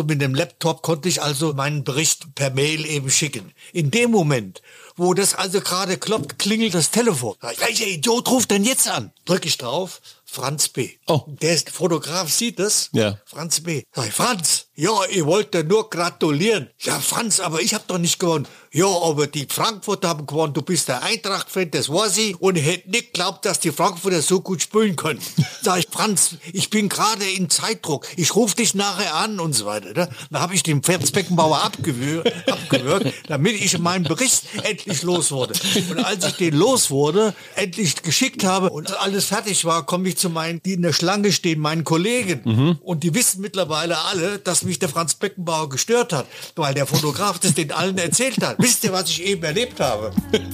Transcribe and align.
und 0.00 0.06
mit 0.08 0.20
dem 0.20 0.34
Laptop 0.34 0.82
konnte 0.82 1.08
ich 1.08 1.22
also 1.22 1.52
meinen 1.54 1.84
Bericht 1.84 2.34
per 2.34 2.50
Mail 2.50 2.84
eben 2.84 3.10
schicken. 3.10 3.52
In 3.72 3.90
dem 3.90 4.10
Moment, 4.10 4.62
wo 4.96 5.14
das 5.14 5.34
also 5.34 5.60
gerade 5.60 5.96
klopft, 5.96 6.38
klingelt 6.38 6.74
das 6.74 6.90
Telefon. 6.90 7.36
Welcher 7.40 7.86
Idiot 7.86 8.30
ruft 8.30 8.50
denn 8.50 8.64
jetzt 8.64 8.88
an? 8.88 9.12
Drück 9.24 9.46
ich 9.46 9.58
drauf, 9.58 10.00
Franz 10.30 10.68
B. 10.68 10.90
Oh. 11.06 11.22
Der 11.26 11.54
ist 11.54 11.70
Fotograf, 11.70 12.30
sieht 12.30 12.60
das? 12.60 12.88
Ja. 12.92 13.18
Franz 13.26 13.60
B. 13.60 13.82
Sag 13.92 14.06
ich, 14.06 14.14
Franz, 14.14 14.66
ja, 14.76 14.92
ich 15.10 15.24
wollte 15.24 15.64
nur 15.64 15.90
gratulieren. 15.90 16.70
Ja, 16.78 17.00
Franz, 17.00 17.40
aber 17.40 17.60
ich 17.60 17.74
habe 17.74 17.84
doch 17.86 17.98
nicht 17.98 18.18
gewonnen. 18.18 18.46
Ja, 18.72 18.86
aber 18.86 19.26
die 19.26 19.48
Frankfurter 19.50 20.08
haben 20.08 20.26
gewonnen. 20.26 20.54
Du 20.54 20.62
bist 20.62 20.86
der 20.86 21.02
Eintracht-Fan, 21.02 21.72
das 21.72 21.88
weiß 21.88 22.18
ich. 22.18 22.40
Und 22.40 22.56
ich 22.56 22.64
hätte 22.64 22.88
nicht 22.88 23.12
geglaubt, 23.12 23.44
dass 23.44 23.58
die 23.58 23.72
Frankfurter 23.72 24.22
so 24.22 24.40
gut 24.40 24.62
spielen 24.62 24.94
können. 24.94 25.20
Sag 25.62 25.80
ich, 25.80 25.88
Franz, 25.90 26.36
ich 26.52 26.70
bin 26.70 26.88
gerade 26.88 27.28
in 27.28 27.50
Zeitdruck. 27.50 28.06
Ich 28.16 28.36
rufe 28.36 28.54
dich 28.54 28.74
nachher 28.74 29.16
an 29.16 29.40
und 29.40 29.54
so 29.54 29.66
weiter. 29.66 29.92
Ne? 29.92 30.08
Da 30.30 30.40
habe 30.40 30.54
ich 30.54 30.62
den 30.62 30.84
Franz 30.84 31.10
Beckenbauer 31.10 31.62
abgewürgt, 31.62 32.32
abgewürgt, 32.48 33.12
damit 33.26 33.60
ich 33.60 33.76
meinen 33.78 34.04
Bericht 34.04 34.44
endlich 34.62 35.02
los 35.02 35.32
wurde. 35.32 35.54
Und 35.90 36.04
als 36.04 36.24
ich 36.24 36.36
den 36.36 36.54
los 36.54 36.90
wurde, 36.90 37.34
endlich 37.56 38.00
geschickt 38.02 38.44
habe 38.44 38.70
und 38.70 38.96
alles 39.00 39.24
fertig 39.24 39.64
war, 39.64 39.84
komme 39.84 40.08
ich 40.08 40.16
zu 40.20 40.30
meinen, 40.30 40.62
die 40.62 40.74
in 40.74 40.82
der 40.82 40.92
Schlange 40.92 41.32
stehen, 41.32 41.58
meinen 41.58 41.82
Kollegen. 41.82 42.78
Und 42.82 43.02
die 43.02 43.14
wissen 43.14 43.40
mittlerweile 43.40 43.98
alle, 43.98 44.38
dass 44.38 44.62
mich 44.62 44.78
der 44.78 44.88
Franz 44.88 45.14
Beckenbauer 45.14 45.68
gestört 45.68 46.12
hat, 46.12 46.26
weil 46.56 46.74
der 46.74 46.86
Fotograf 46.86 47.38
das 47.38 47.54
den 47.54 47.72
allen 47.72 47.98
erzählt 47.98 48.40
hat. 48.42 48.56
Wisst 48.58 48.84
ihr, 48.84 48.92
was 48.92 49.08
ich 49.08 49.24
eben 49.24 49.42
erlebt 49.42 49.80
habe? 49.80 50.12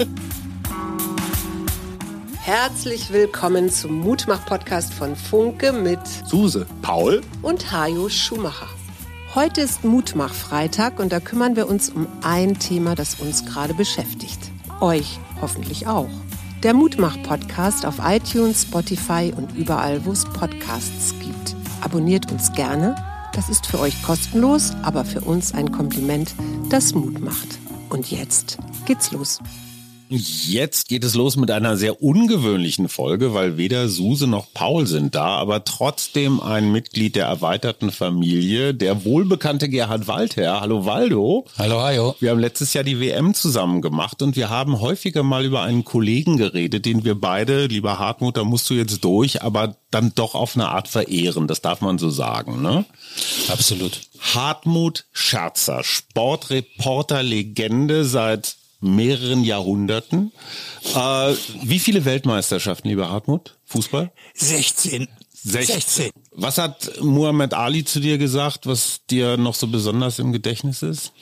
Herzlich 2.47 3.13
willkommen 3.13 3.71
zum 3.71 3.99
Mutmach-Podcast 3.99 4.95
von 4.95 5.17
Funke 5.17 5.73
mit 5.73 5.99
Suse. 6.29 6.65
Paul. 6.81 7.21
und 7.43 7.73
Hajo 7.73 8.09
Schumacher. 8.09 8.69
Heute 9.35 9.63
ist 9.63 9.83
Mutmach-Freitag 9.83 11.01
und 11.01 11.11
da 11.11 11.19
kümmern 11.19 11.57
wir 11.57 11.69
uns 11.69 11.91
um 11.91 12.07
ein 12.23 12.59
Thema, 12.61 12.95
das 12.95 13.17
uns 13.17 13.45
gerade 13.45 13.75
beschäftigt. 13.75 14.39
Euch 14.81 15.19
hoffentlich 15.41 15.89
auch. 15.89 16.09
Der 16.67 16.75
Mutmach-Podcast 16.75 17.87
auf 17.87 18.01
iTunes, 18.03 18.63
Spotify 18.63 19.33
und 19.37 19.57
überall, 19.57 20.05
wo 20.05 20.11
es 20.11 20.25
Podcasts 20.25 21.15
gibt. 21.21 21.55
Abonniert 21.81 22.33
uns 22.33 22.51
gerne. 22.55 22.97
Das 23.35 23.49
ist 23.49 23.69
für 23.69 23.79
euch 23.79 24.03
kostenlos, 24.03 24.75
aber 24.83 25.05
für 25.05 25.21
uns 25.21 25.55
ein 25.55 25.71
Kompliment, 25.71 26.35
das 26.69 26.93
Mut 26.93 27.21
macht. 27.21 27.61
Und 27.89 28.11
jetzt 28.11 28.59
geht's 28.85 29.13
los. 29.13 29.39
Jetzt 30.09 30.89
geht 30.89 31.03
es 31.03 31.15
los 31.15 31.37
mit 31.37 31.51
einer 31.51 31.77
sehr 31.77 32.01
ungewöhnlichen 32.01 32.89
Folge, 32.89 33.35
weil 33.35 33.57
weder 33.57 33.89
Suse 33.89 34.29
noch 34.29 34.47
Paul 34.55 34.87
sind 34.87 35.17
da, 35.17 35.27
aber 35.27 35.65
trotzdem 35.65 36.39
ein 36.41 36.71
Mitglied 36.71 37.17
der 37.17 37.27
erweiterten 37.27 37.91
Familie, 37.91 38.73
der 38.73 39.05
wohlbekannte 39.05 39.69
Gerhard 39.69 40.07
Waldherr. 40.07 40.61
Hallo 40.61 40.87
Waldo. 40.87 41.47
Hallo, 41.59 41.81
Hajo. 41.81 42.15
Wir 42.21 42.31
haben 42.31 42.39
letztes 42.39 42.73
Jahr 42.73 42.85
die 42.85 43.01
WM 43.01 43.35
zusammen 43.35 43.83
gemacht 43.83 44.23
und 44.23 44.37
wir 44.37 44.49
haben 44.49 44.81
häufiger 44.81 45.25
mal 45.25 45.45
über 45.45 45.63
einen 45.63 45.85
Kollegen 45.85 46.37
geredet, 46.37 46.87
den 46.87 47.05
wir 47.05 47.21
beide, 47.21 47.67
lieber 47.67 47.99
Hartmut, 47.99 48.37
da 48.37 48.45
musst 48.45 48.71
du 48.71 48.75
jetzt 48.75 49.05
durch, 49.05 49.43
aber 49.43 49.75
dann 49.91 50.13
doch 50.15 50.37
auf 50.37 50.55
eine 50.55 50.69
Art 50.69 50.87
verehren. 50.87 51.49
Das 51.49 51.63
darf 51.63 51.81
man 51.81 51.99
so 51.99 52.11
sagen, 52.11 52.63
ne? 52.63 52.85
Absolut. 53.49 54.03
Hartmut 54.21 55.07
Scherzer, 55.13 55.83
Sportreporter-Legende 55.83 58.05
seit 58.05 58.55
mehreren 58.81 59.45
Jahrhunderten. 59.45 60.33
Äh, 60.95 61.35
wie 61.63 61.79
viele 61.79 62.05
Weltmeisterschaften, 62.05 62.89
lieber 62.89 63.11
Hartmut? 63.11 63.59
Fußball? 63.65 64.13
16. 64.35 65.09
16. 65.49 66.11
Was 66.33 66.59
hat 66.59 67.01
Muhammad 67.01 67.55
Ali 67.55 67.85
zu 67.85 68.01
dir 68.01 68.19
gesagt, 68.19 68.67
was 68.67 69.03
dir 69.09 69.37
noch 69.37 69.55
so 69.55 69.69
besonders 69.69 70.19
im 70.19 70.33
Gedächtnis 70.33 70.83
ist? 70.83 71.13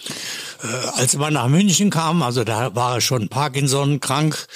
Äh, 0.62 0.66
als 0.98 1.18
wir 1.18 1.30
nach 1.30 1.48
München 1.48 1.90
kamen, 1.90 2.22
also 2.22 2.42
da 2.42 2.74
war 2.74 2.94
er 2.94 3.00
schon 3.02 3.28
Parkinson 3.28 4.00
krank 4.00 4.46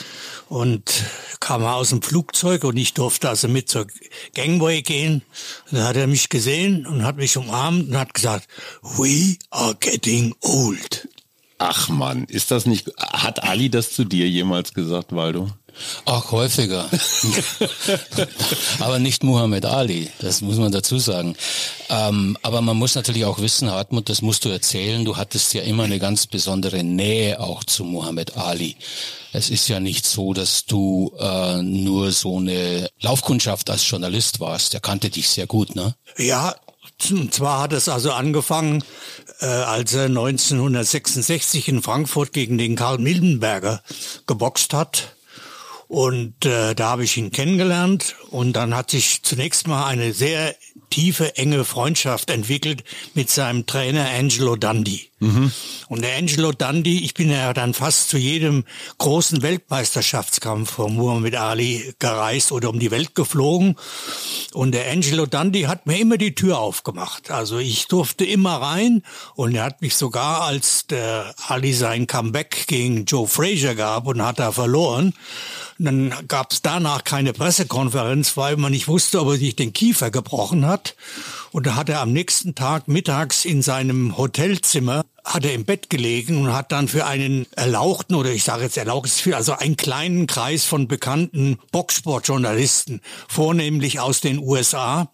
und 0.48 1.04
kam 1.40 1.62
er 1.62 1.74
aus 1.74 1.90
dem 1.90 2.00
Flugzeug 2.00 2.64
und 2.64 2.78
ich 2.78 2.94
durfte 2.94 3.28
also 3.28 3.46
mit 3.46 3.68
zur 3.68 3.86
Gangway 4.34 4.80
gehen. 4.80 5.22
Da 5.70 5.88
hat 5.88 5.96
er 5.96 6.06
mich 6.06 6.30
gesehen 6.30 6.86
und 6.86 7.04
hat 7.04 7.16
mich 7.16 7.36
umarmt 7.36 7.90
und 7.90 7.98
hat 7.98 8.14
gesagt, 8.14 8.48
we 8.82 9.36
are 9.50 9.74
getting 9.78 10.34
old. 10.40 11.08
Ach 11.58 11.88
man, 11.88 12.24
ist 12.24 12.50
das 12.52 12.66
nicht, 12.66 12.92
hat 12.98 13.42
Ali 13.42 13.68
das 13.68 13.92
zu 13.92 14.04
dir 14.04 14.28
jemals 14.28 14.74
gesagt, 14.74 15.14
Waldo? 15.14 15.48
Auch 16.04 16.32
häufiger. 16.32 16.88
aber 18.80 18.98
nicht 18.98 19.22
Muhammad 19.22 19.64
Ali, 19.64 20.10
das 20.20 20.40
muss 20.40 20.56
man 20.56 20.72
dazu 20.72 20.98
sagen. 20.98 21.36
Ähm, 21.88 22.36
aber 22.42 22.60
man 22.62 22.76
muss 22.76 22.94
natürlich 22.94 23.24
auch 23.24 23.38
wissen, 23.40 23.70
Hartmut, 23.70 24.08
das 24.08 24.22
musst 24.22 24.44
du 24.44 24.48
erzählen, 24.48 25.04
du 25.04 25.16
hattest 25.16 25.54
ja 25.54 25.62
immer 25.62 25.84
eine 25.84 25.98
ganz 25.98 26.26
besondere 26.26 26.82
Nähe 26.82 27.40
auch 27.40 27.64
zu 27.64 27.84
Muhammad 27.84 28.36
Ali. 28.36 28.76
Es 29.32 29.50
ist 29.50 29.68
ja 29.68 29.78
nicht 29.78 30.06
so, 30.06 30.32
dass 30.32 30.64
du 30.64 31.12
äh, 31.18 31.62
nur 31.62 32.12
so 32.12 32.38
eine 32.38 32.88
Laufkundschaft 33.00 33.70
als 33.70 33.88
Journalist 33.88 34.40
warst. 34.40 34.72
Der 34.72 34.80
kannte 34.80 35.10
dich 35.10 35.28
sehr 35.28 35.46
gut, 35.46 35.76
ne? 35.76 35.94
Ja, 36.16 36.56
und 37.10 37.32
zwar 37.32 37.60
hat 37.60 37.72
es 37.72 37.88
also 37.88 38.12
angefangen, 38.12 38.82
äh, 39.40 39.46
als 39.46 39.94
er 39.94 40.04
1966 40.04 41.68
in 41.68 41.82
Frankfurt 41.82 42.32
gegen 42.32 42.58
den 42.58 42.76
Karl 42.76 42.98
Mildenberger 42.98 43.82
geboxt 44.26 44.74
hat. 44.74 45.14
Und 45.86 46.44
äh, 46.44 46.74
da 46.74 46.90
habe 46.90 47.04
ich 47.04 47.16
ihn 47.16 47.30
kennengelernt 47.30 48.16
und 48.30 48.52
dann 48.54 48.76
hat 48.76 48.90
sich 48.90 49.22
zunächst 49.22 49.66
mal 49.66 49.86
eine 49.86 50.12
sehr 50.12 50.54
tiefe, 50.90 51.36
enge 51.36 51.64
Freundschaft 51.64 52.30
entwickelt 52.30 52.84
mit 53.14 53.30
seinem 53.30 53.66
Trainer 53.66 54.08
Angelo 54.10 54.56
Dundee. 54.56 55.08
Und 55.88 56.02
der 56.02 56.16
Angelo 56.16 56.52
Dundee, 56.52 56.98
ich 56.98 57.14
bin 57.14 57.30
ja 57.30 57.52
dann 57.52 57.74
fast 57.74 58.08
zu 58.08 58.18
jedem 58.18 58.64
großen 58.98 59.42
Weltmeisterschaftskampf 59.42 60.70
von 60.70 60.94
Muhammad 60.94 61.34
Ali 61.34 61.92
gereist 61.98 62.52
oder 62.52 62.70
um 62.70 62.78
die 62.78 62.92
Welt 62.92 63.16
geflogen. 63.16 63.76
Und 64.52 64.72
der 64.72 64.88
Angelo 64.90 65.26
Dundee 65.26 65.66
hat 65.66 65.86
mir 65.86 65.98
immer 65.98 66.18
die 66.18 66.36
Tür 66.36 66.58
aufgemacht. 66.58 67.32
Also 67.32 67.58
ich 67.58 67.88
durfte 67.88 68.24
immer 68.24 68.60
rein 68.62 69.02
und 69.34 69.56
er 69.56 69.64
hat 69.64 69.82
mich 69.82 69.96
sogar, 69.96 70.42
als 70.42 70.86
der 70.86 71.34
Ali 71.48 71.72
sein 71.72 72.06
Comeback 72.06 72.66
gegen 72.68 73.04
Joe 73.04 73.26
Frazier 73.26 73.74
gab 73.74 74.06
und 74.06 74.22
hat 74.22 74.38
er 74.38 74.52
verloren, 74.52 75.14
dann 75.78 76.12
gab 76.26 76.52
es 76.52 76.62
danach 76.62 77.04
keine 77.04 77.32
Pressekonferenz, 77.32 78.36
weil 78.36 78.56
man 78.56 78.72
nicht 78.72 78.88
wusste, 78.88 79.20
ob 79.20 79.28
er 79.28 79.36
sich 79.36 79.56
den 79.56 79.72
Kiefer 79.72 80.10
gebrochen 80.10 80.66
hat. 80.66 80.96
Und 81.52 81.66
da 81.66 81.76
hat 81.76 81.88
er 81.88 82.00
am 82.00 82.12
nächsten 82.12 82.54
Tag 82.54 82.88
mittags 82.88 83.44
in 83.44 83.62
seinem 83.62 84.16
Hotelzimmer 84.16 85.04
hat 85.24 85.44
er 85.44 85.52
im 85.52 85.66
Bett 85.66 85.90
gelegen 85.90 86.38
und 86.38 86.54
hat 86.54 86.72
dann 86.72 86.88
für 86.88 87.04
einen 87.04 87.46
erlauchten 87.52 88.14
oder 88.14 88.30
ich 88.30 88.44
sage 88.44 88.62
jetzt 88.62 88.78
erlauchtes 88.78 89.20
für 89.20 89.36
also 89.36 89.52
einen 89.52 89.76
kleinen 89.76 90.26
Kreis 90.26 90.64
von 90.64 90.88
bekannten 90.88 91.58
Boxsportjournalisten, 91.70 93.02
vornehmlich 93.28 94.00
aus 94.00 94.20
den 94.22 94.38
USA 94.38 95.10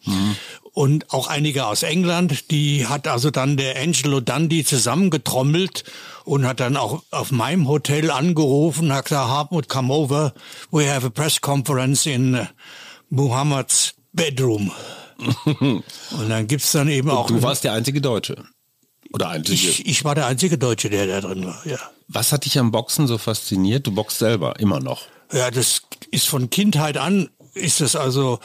und 0.74 1.12
auch 1.12 1.28
einige 1.28 1.66
aus 1.66 1.84
England, 1.84 2.50
die 2.50 2.86
hat 2.86 3.06
also 3.06 3.30
dann 3.30 3.56
der 3.56 3.80
Angelo 3.80 4.20
Dundee 4.20 4.64
zusammengetrommelt 4.64 5.84
und 6.24 6.44
hat 6.46 6.58
dann 6.58 6.76
auch 6.76 7.04
auf 7.12 7.30
meinem 7.30 7.68
Hotel 7.68 8.10
angerufen, 8.10 8.92
hat 8.92 9.04
gesagt, 9.04 9.28
Hartmut, 9.28 9.68
come 9.68 9.94
over, 9.94 10.34
we 10.72 10.92
have 10.92 11.06
a 11.06 11.10
press 11.10 11.40
conference 11.40 12.06
in 12.06 12.34
uh, 12.34 12.46
Muhammads 13.08 13.94
bedroom. 14.12 14.72
und 15.44 16.28
dann 16.28 16.48
gibt's 16.48 16.72
dann 16.72 16.88
eben 16.88 17.08
auch... 17.08 17.28
Du 17.28 17.40
warst 17.40 17.62
der 17.62 17.72
einzige 17.72 18.00
Deutsche. 18.00 18.44
Oder 19.12 19.28
einzige. 19.28 19.54
ich, 19.54 19.86
ich 19.86 20.04
war 20.04 20.16
der 20.16 20.26
einzige 20.26 20.58
Deutsche, 20.58 20.90
der 20.90 21.06
da 21.06 21.20
drin 21.20 21.46
war, 21.46 21.64
ja. 21.64 21.78
Was 22.08 22.32
hat 22.32 22.46
dich 22.46 22.58
am 22.58 22.72
Boxen 22.72 23.06
so 23.06 23.16
fasziniert? 23.16 23.86
Du 23.86 23.92
boxst 23.92 24.18
selber, 24.18 24.58
immer 24.58 24.80
noch. 24.80 25.02
Ja, 25.32 25.52
das 25.52 25.82
ist 26.10 26.26
von 26.26 26.50
Kindheit 26.50 26.96
an, 26.96 27.30
ist 27.54 27.80
das 27.80 27.94
also 27.94 28.40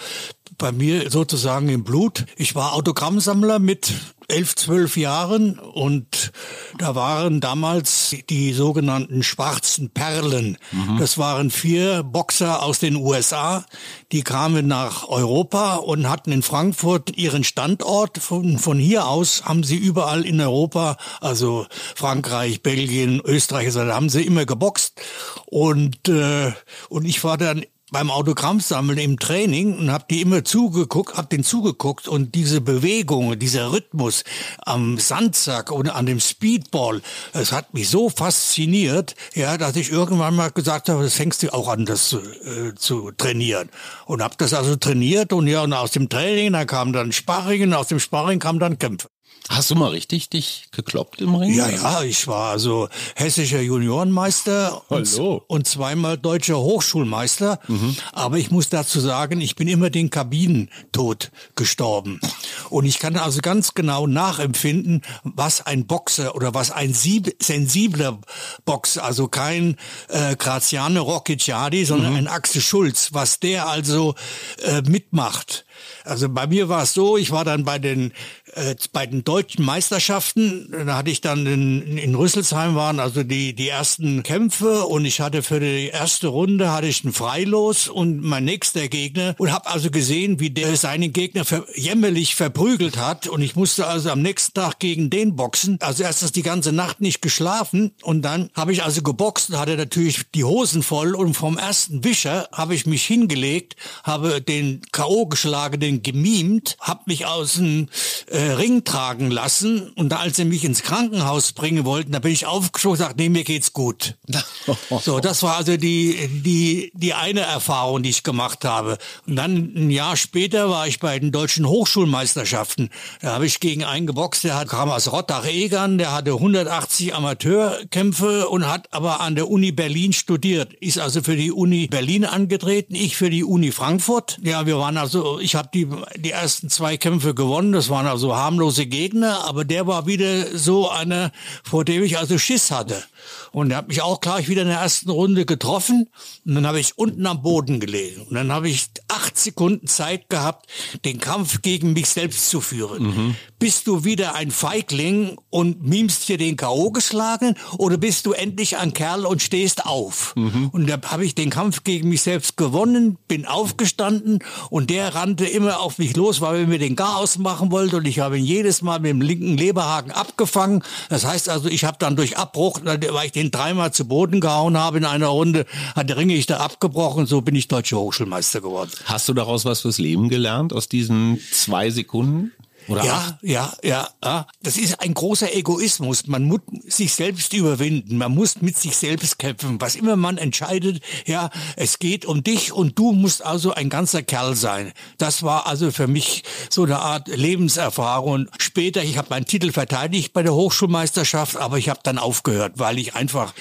bei 0.60 0.72
mir 0.72 1.10
sozusagen 1.10 1.70
im 1.70 1.84
Blut. 1.84 2.26
Ich 2.36 2.54
war 2.54 2.74
Autogrammsammler 2.74 3.58
mit 3.58 3.94
elf, 4.28 4.56
zwölf 4.56 4.96
Jahren 4.96 5.58
und 5.58 6.32
da 6.78 6.94
waren 6.94 7.42
damals 7.42 8.16
die 8.30 8.54
sogenannten 8.54 9.24
schwarzen 9.24 9.90
Perlen. 9.90 10.58
Das 11.00 11.18
waren 11.18 11.50
vier 11.50 12.04
Boxer 12.04 12.62
aus 12.62 12.78
den 12.78 12.96
USA, 12.96 13.66
die 14.12 14.22
kamen 14.22 14.68
nach 14.68 15.08
Europa 15.08 15.78
und 15.78 16.08
hatten 16.08 16.32
in 16.32 16.44
Frankfurt 16.44 17.18
ihren 17.18 17.44
Standort. 17.44 18.20
Von, 18.20 18.60
von 18.60 18.78
hier 18.78 19.08
aus 19.08 19.46
haben 19.46 19.64
sie 19.64 19.78
überall 19.78 20.24
in 20.26 20.40
Europa, 20.40 20.98
also 21.22 21.66
Frankreich, 21.96 22.62
Belgien, 22.62 23.22
Österreich, 23.22 23.66
also 23.68 23.86
da 23.86 23.96
haben 23.96 24.10
sie 24.10 24.22
immer 24.22 24.46
geboxt. 24.46 25.02
Und, 25.46 26.08
äh, 26.08 26.52
und 26.90 27.06
ich 27.06 27.24
war 27.24 27.38
dann 27.38 27.66
beim 27.92 28.12
Autogrammsammeln 28.12 28.98
im 29.00 29.20
Training 29.20 29.78
und 29.78 29.92
habe 29.92 30.06
die 30.10 30.22
immer 30.22 30.44
zugeguckt, 30.44 31.18
hab 31.18 31.30
den 31.30 31.44
zugeguckt 31.44 32.08
und 32.08 32.36
diese 32.36 32.62
Bewegung, 32.62 33.38
dieser 33.40 33.72
Rhythmus 33.72 34.24
am 34.66 34.98
Sandsack 34.98 35.72
und 35.72 35.90
an 35.90 36.06
dem 36.06 36.20
Speedball, 36.20 37.02
das 37.34 37.52
hat 37.52 37.74
mich 37.74 37.90
so 37.90 38.10
fasziniert, 38.10 39.16
ja, 39.34 39.58
dass 39.58 39.76
ich 39.76 39.92
irgendwann 39.92 40.36
mal 40.36 40.52
gesagt 40.52 40.90
habe, 40.90 41.04
das 41.04 41.16
fängst 41.16 41.44
du 41.44 41.54
auch 41.54 41.68
an, 41.68 41.86
das 41.86 42.14
äh, 42.14 42.76
zu 42.76 43.12
trainieren 43.12 43.70
und 44.06 44.22
habe 44.22 44.36
das 44.38 44.54
also 44.54 44.76
trainiert 44.76 45.34
und 45.34 45.48
ja, 45.48 45.64
und 45.64 45.74
aus 45.74 45.92
dem 45.92 46.10
Training, 46.10 46.54
da 46.54 46.66
kam 46.66 46.94
dann 46.94 47.12
Sparring 47.12 47.64
und 47.64 47.74
aus 47.74 47.88
dem 47.88 48.00
Sparring 48.00 48.40
kam 48.40 48.60
dann 48.60 48.78
Kämpfe. 48.78 49.10
Hast 49.50 49.72
du 49.72 49.76
mal 49.76 49.90
richtig 49.90 50.30
dich 50.30 50.68
gekloppt 50.72 51.22
im 51.22 51.34
Ring? 51.34 51.56
Ja, 51.56 51.68
ja, 51.68 52.04
ich 52.04 52.28
war 52.28 52.52
also 52.52 52.88
hessischer 53.16 53.60
Juniorenmeister 53.60 54.84
Hallo. 54.92 55.34
Und, 55.34 55.42
und 55.48 55.68
zweimal 55.68 56.20
deutscher 56.20 56.60
Hochschulmeister. 56.60 57.60
Mhm. 57.68 57.96
Aber 58.14 58.38
ich 58.38 58.52
muss 58.52 58.70
dazu 58.70 59.00
sagen, 59.00 59.42
ich 59.42 59.56
bin 59.56 59.68
immer 59.68 59.90
den 59.90 60.12
Kabinentod 60.12 61.32
gestorben. 61.56 62.22
Und 62.70 62.86
ich 62.86 63.00
kann 63.00 63.18
also 63.18 63.42
ganz 63.42 63.74
genau 63.74 64.06
nachempfinden, 64.06 65.02
was 65.24 65.66
ein 65.66 65.88
Boxer 65.88 66.36
oder 66.36 66.54
was 66.54 66.70
ein 66.70 66.94
sensibler 66.94 68.20
Boxer, 68.66 69.04
also 69.04 69.30
kein 69.30 69.78
äh, 70.10 70.36
Graziano 70.36 71.02
Rocchiciadi, 71.02 71.86
sondern 71.86 72.12
mhm. 72.12 72.18
ein 72.20 72.28
Axel 72.28 72.62
Schulz, 72.62 73.14
was 73.14 73.40
der 73.40 73.68
also 73.68 74.14
äh, 74.62 74.84
mitmacht. 74.84 75.66
Also 76.04 76.30
bei 76.30 76.48
mir 76.48 76.70
war 76.70 76.84
es 76.84 76.94
so, 76.94 77.18
ich 77.18 77.32
war 77.32 77.46
dann 77.46 77.64
bei 77.64 77.80
den 77.80 78.14
äh, 78.56 78.76
bei 78.92 79.06
den 79.06 79.24
deutschen 79.24 79.64
Meisterschaften, 79.64 80.74
da 80.86 80.98
hatte 80.98 81.12
ich 81.12 81.22
dann 81.22 81.46
in, 81.46 81.98
in 81.98 82.16
Rüsselsheim 82.16 82.76
waren 82.76 83.00
also 83.00 83.24
die 83.24 83.54
die 83.54 83.70
ersten 83.70 84.24
Kämpfe 84.24 84.86
und 84.86 85.06
ich 85.06 85.22
hatte 85.22 85.44
für 85.44 85.60
die 85.60 85.88
erste 85.88 86.28
Runde 86.28 86.72
hatte 86.72 86.88
ich 86.88 87.04
einen 87.04 87.14
Freilos 87.14 87.88
und 87.88 88.22
mein 88.22 88.46
nächster 88.46 88.88
Gegner 88.88 89.36
und 89.38 89.52
habe 89.52 89.70
also 89.70 89.92
gesehen, 89.92 90.40
wie 90.40 90.50
der 90.50 90.76
seinen 90.76 91.14
Gegner 91.14 91.46
ver 91.46 91.66
jämmerlich 91.76 92.36
verprügelt 92.36 92.98
hat 92.98 93.28
und 93.28 93.42
ich 93.42 93.56
musste 93.56 93.88
also 93.88 94.10
am 94.10 94.22
nächsten 94.22 94.54
Tag 94.54 94.80
gegen 94.80 95.10
den 95.10 95.36
boxen. 95.36 95.78
Also 95.82 96.04
erstens 96.04 96.32
die 96.32 96.44
ganze 96.44 96.72
Nacht 96.72 97.02
nicht 97.02 97.22
geschlafen 97.22 97.92
und 98.02 98.22
dann 98.24 98.50
habe 98.54 98.74
ich 98.74 98.84
also 98.84 99.02
geboxt 99.02 99.52
und 99.52 99.60
hatte 99.60 99.78
natürlich 99.78 100.30
die 100.34 100.44
Hosen 100.44 100.84
voll 100.84 101.16
und 101.16 101.34
vom 101.34 101.58
ersten 101.58 102.04
Wischer 102.04 102.48
habe 102.52 102.76
ich 102.76 102.86
mich 102.86 103.06
hingelegt, 103.06 103.76
habe 104.04 104.42
den 104.42 104.82
KO 104.92 105.28
geschlagen, 105.28 105.80
den 105.80 106.02
gemimt, 106.02 106.78
habe 106.80 107.02
mich 107.06 107.26
aus 107.26 107.54
dem 107.54 107.90
äh, 108.28 108.39
Ring 108.40 108.84
tragen 108.84 109.32
lassen 109.32 109.90
und 109.96 110.14
als 110.14 110.38
sie 110.38 110.46
mich 110.46 110.64
ins 110.64 110.84
Krankenhaus 110.84 111.52
bringen 111.54 111.86
wollten, 111.86 112.12
da 112.12 112.20
bin 112.20 112.32
ich 112.32 112.46
aufgeschaut 112.46 112.92
und 112.92 112.98
gesagt, 112.98 113.18
nee, 113.18 113.30
mir 113.30 113.44
geht's 113.44 113.74
gut. 113.74 114.16
so, 115.02 115.20
das 115.20 115.44
war 115.44 115.58
also 115.58 115.78
die, 115.78 116.28
die, 116.44 116.92
die 116.94 117.14
eine 117.14 117.42
Erfahrung, 117.42 118.04
die 118.04 118.10
ich 118.10 118.24
gemacht 118.24 118.66
habe. 118.66 118.98
Und 119.28 119.36
dann 119.36 119.74
ein 119.76 119.90
Jahr 119.90 120.16
später 120.18 120.70
war 120.70 120.88
ich 120.88 121.00
bei 121.00 121.18
den 121.20 121.32
deutschen 121.32 121.68
Hochschulmeisterschaften. 121.68 122.90
Da 123.22 123.34
habe 123.34 123.46
ich 123.46 123.60
gegen 123.60 123.84
einen 123.84 124.08
geboxt, 124.08 124.44
der 124.44 124.56
hat, 124.56 124.70
kam 124.70 124.90
aus 124.90 125.12
Rottach-Egern, 125.12 125.98
der 125.98 126.14
hatte 126.14 126.34
180 126.34 127.16
Amateurkämpfe 127.16 128.48
und 128.50 128.68
hat 128.68 128.94
aber 128.94 129.22
an 129.22 129.36
der 129.36 129.50
Uni 129.50 129.72
Berlin 129.72 130.14
studiert. 130.14 130.74
Ist 130.74 131.00
also 131.00 131.22
für 131.22 131.36
die 131.36 131.52
Uni 131.52 131.88
Berlin 131.88 132.26
angetreten, 132.26 132.96
ich 132.96 133.18
für 133.18 133.30
die 133.30 133.44
Uni 133.44 133.72
Frankfurt. 133.72 134.40
Ja, 134.44 134.66
wir 134.66 134.78
waren 134.78 134.98
also, 134.98 135.40
ich 135.40 135.56
habe 135.56 135.70
die, 135.74 135.88
die 136.16 136.32
ersten 136.32 136.70
zwei 136.70 136.98
Kämpfe 136.98 137.34
gewonnen. 137.34 137.72
Das 137.72 137.90
waren 137.90 138.08
also 138.08 138.29
harmlose 138.36 138.86
Gegner, 138.86 139.46
aber 139.46 139.66
der 139.66 139.88
war 139.88 140.08
wieder 140.08 140.58
so 140.58 140.90
einer, 140.90 141.32
vor 141.64 141.86
dem 141.86 142.04
ich 142.04 142.18
also 142.18 142.38
Schiss 142.38 142.72
hatte. 142.72 143.04
Und 143.52 143.72
er 143.72 143.78
hat 143.78 143.88
mich 143.88 144.02
auch 144.02 144.22
gleich 144.22 144.48
wieder 144.48 144.62
in 144.62 144.68
der 144.68 144.80
ersten 144.80 145.10
Runde 145.10 145.46
getroffen. 145.46 146.10
Und 146.46 146.56
dann 146.56 146.68
habe 146.68 146.80
ich 146.80 146.98
unten 146.98 147.26
am 147.26 147.42
Boden 147.42 147.80
gelegen. 147.80 148.24
Und 148.28 148.36
dann 148.36 148.52
habe 148.52 148.70
ich 148.70 148.88
acht 149.08 149.38
Sekunden 149.38 149.88
Zeit 149.88 150.30
gehabt, 150.30 150.70
den 151.06 151.20
Kampf 151.20 151.62
gegen 151.62 151.94
mich 151.94 152.10
selbst 152.10 152.50
zu 152.50 152.62
führen. 152.62 153.04
Mhm. 153.04 153.36
Bist 153.60 153.88
du 153.88 154.04
wieder 154.04 154.36
ein 154.36 154.52
Feigling 154.52 155.38
und 155.50 155.84
mimst 155.84 156.24
hier 156.24 156.38
den 156.38 156.56
K.O. 156.56 156.92
geschlagen? 156.92 157.56
Oder 157.78 157.98
bist 157.98 158.26
du 158.26 158.32
endlich 158.32 158.78
ein 158.78 158.94
Kerl 158.94 159.26
und 159.26 159.42
stehst 159.42 159.86
auf? 159.86 160.34
Mhm. 160.36 160.70
Und 160.72 160.88
da 160.88 161.00
habe 161.06 161.26
ich 161.26 161.36
den 161.36 161.50
Kampf 161.50 161.84
gegen 161.84 162.10
mich 162.10 162.22
selbst 162.22 162.56
gewonnen, 162.58 163.18
bin 163.28 163.46
aufgestanden 163.46 164.40
und 164.70 164.90
der 164.90 165.16
rannte 165.16 165.46
immer 165.46 165.80
auf 165.80 165.98
mich 165.98 166.16
los, 166.16 166.42
weil 166.42 166.62
er 166.62 166.68
mir 166.68 166.80
den 166.80 166.96
Gar 166.96 167.18
ausmachen 167.18 167.72
wollte. 167.72 167.98
Und 167.98 168.08
ich 168.08 168.20
habe 168.20 168.38
ihn 168.38 168.46
jedes 168.46 168.82
Mal 168.82 169.00
mit 169.00 169.10
dem 169.10 169.22
linken 169.22 169.58
Leberhaken 169.58 170.12
abgefangen. 170.12 170.84
Das 171.10 171.26
heißt 171.26 171.50
also, 171.50 171.68
ich 171.68 171.84
habe 171.84 171.98
dann 172.00 172.16
durch 172.16 172.38
Abbruch, 172.38 172.80
weil 173.14 173.28
ich 173.28 173.32
den 173.32 173.52
dreimal 173.52 173.94
zu 173.94 174.08
Boden 174.08 174.40
gehauen 174.40 174.78
habe 174.78 174.98
in 174.98 175.06
einer 175.06 175.28
Runde, 175.28 175.66
hat 175.96 176.10
der 176.10 176.18
Ringrichter 176.18 176.62
abgebrochen. 176.62 177.26
So 177.26 177.42
bin 177.42 177.56
ich 177.56 177.68
deutscher 177.68 177.98
Hochschulmeister 177.98 178.62
geworden. 178.62 178.92
Hast 179.06 179.28
du 179.30 179.34
daraus 179.34 179.66
was 179.66 179.82
fürs 179.82 179.98
Leben 179.98 180.30
gelernt, 180.30 180.74
aus 180.74 180.88
diesen 180.88 181.40
zwei 181.52 181.90
Sekunden? 181.90 182.52
Oder 182.90 183.06
ja, 183.06 183.40
ja, 183.42 183.74
ja, 183.84 184.10
ja. 184.24 184.48
Das 184.64 184.78
ist 184.78 185.00
ein 185.00 185.14
großer 185.14 185.54
Egoismus. 185.56 186.28
Man 186.28 186.44
muss 186.44 186.62
sich 186.88 187.14
selbst 187.14 187.54
überwinden. 187.54 188.18
Man 188.18 188.34
muss 188.34 188.62
mit 188.62 188.78
sich 188.78 188.98
selbst 188.98 189.38
kämpfen. 189.38 189.80
Was 189.80 189.96
immer 189.96 190.16
man 190.16 190.38
entscheidet, 190.38 191.02
ja, 191.26 191.50
es 191.76 192.00
geht 192.00 192.26
um 192.26 192.44
dich 192.44 192.74
und 192.74 192.98
du 192.98 193.12
musst 193.12 193.46
also 193.46 193.74
ein 193.74 193.90
ganzer 193.90 194.24
Kerl 194.24 194.56
sein. 194.56 194.94
Das 195.18 195.44
war 195.44 195.68
also 195.68 195.92
für 195.92 196.08
mich 196.08 196.44
so 196.70 196.84
eine 196.84 197.00
Art 197.00 197.28
Lebenserfahrung. 197.28 198.48
Später, 198.58 199.04
ich 199.04 199.18
habe 199.18 199.30
meinen 199.30 199.46
Titel 199.46 199.72
verteidigt 199.72 200.34
bei 200.34 200.44
der 200.44 200.54
Hochschulmeisterschaft, 200.54 201.58
aber 201.58 201.78
ich 201.78 201.90
habe 201.90 202.00
dann 202.04 202.18
aufgehört, 202.18 202.74
weil 202.76 202.98
ich 202.98 203.16
einfach 203.16 203.54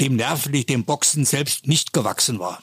dem 0.00 0.16
nervlich, 0.16 0.66
dem 0.66 0.84
Boxen 0.84 1.24
selbst 1.24 1.66
nicht 1.66 1.92
gewachsen 1.92 2.38
war. 2.38 2.62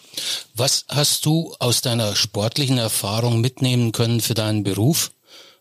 Was 0.56 0.86
hast 0.90 1.26
du 1.26 1.56
aus 1.60 1.82
deiner 1.82 2.16
sportlichen 2.16 2.78
Erfahrung 2.78 3.42
mitnehmen 3.42 3.92
können 3.92 4.22
für 4.22 4.34
deinen 4.34 4.64
Beruf? 4.64 5.12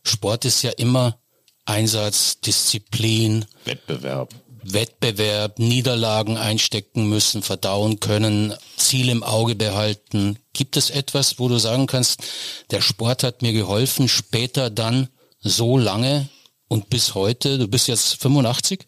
Sport 0.03 0.45
ist 0.45 0.63
ja 0.63 0.71
immer 0.71 1.19
Einsatz, 1.65 2.41
Disziplin, 2.41 3.45
Wettbewerb. 3.65 4.35
Wettbewerb, 4.65 5.59
Niederlagen 5.59 6.37
einstecken 6.37 7.09
müssen, 7.09 7.43
verdauen 7.43 8.01
können, 8.01 8.55
Ziel 8.77 9.09
im 9.09 9.23
Auge 9.23 9.55
behalten. 9.55 10.39
Gibt 10.53 10.77
es 10.77 10.91
etwas, 10.91 11.39
wo 11.39 11.49
du 11.49 11.59
sagen 11.59 11.87
kannst, 11.87 12.23
der 12.71 12.81
Sport 12.81 13.25
hat 13.25 13.43
mir 13.43 13.53
geholfen, 13.53 14.09
später 14.09 14.71
dann 14.71 15.09
so 15.41 15.77
lange 15.77 16.29
und 16.69 16.91
bis 16.91 17.15
heute, 17.15 17.59
du 17.59 17.69
bist 17.69 17.89
jetzt 17.89 18.21
85? 18.23 18.87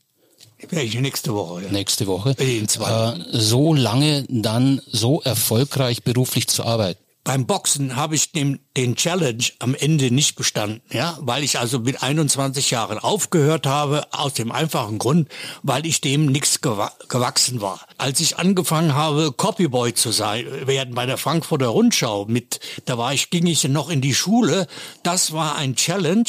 Ja, 0.70 1.00
nächste 1.00 1.34
Woche. 1.34 1.64
Ja. 1.64 1.70
Nächste 1.70 2.06
Woche. 2.06 2.30
In 2.38 2.68
zwei. 2.68 3.14
Äh, 3.16 3.24
so 3.32 3.74
lange 3.74 4.24
dann 4.28 4.80
so 4.86 5.20
erfolgreich 5.20 6.02
beruflich 6.02 6.48
zu 6.48 6.64
arbeiten. 6.64 7.00
Beim 7.22 7.46
Boxen 7.46 7.96
habe 7.96 8.14
ich 8.14 8.32
dem 8.32 8.60
den 8.76 8.96
Challenge 8.96 9.44
am 9.60 9.74
Ende 9.74 10.10
nicht 10.10 10.34
bestanden, 10.34 10.82
ja, 10.90 11.16
weil 11.20 11.44
ich 11.44 11.58
also 11.58 11.78
mit 11.78 12.02
21 12.02 12.72
Jahren 12.72 12.98
aufgehört 12.98 13.66
habe, 13.66 14.06
aus 14.10 14.34
dem 14.34 14.50
einfachen 14.50 14.98
Grund, 14.98 15.28
weil 15.62 15.86
ich 15.86 16.00
dem 16.00 16.26
nichts 16.26 16.60
gewa 16.60 16.92
gewachsen 17.08 17.60
war. 17.60 17.80
Als 17.98 18.18
ich 18.20 18.38
angefangen 18.38 18.94
habe, 18.94 19.32
Copyboy 19.32 19.94
zu 19.94 20.10
sein, 20.10 20.46
werden 20.66 20.94
bei 20.94 21.06
der 21.06 21.18
Frankfurter 21.18 21.68
Rundschau 21.68 22.24
mit, 22.26 22.58
da 22.84 22.98
war 22.98 23.14
ich, 23.14 23.30
ging 23.30 23.46
ich 23.46 23.62
noch 23.64 23.90
in 23.90 24.00
die 24.00 24.14
Schule, 24.14 24.66
das 25.04 25.32
war 25.32 25.56
ein 25.56 25.76
Challenge, 25.76 26.24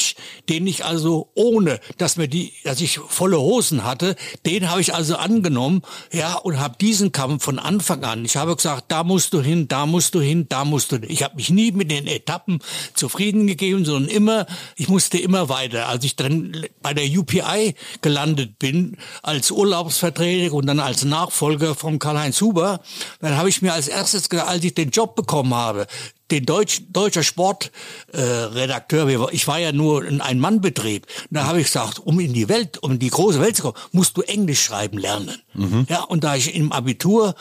den 0.48 0.66
ich 0.68 0.84
also 0.84 1.30
ohne, 1.34 1.80
dass 1.98 2.16
mir 2.16 2.28
die, 2.28 2.52
dass 2.62 2.80
ich 2.80 2.98
volle 2.98 3.40
Hosen 3.40 3.82
hatte, 3.82 4.14
den 4.44 4.70
habe 4.70 4.80
ich 4.80 4.94
also 4.94 5.16
angenommen, 5.16 5.82
ja, 6.12 6.34
und 6.34 6.60
habe 6.60 6.76
diesen 6.80 7.10
Kampf 7.10 7.44
von 7.44 7.58
Anfang 7.58 8.04
an, 8.04 8.24
ich 8.24 8.36
habe 8.36 8.54
gesagt, 8.54 8.84
da 8.88 9.02
musst 9.02 9.32
du 9.32 9.40
hin, 9.40 9.66
da 9.66 9.86
musst 9.86 10.14
du 10.14 10.20
hin, 10.20 10.46
da 10.48 10.64
musst 10.64 10.92
du 10.92 10.96
hin. 10.96 11.06
Ich 11.08 11.24
habe 11.24 11.34
mich 11.36 11.50
nie 11.50 11.72
mit 11.72 11.90
den 11.90 12.06
Etappen 12.06 12.35
Etappen 12.36 12.58
zufrieden 12.94 13.46
gegeben, 13.46 13.84
sondern 13.84 14.10
immer, 14.10 14.46
ich 14.76 14.88
musste 14.88 15.18
immer 15.18 15.48
weiter. 15.48 15.88
Als 15.88 16.04
ich 16.04 16.16
dann 16.16 16.66
bei 16.82 16.94
der 16.94 17.04
UPI 17.04 17.74
gelandet 18.02 18.58
bin, 18.58 18.96
als 19.22 19.50
Urlaubsvertreter 19.50 20.54
und 20.54 20.66
dann 20.66 20.80
als 20.80 21.04
Nachfolger 21.04 21.74
von 21.74 21.98
Karl-Heinz 21.98 22.40
Huber, 22.40 22.80
dann 23.20 23.36
habe 23.36 23.48
ich 23.48 23.62
mir 23.62 23.72
als 23.72 23.88
erstes, 23.88 24.30
als 24.30 24.64
ich 24.64 24.74
den 24.74 24.90
Job 24.90 25.16
bekommen 25.16 25.54
habe, 25.54 25.86
den 26.30 26.44
Deutsch, 26.44 26.82
deutscher 26.90 27.22
Sportredakteur, 27.22 29.08
äh, 29.08 29.34
ich 29.34 29.46
war 29.46 29.58
ja 29.58 29.72
nur 29.72 30.02
ein 30.02 30.20
Ein-Mann-Betrieb, 30.20 31.06
da 31.30 31.46
habe 31.46 31.60
ich 31.60 31.66
gesagt, 31.66 31.98
um 31.98 32.18
in 32.20 32.32
die 32.32 32.48
Welt, 32.48 32.78
um 32.82 32.92
in 32.92 32.98
die 32.98 33.10
große 33.10 33.40
Welt 33.40 33.56
zu 33.56 33.62
kommen, 33.62 33.76
musst 33.92 34.16
du 34.16 34.22
Englisch 34.22 34.62
schreiben 34.62 34.98
lernen. 34.98 35.36
Mhm. 35.54 35.86
Ja, 35.88 36.02
und 36.02 36.24
da 36.24 36.34
ich 36.34 36.54
im 36.54 36.72
Abitur 36.72 37.34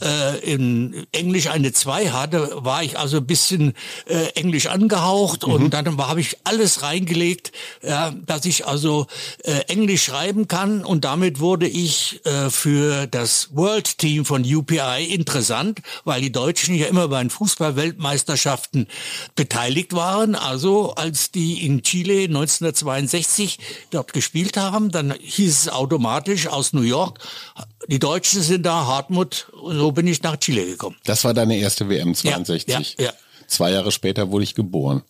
äh, 0.00 0.38
in 0.40 1.06
Englisch 1.12 1.48
eine 1.48 1.72
2 1.72 2.10
hatte, 2.10 2.50
war 2.56 2.82
ich 2.82 2.98
also 2.98 3.18
ein 3.18 3.26
bisschen 3.26 3.74
äh, 4.06 4.28
Englisch 4.34 4.66
angehaucht 4.66 5.46
mhm. 5.46 5.52
und 5.52 5.74
dann 5.74 5.98
habe 5.98 6.20
ich 6.20 6.36
alles 6.44 6.82
reingelegt, 6.82 7.52
ja, 7.82 8.14
dass 8.26 8.44
ich 8.44 8.66
also 8.66 9.06
äh, 9.42 9.60
Englisch 9.68 10.04
schreiben 10.04 10.46
kann 10.46 10.84
und 10.84 11.04
damit 11.04 11.40
wurde 11.40 11.66
ich 11.66 12.24
äh, 12.24 12.50
für 12.50 13.06
das 13.06 13.48
World 13.52 13.98
Team 13.98 14.24
von 14.24 14.42
UPI 14.44 15.04
interessant, 15.12 15.80
weil 16.04 16.20
die 16.20 16.32
Deutschen 16.32 16.74
ja 16.74 16.86
immer 16.86 17.08
bei 17.08 17.20
den 17.20 17.30
Fußball-Weltmeistern 17.30 18.27
Weltmeisterschaften 18.28 18.86
beteiligt 19.34 19.94
waren. 19.94 20.34
Also 20.34 20.92
als 20.94 21.30
die 21.30 21.64
in 21.64 21.82
Chile 21.82 22.24
1962 22.24 23.58
dort 23.90 24.12
gespielt 24.12 24.56
haben, 24.56 24.90
dann 24.90 25.14
hieß 25.18 25.62
es 25.62 25.68
automatisch 25.68 26.46
aus 26.46 26.72
New 26.72 26.82
York, 26.82 27.18
die 27.88 27.98
Deutschen 27.98 28.42
sind 28.42 28.64
da, 28.66 28.86
Hartmut, 28.86 29.50
so 29.52 29.92
bin 29.92 30.06
ich 30.06 30.22
nach 30.22 30.36
Chile 30.36 30.66
gekommen. 30.66 30.96
Das 31.04 31.24
war 31.24 31.34
deine 31.34 31.56
erste 31.56 31.88
WM 31.88 32.14
62. 32.14 32.96
Ja, 32.98 33.04
ja, 33.04 33.04
ja. 33.06 33.12
Zwei 33.46 33.72
Jahre 33.72 33.90
später 33.92 34.30
wurde 34.30 34.44
ich 34.44 34.54
geboren. 34.54 35.02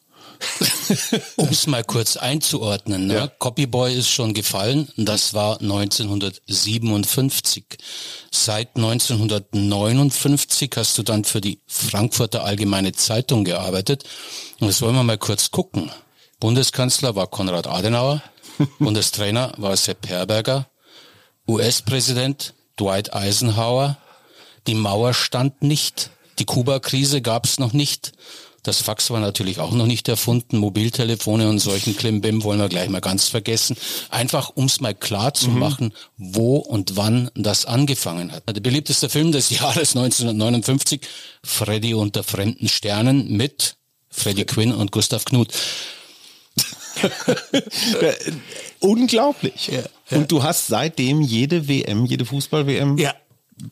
um 1.36 1.48
es 1.48 1.66
mal 1.66 1.84
kurz 1.84 2.16
einzuordnen, 2.16 3.06
ne? 3.06 3.14
Ja. 3.14 3.28
Copyboy 3.28 3.94
ist 3.94 4.10
schon 4.10 4.34
gefallen, 4.34 4.88
das 4.96 5.32
war 5.34 5.60
1957. 5.60 7.64
Seit 8.30 8.76
1959 8.76 10.70
hast 10.76 10.98
du 10.98 11.02
dann 11.02 11.24
für 11.24 11.40
die 11.40 11.60
Frankfurter 11.66 12.44
Allgemeine 12.44 12.92
Zeitung 12.92 13.44
gearbeitet. 13.44 14.04
Und 14.60 14.68
das 14.68 14.80
wollen 14.82 14.94
wir 14.94 15.02
mal 15.02 15.18
kurz 15.18 15.50
gucken. 15.50 15.90
Bundeskanzler 16.40 17.16
war 17.16 17.26
Konrad 17.26 17.66
Adenauer. 17.66 18.22
Und 18.78 18.94
das 18.94 19.12
Trainer 19.12 19.52
war 19.56 19.76
Sepp 19.76 20.08
Herberger, 20.08 20.68
US-Präsident 21.46 22.54
Dwight 22.78 23.14
Eisenhower. 23.14 23.98
Die 24.66 24.74
Mauer 24.74 25.14
stand 25.14 25.62
nicht, 25.62 26.10
die 26.38 26.44
Kuba-Krise 26.44 27.22
gab 27.22 27.46
es 27.46 27.58
noch 27.58 27.72
nicht. 27.72 28.12
Das 28.62 28.82
Fax 28.82 29.10
war 29.10 29.20
natürlich 29.20 29.60
auch 29.60 29.72
noch 29.72 29.86
nicht 29.86 30.08
erfunden. 30.08 30.58
Mobiltelefone 30.58 31.48
und 31.48 31.58
solchen 31.58 31.96
Klimbim 31.96 32.42
wollen 32.42 32.58
wir 32.58 32.68
gleich 32.68 32.88
mal 32.88 33.00
ganz 33.00 33.28
vergessen. 33.28 33.76
Einfach, 34.10 34.50
um 34.54 34.66
es 34.66 34.80
mal 34.80 34.94
klar 34.94 35.32
zu 35.32 35.48
mhm. 35.48 35.58
machen, 35.58 35.94
wo 36.16 36.56
und 36.56 36.96
wann 36.96 37.30
das 37.34 37.66
angefangen 37.66 38.32
hat. 38.32 38.42
Der 38.48 38.60
beliebteste 38.60 39.08
Film 39.08 39.32
des 39.32 39.50
Jahres 39.58 39.96
1959, 39.96 41.00
Freddy 41.44 41.94
unter 41.94 42.24
fremden 42.24 42.68
Sternen 42.68 43.36
mit 43.36 43.76
Freddy 44.10 44.44
Quinn 44.44 44.72
und 44.72 44.90
Gustav 44.90 45.24
Knuth. 45.24 45.52
Unglaublich. 48.80 49.68
Ja, 49.68 49.82
ja. 50.10 50.18
Und 50.18 50.32
du 50.32 50.42
hast 50.42 50.66
seitdem 50.66 51.20
jede 51.20 51.68
WM, 51.68 52.06
jede 52.06 52.24
Fußball-WM 52.24 52.98
ja 52.98 53.14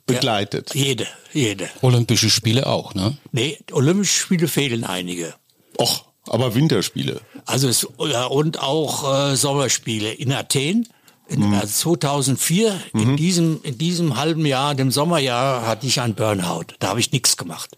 begleitet. 0.06 0.74
Ja, 0.74 0.84
jede, 0.84 1.06
jede. 1.32 1.68
Olympische 1.82 2.30
Spiele 2.30 2.66
auch, 2.66 2.94
ne? 2.94 3.16
Nee, 3.32 3.58
Olympische 3.72 4.20
Spiele 4.20 4.48
fehlen 4.48 4.84
einige. 4.84 5.34
Och, 5.78 6.04
aber 6.26 6.54
Winterspiele. 6.54 7.20
Also 7.44 7.68
es, 7.68 7.86
ja, 7.98 8.24
und 8.26 8.60
auch 8.60 9.30
äh, 9.30 9.36
Sommerspiele 9.36 10.12
in 10.12 10.32
Athen. 10.32 10.88
In, 11.28 11.40
mhm. 11.40 11.54
also 11.54 11.90
2004, 11.96 12.80
mhm. 12.92 13.00
in, 13.00 13.16
diesem, 13.16 13.60
in 13.62 13.78
diesem 13.78 14.16
halben 14.16 14.46
Jahr, 14.46 14.74
dem 14.74 14.90
Sommerjahr, 14.92 15.66
hatte 15.66 15.86
ich 15.86 16.00
ein 16.00 16.14
Burnout. 16.14 16.66
Da 16.78 16.88
habe 16.88 17.00
ich 17.00 17.10
nichts 17.10 17.36
gemacht. 17.36 17.76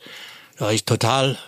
Da 0.58 0.66
war 0.66 0.72
ich 0.72 0.84
total 0.84 1.38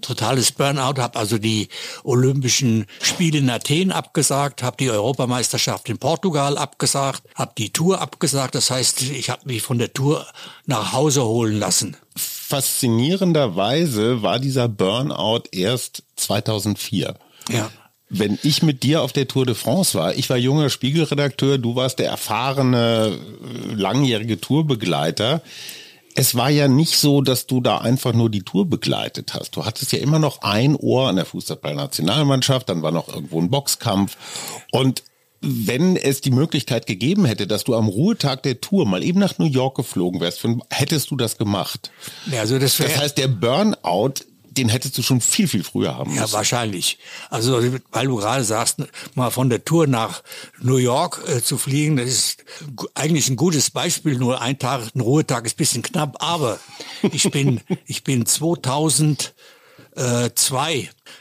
totales 0.00 0.52
Burnout, 0.52 1.00
habe 1.00 1.18
also 1.18 1.38
die 1.38 1.68
Olympischen 2.04 2.86
Spiele 3.00 3.38
in 3.38 3.50
Athen 3.50 3.92
abgesagt, 3.92 4.62
habe 4.62 4.76
die 4.78 4.90
Europameisterschaft 4.90 5.88
in 5.88 5.98
Portugal 5.98 6.58
abgesagt, 6.58 7.22
habe 7.34 7.52
die 7.56 7.70
Tour 7.70 8.00
abgesagt. 8.00 8.54
Das 8.54 8.70
heißt, 8.70 9.02
ich 9.02 9.30
habe 9.30 9.42
mich 9.44 9.62
von 9.62 9.78
der 9.78 9.92
Tour 9.92 10.26
nach 10.66 10.92
Hause 10.92 11.24
holen 11.24 11.58
lassen. 11.58 11.96
Faszinierenderweise 12.16 14.22
war 14.22 14.38
dieser 14.38 14.68
Burnout 14.68 15.44
erst 15.52 16.02
2004. 16.16 17.14
Ja 17.50 17.70
wenn 18.10 18.38
ich 18.42 18.62
mit 18.62 18.82
dir 18.82 19.02
auf 19.02 19.12
der 19.12 19.28
Tour 19.28 19.44
de 19.44 19.54
France 19.54 19.98
war, 19.98 20.14
ich 20.14 20.30
war 20.30 20.36
junger 20.36 20.70
Spiegelredakteur, 20.70 21.58
du 21.58 21.76
warst 21.76 21.98
der 21.98 22.08
erfahrene, 22.08 23.18
langjährige 23.74 24.40
Tourbegleiter 24.40 25.42
es 26.18 26.34
war 26.34 26.50
ja 26.50 26.66
nicht 26.66 26.96
so, 26.96 27.20
dass 27.20 27.46
du 27.46 27.60
da 27.60 27.78
einfach 27.78 28.12
nur 28.12 28.28
die 28.28 28.42
Tour 28.42 28.68
begleitet 28.68 29.34
hast. 29.34 29.54
Du 29.54 29.64
hattest 29.64 29.92
ja 29.92 30.00
immer 30.00 30.18
noch 30.18 30.42
ein 30.42 30.74
Ohr 30.74 31.08
an 31.08 31.14
der 31.14 31.24
Fußballnationalmannschaft, 31.24 32.68
dann 32.68 32.82
war 32.82 32.90
noch 32.90 33.08
irgendwo 33.08 33.40
ein 33.40 33.50
Boxkampf 33.50 34.16
und 34.72 35.04
wenn 35.40 35.96
es 35.96 36.20
die 36.20 36.32
Möglichkeit 36.32 36.88
gegeben 36.88 37.24
hätte, 37.24 37.46
dass 37.46 37.62
du 37.62 37.76
am 37.76 37.86
Ruhetag 37.86 38.42
der 38.42 38.60
Tour 38.60 38.86
mal 38.86 39.04
eben 39.04 39.20
nach 39.20 39.38
New 39.38 39.46
York 39.46 39.76
geflogen 39.76 40.20
wärst, 40.20 40.44
hättest 40.70 41.12
du 41.12 41.16
das 41.16 41.38
gemacht. 41.38 41.92
Ja, 42.26 42.40
also 42.40 42.58
das, 42.58 42.76
das 42.78 42.98
heißt, 42.98 43.16
der 43.16 43.28
Burnout 43.28 44.14
den 44.58 44.68
hättest 44.68 44.98
du 44.98 45.02
schon 45.02 45.20
viel, 45.20 45.48
viel 45.48 45.62
früher 45.64 45.96
haben 45.96 46.10
müssen. 46.10 46.24
Ja, 46.24 46.32
wahrscheinlich. 46.32 46.98
Also, 47.30 47.62
weil 47.92 48.06
du 48.06 48.16
gerade 48.16 48.44
sagst, 48.44 48.78
mal 49.14 49.30
von 49.30 49.48
der 49.48 49.64
Tour 49.64 49.86
nach 49.86 50.22
New 50.60 50.76
York 50.76 51.22
äh, 51.26 51.40
zu 51.40 51.56
fliegen, 51.58 51.96
das 51.96 52.08
ist 52.08 52.44
eigentlich 52.94 53.28
ein 53.28 53.36
gutes 53.36 53.70
Beispiel. 53.70 54.16
Nur 54.16 54.42
ein 54.42 54.58
Tag, 54.58 54.82
ein 54.94 55.00
Ruhetag 55.00 55.46
ist 55.46 55.56
bisschen 55.56 55.82
knapp, 55.82 56.16
aber 56.22 56.58
ich 57.12 57.30
bin, 57.30 57.60
ich 57.86 58.04
bin 58.04 58.26
2002, 58.26 59.30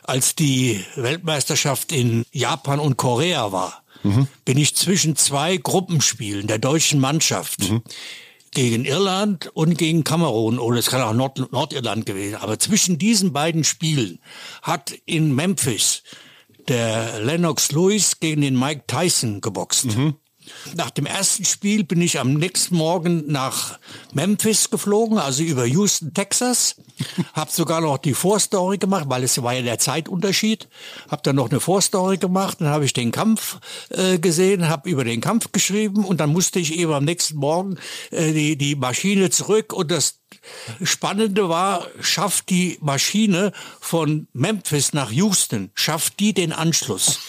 als 0.04 0.36
die 0.36 0.84
Weltmeisterschaft 0.96 1.92
in 1.92 2.26
Japan 2.32 2.80
und 2.80 2.98
Korea 2.98 3.52
war, 3.52 3.84
mhm. 4.04 4.28
bin 4.46 4.58
ich 4.58 4.76
zwischen 4.76 5.16
zwei 5.16 5.58
Gruppenspielen 5.58 6.48
der 6.48 6.58
deutschen 6.58 7.00
Mannschaft. 7.00 7.70
Mhm 7.70 7.84
gegen 8.58 8.86
Irland 8.86 9.52
und 9.54 9.78
gegen 9.78 10.04
Kamerun 10.04 10.58
oder 10.58 10.80
es 10.80 10.90
kann 10.90 11.00
auch 11.02 11.14
Nord 11.14 11.52
Nordirland 11.52 12.08
gewesen. 12.08 12.38
Aber 12.38 12.58
zwischen 12.58 12.98
diesen 12.98 13.32
beiden 13.32 13.64
Spielen 13.64 14.18
hat 14.64 14.96
in 15.06 15.36
Memphis 15.36 16.02
der 16.68 17.22
Lennox 17.22 17.72
Lewis 17.72 18.20
gegen 18.20 18.42
den 18.42 18.58
Mike 18.58 18.86
Tyson 18.88 19.42
geboxt. 19.42 19.96
Mhm. 19.96 20.16
Nach 20.76 20.90
dem 20.90 21.06
ersten 21.06 21.46
Spiel 21.46 21.84
bin 21.84 22.02
ich 22.02 22.20
am 22.20 22.34
nächsten 22.34 22.76
Morgen 22.76 23.24
nach 23.28 23.80
Memphis 24.14 24.70
geflogen, 24.70 25.18
also 25.18 25.44
über 25.44 25.66
Houston, 25.66 26.14
Texas. 26.14 26.76
Hab 27.34 27.52
sogar 27.52 27.82
noch 27.82 27.98
die 27.98 28.14
Vorstory 28.14 28.78
gemacht, 28.78 29.06
weil 29.08 29.24
es 29.24 29.42
war 29.42 29.54
ja 29.54 29.62
der 29.62 29.80
Zeitunterschied. 29.80 30.68
Hab 31.10 31.24
dann 31.24 31.36
noch 31.36 31.50
eine 31.50 31.60
Vorstory 31.60 32.18
gemacht, 32.18 32.58
dann 32.60 32.70
habe 32.70 32.86
ich 32.86 32.94
den 32.94 33.12
Kampf 33.12 33.60
äh, 33.90 34.20
gesehen, 34.20 34.70
habe 34.70 34.90
über 34.90 35.04
den 35.04 35.22
Kampf 35.22 35.52
geschrieben 35.52 36.06
und 36.06 36.20
dann 36.20 36.32
musste 36.32 36.60
ich 36.60 36.78
eben 36.78 36.94
am 36.94 37.06
nächsten 37.06 37.38
Morgen 37.38 37.78
äh, 38.12 38.34
die, 38.34 38.58
die 38.58 38.76
Maschine 38.76 39.30
zurück 39.30 39.74
und 39.74 39.92
das 39.92 40.20
Spannende 40.84 41.50
war, 41.50 41.88
schafft 42.00 42.50
die 42.50 42.78
Maschine 42.82 43.52
von 43.80 44.28
Memphis 44.34 44.94
nach 44.94 45.12
Houston, 45.12 45.72
schafft 45.74 46.20
die 46.20 46.34
den 46.34 46.52
Anschluss? 46.52 47.20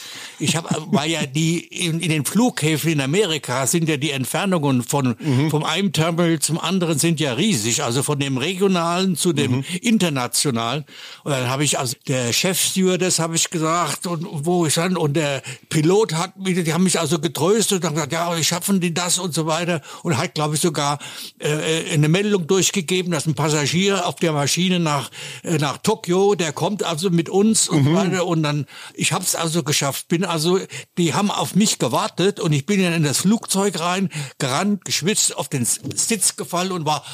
Ich 0.41 0.57
habe, 0.57 0.69
weil 0.91 1.11
ja 1.11 1.27
die 1.27 1.59
in, 1.59 2.01
in, 2.01 2.11
den 2.11 2.25
Flughäfen 2.25 2.93
in 2.93 3.01
Amerika 3.01 3.67
sind 3.67 3.89
ja 3.89 3.97
die 3.97 4.11
Entfernungen 4.11 4.83
von 4.83 5.17
mhm. 5.19 5.51
vom 5.51 5.65
einen 5.65 5.93
Terminal 5.93 6.39
zum 6.39 6.59
anderen 6.59 6.99
sind 6.99 7.19
ja 7.19 7.33
riesig, 7.33 7.83
also 7.83 8.03
von 8.03 8.19
dem 8.19 8.39
regionalen 8.39 9.17
zu 9.17 9.33
dem 9.33 9.57
mhm. 9.57 9.65
internationalen. 9.83 10.85
Und 11.25 11.33
dann 11.33 11.49
habe 11.49 11.65
ich 11.65 11.79
also 11.79 11.97
der 12.07 12.33
Chefstewardess 12.33 13.19
habe 13.19 13.35
ich 13.35 13.51
gesagt 13.51 14.07
und 14.07 14.27
wo 14.31 14.67
ich 14.67 14.75
dann 14.75 14.97
und 14.97 15.15
der 15.15 15.43
Pilot 15.69 16.15
hat 16.15 16.37
mich, 16.37 16.63
die 16.63 16.73
haben 16.73 16.85
mich 16.85 17.01
also 17.01 17.19
getröstet 17.19 17.85
und 17.85 17.95
gesagt, 17.95 18.13
ja, 18.13 18.35
wir 18.35 18.45
schaffen 18.45 18.81
die 18.81 18.95
das 18.95 19.19
und 19.19 19.35
so 19.35 19.47
weiter 19.47 19.81
und 20.03 20.17
hat 20.17 20.35
glaube 20.35 20.55
ich 20.55 20.61
sogar 20.61 20.99
äh, 21.41 21.49
äh, 21.49 21.93
eine 21.93 22.09
Meldung 22.09 22.47
durchgegeben, 22.47 23.11
dass 23.11 23.27
ein 23.27 23.35
Passagier 23.35 24.07
auf 24.07 24.17
der 24.17 24.33
Maschine 24.33 24.79
nach 24.79 25.11
äh, 25.43 25.59
nach 25.59 25.79
Tokio, 25.79 26.35
der 26.37 26.53
kommt 26.53 26.85
also 26.85 27.11
mit 27.11 27.29
uns 27.29 27.69
und 27.69 27.83
mhm. 27.83 27.85
so 27.85 27.95
weiter 27.95 28.27
und 28.27 28.43
dann 28.45 28.67
ich 28.95 29.13
habe 29.13 29.25
es 29.25 29.35
also 29.35 29.63
geschafft, 29.63 30.07
bin 30.09 30.28
also, 30.29 30.61
die 30.97 31.15
haben 31.15 31.31
auf 31.31 31.55
mich 31.55 31.79
gewartet 31.79 32.41
und 32.41 32.53
ich 32.53 32.67
bin 32.67 32.83
dann 32.83 32.93
in 32.93 33.03
das 33.03 33.19
Flugzeug 33.19 33.81
rein, 33.81 34.11
gerannt, 34.39 34.85
geschwitzt, 34.85 35.37
auf 35.37 35.49
den 35.49 35.65
Sitz 35.65 36.37
gefallen 36.37 36.73
und 36.73 36.87
war, 36.87 37.05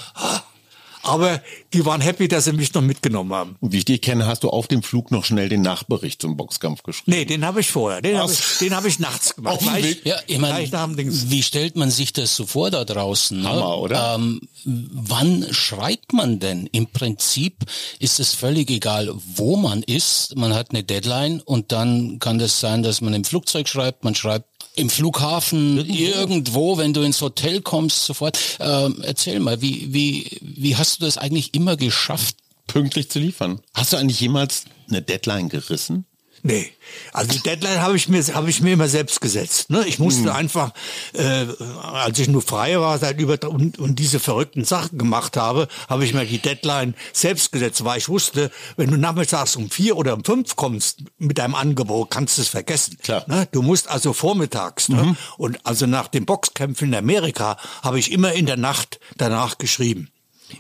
aber 1.04 1.40
die 1.73 1.84
waren 1.84 2.00
happy, 2.00 2.28
dass 2.28 2.44
sie 2.44 2.52
mich 2.52 2.73
noch 2.75 2.82
mitgenommen 2.82 3.32
haben. 3.32 3.56
Wie 3.61 3.78
ich 3.78 3.84
dich 3.84 4.00
kenne, 4.00 4.26
hast 4.26 4.42
du 4.42 4.50
auf 4.50 4.68
dem 4.68 4.82
Flug 4.82 5.11
noch 5.11 5.25
schnell 5.25 5.49
den 5.49 5.62
Nachbericht 5.62 6.20
zum 6.20 6.37
Boxkampf 6.37 6.82
geschrieben. 6.82 7.16
Nee, 7.16 7.25
den 7.25 7.44
habe 7.44 7.61
ich 7.61 7.70
vorher. 7.70 8.00
Den 8.02 8.18
habe 8.18 8.32
ich, 8.32 8.73
hab 8.73 8.84
ich 8.84 8.99
nachts 8.99 9.37
gemacht. 9.37 9.61
Gleich, 9.61 10.00
ja, 10.04 10.16
ich 10.26 10.38
mein, 10.38 10.70
wie 10.70 11.42
stellt 11.42 11.76
man 11.76 11.90
sich 11.90 12.12
das 12.12 12.34
so 12.34 12.46
vor 12.46 12.70
da 12.70 12.84
draußen? 12.84 13.40
Ne? 13.40 13.49
Hammer, 13.49 13.78
oder? 13.78 14.14
Ähm, 14.16 14.40
wann 14.64 15.46
schreibt 15.52 16.12
man 16.12 16.40
denn? 16.40 16.66
Im 16.73 16.87
Prinzip 16.87 17.64
ist 17.99 18.20
es 18.20 18.34
völlig 18.34 18.70
egal, 18.70 19.12
wo 19.34 19.56
man 19.56 19.82
ist. 19.82 20.37
Man 20.37 20.54
hat 20.54 20.70
eine 20.70 20.84
Deadline 20.84 21.40
und 21.40 21.73
dann 21.73 22.18
kann 22.18 22.38
das 22.38 22.61
sein, 22.61 22.82
dass 22.82 23.00
man 23.00 23.14
im 23.14 23.25
Flugzeug 23.25 23.68
schreibt, 23.68 24.04
man 24.04 24.14
schreibt 24.14 24.53
im 24.76 24.90
Flughafen, 24.90 25.88
irgendwo, 25.88 26.76
wenn 26.78 26.93
du 26.93 27.02
ins 27.02 27.21
Hotel 27.21 27.61
kommst, 27.61 28.04
sofort. 28.04 28.38
Ähm, 28.61 29.02
erzähl 29.02 29.38
mal, 29.40 29.61
wie, 29.62 29.93
wie, 29.93 30.38
wie 30.40 30.76
hast 30.76 31.00
du 31.00 31.04
das 31.04 31.16
eigentlich 31.16 31.54
immer 31.54 31.76
geschafft? 31.76 32.37
Pünktlich 32.66 33.11
zu 33.11 33.19
liefern. 33.19 33.61
Hast 33.75 33.93
du 33.93 33.97
eigentlich 33.97 34.21
jemals 34.21 34.64
eine 34.88 35.02
Deadline 35.02 35.49
gerissen? 35.49 36.07
Nee, 36.46 36.70
also 37.14 37.32
die 37.32 37.40
Deadline 37.40 37.80
habe 37.80 37.96
ich 37.96 38.10
mir 38.10 38.22
habe 38.34 38.50
ich 38.50 38.60
mir 38.60 38.74
immer 38.74 38.86
selbst 38.86 39.22
gesetzt. 39.22 39.70
Ne? 39.70 39.82
Ich 39.86 39.98
musste 39.98 40.24
mhm. 40.24 40.28
einfach, 40.28 40.72
äh, 41.14 41.46
als 41.82 42.18
ich 42.18 42.28
nur 42.28 42.42
frei 42.42 42.78
war, 42.78 42.98
seit 42.98 43.18
über 43.18 43.38
und, 43.48 43.78
und 43.78 43.98
diese 43.98 44.20
verrückten 44.20 44.62
Sachen 44.62 44.98
gemacht 44.98 45.38
habe, 45.38 45.68
habe 45.88 46.04
ich 46.04 46.12
mir 46.12 46.26
die 46.26 46.36
Deadline 46.36 46.92
selbst 47.14 47.50
gesetzt, 47.50 47.82
weil 47.86 47.96
ich 47.96 48.10
wusste, 48.10 48.50
wenn 48.76 48.90
du 48.90 48.98
nachmittags 48.98 49.56
um 49.56 49.70
vier 49.70 49.96
oder 49.96 50.12
um 50.12 50.22
fünf 50.22 50.54
kommst 50.54 51.04
mit 51.16 51.38
deinem 51.38 51.54
Angebot, 51.54 52.10
kannst 52.10 52.36
du 52.36 52.42
es 52.42 52.48
vergessen. 52.48 52.98
Klar. 53.02 53.24
Ne? 53.26 53.48
Du 53.50 53.62
musst 53.62 53.88
also 53.88 54.12
vormittags. 54.12 54.90
Ne? 54.90 55.02
Mhm. 55.02 55.16
Und 55.38 55.64
also 55.64 55.86
nach 55.86 56.08
den 56.08 56.26
Boxkämpfen 56.26 56.88
in 56.88 56.94
Amerika 56.94 57.56
habe 57.82 57.98
ich 57.98 58.12
immer 58.12 58.34
in 58.34 58.44
der 58.44 58.58
Nacht 58.58 59.00
danach 59.16 59.56
geschrieben. 59.56 60.10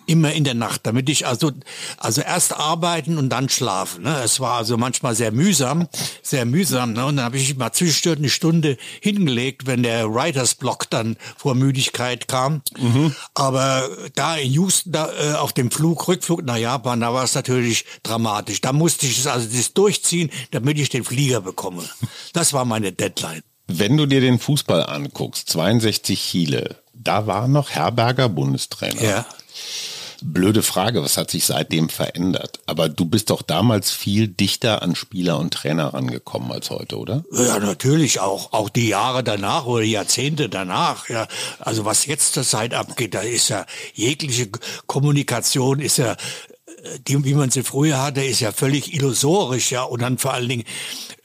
Immer 0.06 0.32
in 0.32 0.44
der 0.44 0.54
Nacht, 0.54 0.82
damit 0.84 1.08
ich 1.08 1.26
also, 1.26 1.52
also 1.98 2.20
erst 2.20 2.54
arbeiten 2.54 3.18
und 3.18 3.28
dann 3.30 3.48
schlafen. 3.48 4.04
Ne? 4.04 4.20
Es 4.24 4.40
war 4.40 4.54
also 4.54 4.76
manchmal 4.76 5.14
sehr 5.14 5.32
mühsam, 5.32 5.88
sehr 6.22 6.44
mühsam. 6.44 6.92
Ne? 6.92 7.06
Und 7.06 7.16
dann 7.16 7.24
habe 7.24 7.38
ich 7.38 7.56
mal 7.56 7.72
zwischendurch 7.72 8.18
eine 8.18 8.28
Stunde 8.28 8.76
hingelegt, 9.00 9.66
wenn 9.66 9.82
der 9.82 10.12
Writers 10.12 10.54
Block 10.54 10.88
dann 10.90 11.16
vor 11.36 11.54
Müdigkeit 11.54 12.28
kam. 12.28 12.62
Mhm. 12.78 13.14
Aber 13.34 13.88
da 14.14 14.36
in 14.36 14.52
Houston, 14.52 14.92
da, 14.92 15.10
äh, 15.12 15.34
auf 15.34 15.52
dem 15.52 15.70
Flug, 15.70 16.08
Rückflug 16.08 16.44
nach 16.44 16.56
Japan, 16.56 17.00
da 17.00 17.12
war 17.12 17.24
es 17.24 17.34
natürlich 17.34 17.84
dramatisch. 18.02 18.60
Da 18.60 18.72
musste 18.72 19.06
ich 19.06 19.18
es 19.18 19.26
also 19.26 19.48
das 19.48 19.74
durchziehen, 19.74 20.30
damit 20.50 20.78
ich 20.78 20.88
den 20.88 21.04
Flieger 21.04 21.40
bekomme. 21.40 21.82
Das 22.32 22.52
war 22.52 22.64
meine 22.64 22.92
Deadline. 22.92 23.42
Wenn 23.66 23.96
du 23.96 24.06
dir 24.06 24.20
den 24.20 24.38
Fußball 24.38 24.84
anguckst, 24.84 25.48
62 25.48 26.20
Chile, 26.20 26.76
da 26.92 27.26
war 27.26 27.48
noch 27.48 27.70
Herberger 27.70 28.28
Bundestrainer. 28.28 29.02
Ja. 29.02 29.26
Blöde 30.22 30.62
Frage, 30.62 31.02
was 31.02 31.16
hat 31.16 31.30
sich 31.30 31.44
seitdem 31.44 31.88
verändert? 31.88 32.60
Aber 32.66 32.88
du 32.88 33.04
bist 33.04 33.30
doch 33.30 33.42
damals 33.42 33.90
viel 33.90 34.28
dichter 34.28 34.80
an 34.82 34.94
Spieler 34.94 35.38
und 35.38 35.52
Trainer 35.52 35.92
rangekommen 35.92 36.50
als 36.50 36.70
heute, 36.70 36.98
oder? 36.98 37.24
Ja, 37.30 37.58
natürlich 37.58 38.20
auch. 38.20 38.52
Auch 38.52 38.68
die 38.68 38.88
Jahre 38.88 39.22
danach 39.22 39.66
oder 39.66 39.84
Jahrzehnte 39.84 40.48
danach. 40.48 41.08
Ja, 41.08 41.28
also 41.58 41.84
was 41.84 42.06
jetzt 42.06 42.34
zur 42.34 42.44
Zeit 42.44 42.72
abgeht, 42.72 43.14
da 43.14 43.20
ist 43.20 43.50
ja 43.50 43.66
jegliche 43.92 44.48
Kommunikation 44.86 45.80
ist 45.80 45.98
ja 45.98 46.16
die, 47.06 47.24
wie 47.24 47.34
man 47.34 47.50
sie 47.50 47.62
früher 47.62 48.02
hatte, 48.02 48.24
ist 48.24 48.40
ja 48.40 48.52
völlig 48.52 48.94
illusorisch, 48.94 49.70
ja. 49.72 49.82
Und 49.82 50.02
dann 50.02 50.18
vor 50.18 50.34
allen 50.34 50.48
Dingen, 50.48 50.64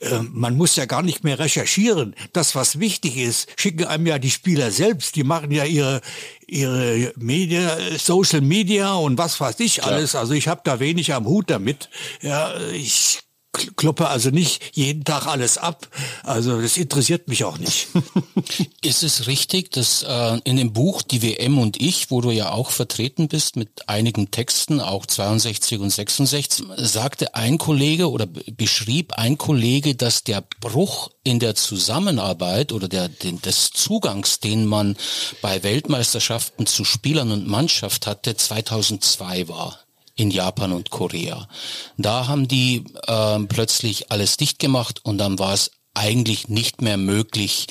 äh, 0.00 0.20
man 0.32 0.56
muss 0.56 0.76
ja 0.76 0.86
gar 0.86 1.02
nicht 1.02 1.24
mehr 1.24 1.38
recherchieren. 1.38 2.14
Das, 2.32 2.54
was 2.54 2.80
wichtig 2.80 3.16
ist, 3.16 3.48
schicken 3.56 3.84
einem 3.84 4.06
ja 4.06 4.18
die 4.18 4.30
Spieler 4.30 4.70
selbst. 4.70 5.16
Die 5.16 5.24
machen 5.24 5.50
ja 5.50 5.64
ihre 5.64 6.00
ihre 6.46 7.12
Media, 7.16 7.76
Social 7.96 8.40
Media 8.40 8.94
und 8.94 9.18
was 9.18 9.40
weiß 9.40 9.60
ich 9.60 9.84
alles. 9.84 10.14
Also 10.14 10.32
ich 10.32 10.48
habe 10.48 10.62
da 10.64 10.80
wenig 10.80 11.14
am 11.14 11.26
Hut 11.26 11.48
damit. 11.48 11.88
Ja, 12.22 12.52
ich 12.72 13.20
kloppe 13.52 14.08
also 14.08 14.30
nicht 14.30 14.62
jeden 14.76 15.04
Tag 15.04 15.26
alles 15.26 15.58
ab. 15.58 15.88
Also 16.22 16.60
das 16.60 16.76
interessiert 16.76 17.28
mich 17.28 17.44
auch 17.44 17.58
nicht. 17.58 17.88
Ist 18.82 19.02
es 19.02 19.26
richtig, 19.26 19.72
dass 19.72 20.02
äh, 20.02 20.38
in 20.44 20.56
dem 20.56 20.72
Buch 20.72 21.02
Die 21.02 21.22
WM 21.22 21.58
und 21.58 21.80
ich, 21.80 22.10
wo 22.10 22.20
du 22.20 22.30
ja 22.30 22.52
auch 22.52 22.70
vertreten 22.70 23.28
bist 23.28 23.56
mit 23.56 23.88
einigen 23.88 24.30
Texten, 24.30 24.80
auch 24.80 25.06
62 25.06 25.78
und 25.80 25.90
66, 25.90 26.66
sagte 26.76 27.34
ein 27.34 27.58
Kollege 27.58 28.10
oder 28.10 28.26
beschrieb 28.26 29.14
ein 29.14 29.36
Kollege, 29.36 29.94
dass 29.94 30.24
der 30.24 30.44
Bruch 30.60 31.10
in 31.24 31.38
der 31.38 31.54
Zusammenarbeit 31.54 32.72
oder 32.72 32.88
der 32.88 33.08
den, 33.08 33.40
des 33.42 33.70
Zugangs, 33.70 34.40
den 34.40 34.66
man 34.66 34.96
bei 35.42 35.62
Weltmeisterschaften 35.62 36.66
zu 36.66 36.84
Spielern 36.84 37.32
und 37.32 37.46
Mannschaft 37.46 38.06
hatte, 38.06 38.36
2002 38.36 39.48
war 39.48 39.78
in 40.20 40.30
Japan 40.30 40.72
und 40.72 40.90
Korea. 40.90 41.48
Da 41.96 42.28
haben 42.28 42.46
die 42.46 42.84
äh, 43.06 43.38
plötzlich 43.48 44.12
alles 44.12 44.36
dicht 44.36 44.58
gemacht 44.58 45.00
und 45.02 45.16
dann 45.16 45.38
war 45.38 45.54
es 45.54 45.70
eigentlich 45.94 46.48
nicht 46.48 46.82
mehr 46.82 46.98
möglich, 46.98 47.66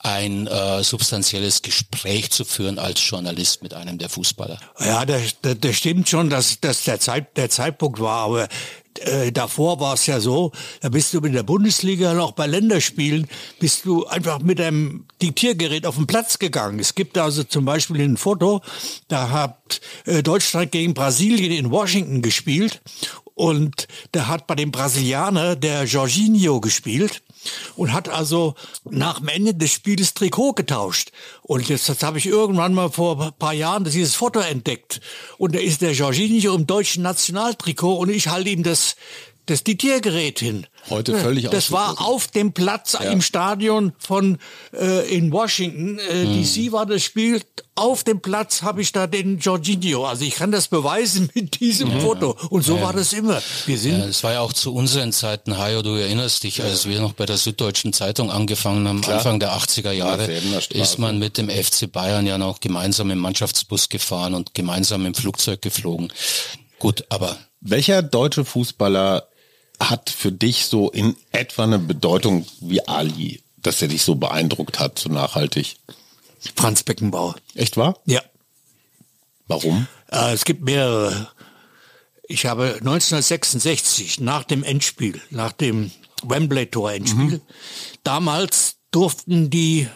ein 0.00 0.48
äh, 0.48 0.82
substanzielles 0.82 1.62
Gespräch 1.62 2.32
zu 2.32 2.44
führen 2.44 2.80
als 2.80 3.08
Journalist 3.08 3.62
mit 3.62 3.72
einem 3.72 3.98
der 3.98 4.08
Fußballer. 4.08 4.58
Ja, 4.80 5.06
das, 5.06 5.36
das, 5.42 5.54
das 5.60 5.76
stimmt 5.76 6.08
schon, 6.08 6.28
dass, 6.28 6.58
dass 6.60 6.82
der, 6.82 6.98
Zeit, 6.98 7.36
der 7.36 7.50
Zeitpunkt 7.50 8.00
war, 8.00 8.24
aber 8.24 8.48
äh, 9.06 9.32
davor 9.32 9.80
war 9.80 9.94
es 9.94 10.06
ja 10.06 10.20
so, 10.20 10.52
da 10.80 10.88
bist 10.88 11.12
du 11.14 11.20
mit 11.20 11.34
der 11.34 11.42
Bundesliga 11.42 12.14
noch 12.14 12.32
bei 12.32 12.46
Länderspielen, 12.46 13.28
bist 13.58 13.84
du 13.84 14.06
einfach 14.06 14.40
mit 14.40 14.60
einem 14.60 15.06
Diktiergerät 15.20 15.86
auf 15.86 15.96
den 15.96 16.06
Platz 16.06 16.38
gegangen. 16.38 16.78
Es 16.78 16.94
gibt 16.94 17.18
also 17.18 17.44
zum 17.44 17.64
Beispiel 17.64 18.00
ein 18.00 18.16
Foto, 18.16 18.60
da 19.08 19.30
hat 19.30 19.80
äh, 20.06 20.22
Deutschland 20.22 20.72
gegen 20.72 20.94
Brasilien 20.94 21.52
in 21.52 21.70
Washington 21.70 22.22
gespielt 22.22 22.80
und 23.34 23.88
da 24.12 24.28
hat 24.28 24.46
bei 24.46 24.54
dem 24.54 24.70
Brasilianer 24.70 25.56
der 25.56 25.84
Jorginho 25.84 26.60
gespielt 26.60 27.22
und 27.76 27.92
hat 27.92 28.08
also 28.08 28.54
nach 28.88 29.18
dem 29.18 29.28
Ende 29.28 29.54
des 29.54 29.72
Spiels 29.72 30.14
Trikot 30.14 30.52
getauscht. 30.54 31.10
Und 31.42 31.68
jetzt, 31.68 32.02
habe 32.02 32.18
ich 32.18 32.26
irgendwann 32.26 32.74
mal 32.74 32.90
vor 32.90 33.20
ein 33.20 33.32
paar 33.38 33.52
Jahren 33.52 33.84
dieses 33.84 34.14
Foto 34.14 34.40
entdeckt. 34.40 35.00
Und 35.38 35.54
da 35.54 35.58
ist 35.58 35.82
der 35.82 35.92
Jorginho 35.92 36.54
im 36.54 36.66
deutschen 36.66 37.02
Nationaltrikot 37.02 37.98
und 37.98 38.10
ich 38.10 38.28
halte 38.28 38.50
ihm 38.50 38.62
das 38.62 38.96
das 39.46 39.64
Diktiergerät 39.64 40.38
hin. 40.38 40.66
Heute 40.90 41.16
völlig 41.18 41.48
Das 41.50 41.70
war 41.70 42.00
auf 42.00 42.28
dem 42.28 42.52
Platz 42.52 42.94
ja. 42.94 43.10
im 43.10 43.22
Stadion 43.22 43.92
von 43.98 44.38
äh, 44.72 45.08
in 45.14 45.32
Washington 45.32 45.98
äh, 45.98 46.24
hm. 46.24 46.42
DC 46.42 46.72
war 46.72 46.86
das 46.86 47.02
Spiel. 47.02 47.40
Auf 47.74 48.04
dem 48.04 48.20
Platz 48.20 48.62
habe 48.62 48.82
ich 48.82 48.92
da 48.92 49.06
den 49.06 49.38
Jorginho. 49.38 50.04
Also 50.04 50.24
ich 50.24 50.34
kann 50.34 50.52
das 50.52 50.68
beweisen 50.68 51.30
mit 51.34 51.60
diesem 51.60 51.94
mhm. 51.94 52.00
Foto. 52.00 52.36
Und 52.50 52.64
so 52.64 52.76
ja. 52.76 52.82
war 52.82 52.92
das 52.92 53.12
immer. 53.12 53.40
Wir 53.66 53.78
sind. 53.78 53.98
Ja, 53.98 54.04
es 54.06 54.22
war 54.22 54.32
ja 54.32 54.40
auch 54.40 54.52
zu 54.52 54.74
unseren 54.74 55.12
Zeiten, 55.12 55.56
Hajo, 55.56 55.82
du 55.82 55.94
erinnerst 55.94 56.42
dich, 56.42 56.62
als 56.62 56.86
wir 56.86 57.00
noch 57.00 57.12
bei 57.14 57.26
der 57.26 57.38
Süddeutschen 57.38 57.92
Zeitung 57.92 58.30
angefangen 58.30 58.86
haben, 58.86 59.00
Klar. 59.00 59.18
Anfang 59.18 59.40
der 59.40 59.56
80er 59.56 59.92
Jahre, 59.92 60.30
ist 60.70 60.98
man 60.98 61.18
mit 61.18 61.38
dem 61.38 61.48
FC 61.48 61.90
Bayern 61.90 62.26
ja 62.26 62.38
noch 62.38 62.60
gemeinsam 62.60 63.10
im 63.10 63.18
Mannschaftsbus 63.18 63.88
gefahren 63.88 64.34
und 64.34 64.54
gemeinsam 64.54 65.06
im 65.06 65.14
Flugzeug 65.14 65.62
geflogen. 65.62 66.12
Gut, 66.78 67.04
aber 67.08 67.38
welcher 67.60 68.02
deutsche 68.02 68.44
Fußballer 68.44 69.28
hat 69.90 70.10
für 70.10 70.32
dich 70.32 70.66
so 70.66 70.90
in 70.90 71.16
etwa 71.30 71.64
eine 71.64 71.78
Bedeutung 71.78 72.46
wie 72.60 72.86
Ali, 72.86 73.42
dass 73.56 73.82
er 73.82 73.88
dich 73.88 74.02
so 74.02 74.14
beeindruckt 74.14 74.78
hat, 74.78 74.98
so 74.98 75.08
nachhaltig? 75.08 75.76
Franz 76.56 76.82
Beckenbauer. 76.82 77.36
Echt 77.54 77.76
wahr? 77.76 77.98
Ja. 78.04 78.22
Warum? 79.46 79.86
Äh, 80.10 80.32
es 80.32 80.44
gibt 80.44 80.62
mehrere. 80.62 81.28
Ich 82.28 82.46
habe 82.46 82.76
1966 82.80 84.20
nach 84.20 84.44
dem 84.44 84.64
Endspiel, 84.64 85.20
nach 85.30 85.52
dem 85.52 85.90
Wembley-Tor-Endspiel, 86.22 87.24
mhm. 87.24 87.40
damals 88.04 88.76
durften 88.90 89.50
die 89.50 89.88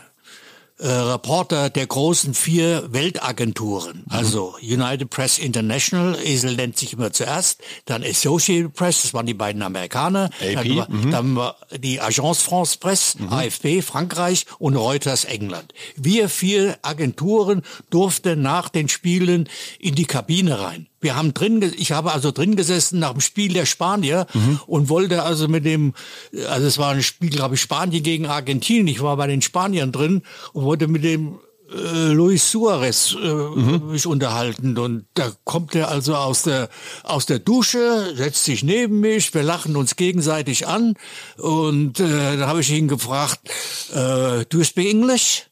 äh, 0.78 0.88
Reporter 0.88 1.70
der 1.70 1.86
großen 1.86 2.34
vier 2.34 2.92
Weltagenturen, 2.92 4.04
mhm. 4.06 4.12
also 4.12 4.56
United 4.60 5.08
Press 5.08 5.38
International, 5.38 6.18
Esel 6.22 6.54
nennt 6.56 6.76
sich 6.76 6.92
immer 6.92 7.12
zuerst, 7.12 7.62
dann 7.86 8.02
Associated 8.02 8.74
Press, 8.74 9.02
das 9.02 9.14
waren 9.14 9.26
die 9.26 9.34
beiden 9.34 9.62
Amerikaner, 9.62 10.30
AP, 10.40 10.64
dann, 10.64 10.86
mhm. 10.88 11.10
dann 11.10 11.36
war 11.36 11.56
die 11.78 12.00
Agence 12.00 12.42
France 12.42 12.78
Presse, 12.78 13.22
mhm. 13.22 13.32
AFP 13.32 13.80
Frankreich 13.82 14.44
und 14.58 14.76
Reuters 14.76 15.24
England. 15.24 15.72
Wir 15.96 16.28
vier 16.28 16.78
Agenturen 16.82 17.62
durften 17.90 18.42
nach 18.42 18.68
den 18.68 18.88
Spielen 18.88 19.48
in 19.78 19.94
die 19.94 20.04
Kabine 20.04 20.60
rein. 20.60 20.88
Wir 21.00 21.16
haben 21.16 21.34
drin, 21.34 21.62
ich 21.76 21.92
habe 21.92 22.12
also 22.12 22.32
drin 22.32 22.56
gesessen 22.56 22.98
nach 22.98 23.12
dem 23.12 23.20
Spiel 23.20 23.52
der 23.52 23.66
Spanier 23.66 24.26
mhm. 24.32 24.60
und 24.66 24.88
wollte 24.88 25.22
also 25.22 25.48
mit 25.48 25.64
dem, 25.64 25.94
also 26.48 26.66
es 26.66 26.78
war 26.78 26.92
ein 26.92 27.02
Spiel, 27.02 27.30
glaube 27.30 27.54
ich, 27.56 27.60
Spanien 27.60 28.02
gegen 28.02 28.26
Argentinien. 28.26 28.88
Ich 28.88 29.02
war 29.02 29.16
bei 29.16 29.26
den 29.26 29.42
Spaniern 29.42 29.92
drin 29.92 30.22
und 30.52 30.64
wollte 30.64 30.88
mit 30.88 31.04
dem 31.04 31.38
äh, 31.70 32.12
Luis 32.12 32.50
Suarez 32.50 33.16
äh, 33.20 33.26
mhm. 33.26 33.90
mich 33.90 34.06
unterhalten 34.06 34.78
und 34.78 35.06
da 35.14 35.32
kommt 35.44 35.74
er 35.74 35.88
also 35.88 36.14
aus 36.14 36.42
der 36.42 36.68
aus 37.02 37.26
der 37.26 37.40
Dusche, 37.40 38.14
setzt 38.14 38.44
sich 38.44 38.62
neben 38.62 39.00
mich, 39.00 39.34
wir 39.34 39.42
lachen 39.42 39.76
uns 39.76 39.96
gegenseitig 39.96 40.68
an 40.68 40.94
und 41.38 41.98
äh, 41.98 42.36
da 42.36 42.46
habe 42.46 42.60
ich 42.60 42.70
ihn 42.70 42.88
gefragt, 42.88 43.40
äh, 43.92 44.44
do 44.48 44.58
you 44.58 44.64
speak 44.64 44.88
English? 44.88 45.46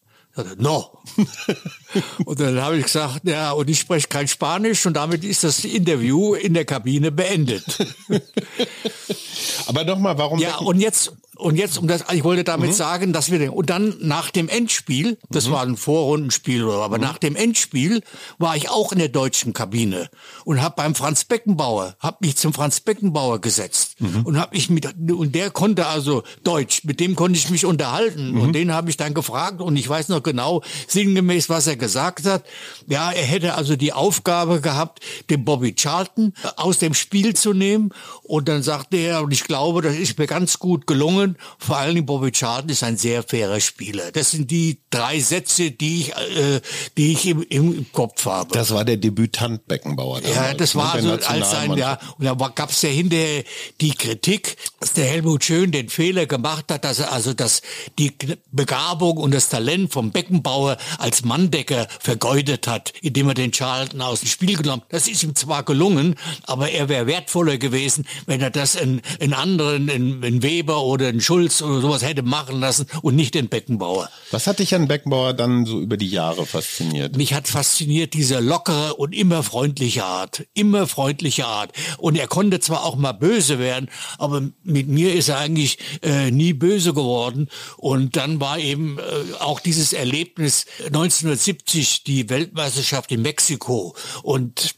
No. 0.57 0.94
und 2.25 2.41
dann 2.41 2.61
habe 2.61 2.79
ich 2.79 2.85
gesagt, 2.85 3.21
ja, 3.25 3.53
und 3.53 3.69
ich 3.69 3.79
spreche 3.79 4.09
kein 4.09 4.29
Spanisch 4.29 4.85
und 4.87 4.95
damit 4.95 5.25
ist 5.25 5.45
das 5.45 5.65
Interview 5.65 6.35
in 6.35 6.55
der 6.55 6.65
Kabine 6.65 7.13
beendet. 7.13 7.65
Aber 9.67 9.85
nochmal, 9.85 10.19
warum? 10.19 10.39
Ja, 10.39 10.57
und 10.59 10.81
jetzt, 10.81 11.13
und 11.37 11.57
jetzt, 11.57 11.79
um 11.79 11.89
das, 11.89 12.05
ich 12.13 12.25
wollte 12.25 12.45
damit 12.45 12.71
mhm. 12.71 12.75
sagen, 12.75 13.13
dass 13.13 13.31
wir, 13.31 13.53
und 13.53 13.71
dann 13.71 13.95
nach 14.01 14.31
dem 14.31 14.49
Endspiel, 14.49 15.19
das 15.31 15.49
mhm. 15.49 15.53
war 15.53 15.63
ein 15.63 15.77
Vorrundenspiel, 15.77 16.65
aber 16.65 16.99
mhm. 16.99 17.05
nach 17.05 17.19
dem 17.19 17.37
Endspiel 17.37 18.03
war 18.39 18.57
ich 18.57 18.71
auch 18.71 18.93
in 18.93 18.99
der 18.99 19.09
deutschen 19.09 19.53
Kabine 19.53 20.11
und 20.45 20.63
habe 20.63 20.75
beim 20.77 20.95
Franz 20.95 21.25
Beckenbauer, 21.25 21.97
habe 21.99 22.19
mich 22.21 22.37
zum 22.37 22.53
Franz 22.53 22.81
Beckenbauer 22.81 23.41
gesetzt 23.41 24.01
mhm. 24.01 24.23
und 24.25 24.39
habe 24.39 24.57
ich 24.57 24.71
mit, 24.71 24.87
und 25.11 25.35
der 25.35 25.51
konnte 25.51 25.87
also 25.87 26.23
Deutsch, 26.45 26.85
mit 26.85 27.01
dem 27.01 27.17
konnte 27.17 27.39
ich 27.39 27.51
mich 27.51 27.65
unterhalten 27.65 28.39
und 28.39 28.49
mhm. 28.49 28.53
den 28.53 28.73
habe 28.73 28.91
ich 28.91 28.97
dann 28.97 29.15
gefragt 29.15 29.61
und 29.61 29.77
ich 29.77 29.89
weiß 29.89 30.09
noch 30.09 30.23
genau 30.23 30.63
sinngemäß, 30.95 31.51
was 31.51 31.67
er 31.67 31.77
gesagt 31.77 32.25
hat. 32.25 32.45
Ja, 32.89 33.13
er 33.13 33.25
hätte 33.25 33.55
also 33.55 33.77
die 33.77 33.93
Aufgabe 33.93 34.61
gehabt, 34.61 35.01
den 35.29 35.45
Bobby 35.45 35.75
Charlton 35.75 36.33
aus 36.57 36.79
dem 36.79 36.95
Spiel 36.95 37.35
zu 37.35 37.53
nehmen 37.53 37.91
und 38.23 38.49
dann 38.49 38.63
sagte 38.63 38.97
er, 38.97 39.23
und 39.23 39.33
ich 39.33 39.45
glaube, 39.45 39.83
das 39.83 39.97
ist 39.97 40.19
mir 40.19 40.27
ganz 40.27 40.59
gut 40.59 40.87
gelungen, 40.87 41.37
vor 41.59 41.77
allen 41.77 41.95
Dingen 41.95 42.07
Bobby 42.07 42.33
Charlton 42.33 42.71
ist 42.71 42.83
ein 42.83 42.97
sehr 42.97 43.23
fairer 43.23 43.61
Spieler. 43.61 44.11
Das 44.13 44.31
sind 44.31 44.51
die 44.51 44.79
drei 44.91 45.21
Sätze, 45.21 45.71
die 45.71 46.01
ich, 46.01 46.17
äh, 46.17 46.61
die 46.97 47.13
ich 47.13 47.27
im, 47.27 47.43
im 47.43 47.93
Kopf 47.93 48.25
habe. 48.25 48.55
Das 48.55 48.71
war 48.71 48.85
der 48.85 48.97
Debütant 48.97 49.67
Beckenbauer. 49.67 50.21
Damals, 50.21 50.37
ja, 50.37 50.55
das 50.55 50.75
war 50.75 50.97
ne? 50.97 51.03
so 51.03 51.13
als 51.13 51.55
ein, 51.55 51.77
ja, 51.77 51.99
und 52.19 52.25
da 52.25 52.35
gab 52.55 52.71
es 52.71 52.81
ja 52.83 52.89
hinterher 52.89 53.45
die 53.81 53.93
Kritik, 53.95 54.57
dass 54.81 54.93
der 54.93 55.07
Helmut 55.07 55.45
Schön 55.45 55.73
den 55.73 55.89
Fehler 55.89 56.27
gemacht 56.27 56.67
hat, 56.71 56.85
dass 56.85 57.01
er 57.01 57.13
also 57.13 57.35
das, 57.35 57.63
die 57.99 58.13
Begabung 58.53 59.19
und 59.19 59.33
das 59.35 59.49
Talent 59.49 59.93
vom 59.93 60.11
Beckenbauer 60.11 60.77
als 60.99 61.25
Manndecker 61.25 61.87
vergeudet 62.01 62.67
hat, 62.67 62.93
indem 63.03 63.29
er 63.29 63.35
den 63.35 63.53
Charlton 63.53 64.01
aus 64.01 64.21
dem 64.21 64.29
Spiel 64.29 64.57
genommen 64.57 64.83
hat. 64.83 64.93
Das 64.93 65.09
ist 65.09 65.23
ihm 65.23 65.35
zwar 65.35 65.63
gelungen, 65.63 66.15
aber 66.45 66.71
er 66.71 66.89
wäre 66.89 67.07
wertvoller 67.07 67.59
gewesen, 67.59 68.07
wenn 68.27 68.41
er 68.41 68.51
das 68.51 68.75
in, 68.75 69.01
in 69.21 69.33
anderen, 69.33 69.89
in, 69.89 70.23
in 70.23 70.43
Weber 70.43 70.83
oder 70.83 71.11
den 71.11 71.21
Schulz 71.21 71.63
oder 71.63 71.81
sowas 71.81 72.03
hätte 72.03 72.23
machen 72.23 72.61
lassen 72.61 72.87
und 73.03 73.17
nicht 73.17 73.35
den 73.35 73.49
Beckenbauer. 73.49 74.09
Was 74.31 74.47
hat 74.47 74.59
dich 74.59 74.75
an 74.75 74.89
Beckenbauer 74.89 75.35
dann 75.35 75.67
so 75.67 75.81
über 75.81 75.97
die 75.97 76.09
Jahre 76.09 76.47
fasziniert? 76.47 77.17
Mich 77.17 77.35
hat 77.35 77.49
fasziniert 77.49 78.15
diese 78.15 78.41
lockere 78.41 78.95
und 78.95 79.15
immer 79.15 79.43
freundliche 79.43 80.05
Art. 80.05 80.45
Immer 80.55 80.87
freundliche 80.87 81.47
Art. 81.47 81.73
Und 81.99 82.17
er 82.17 82.27
konnte 82.27 82.61
zwar 82.61 82.85
auch 82.85 82.97
mal 82.97 83.13
böse 83.13 83.59
werden, 83.59 83.89
aber 84.19 84.43
mit 84.63 84.89
mir 84.89 85.15
ist 85.15 85.29
er 85.29 85.39
eigentlich 85.39 85.79
äh, 86.03 86.31
nie 86.31 86.53
böse 86.53 86.93
geworden. 86.93 87.49
Und 87.77 88.17
dann 88.17 88.41
war 88.41 88.59
eben 88.59 88.99
äh, 88.99 89.03
auch 89.41 89.61
dieses 89.61 89.93
Erlebnis 89.93 90.67
1970 90.87 92.05
die 92.05 92.29
Weltmeisterschaft 92.29 93.13
in 93.13 93.23
Mexiko 93.23 93.95
und 94.23 94.75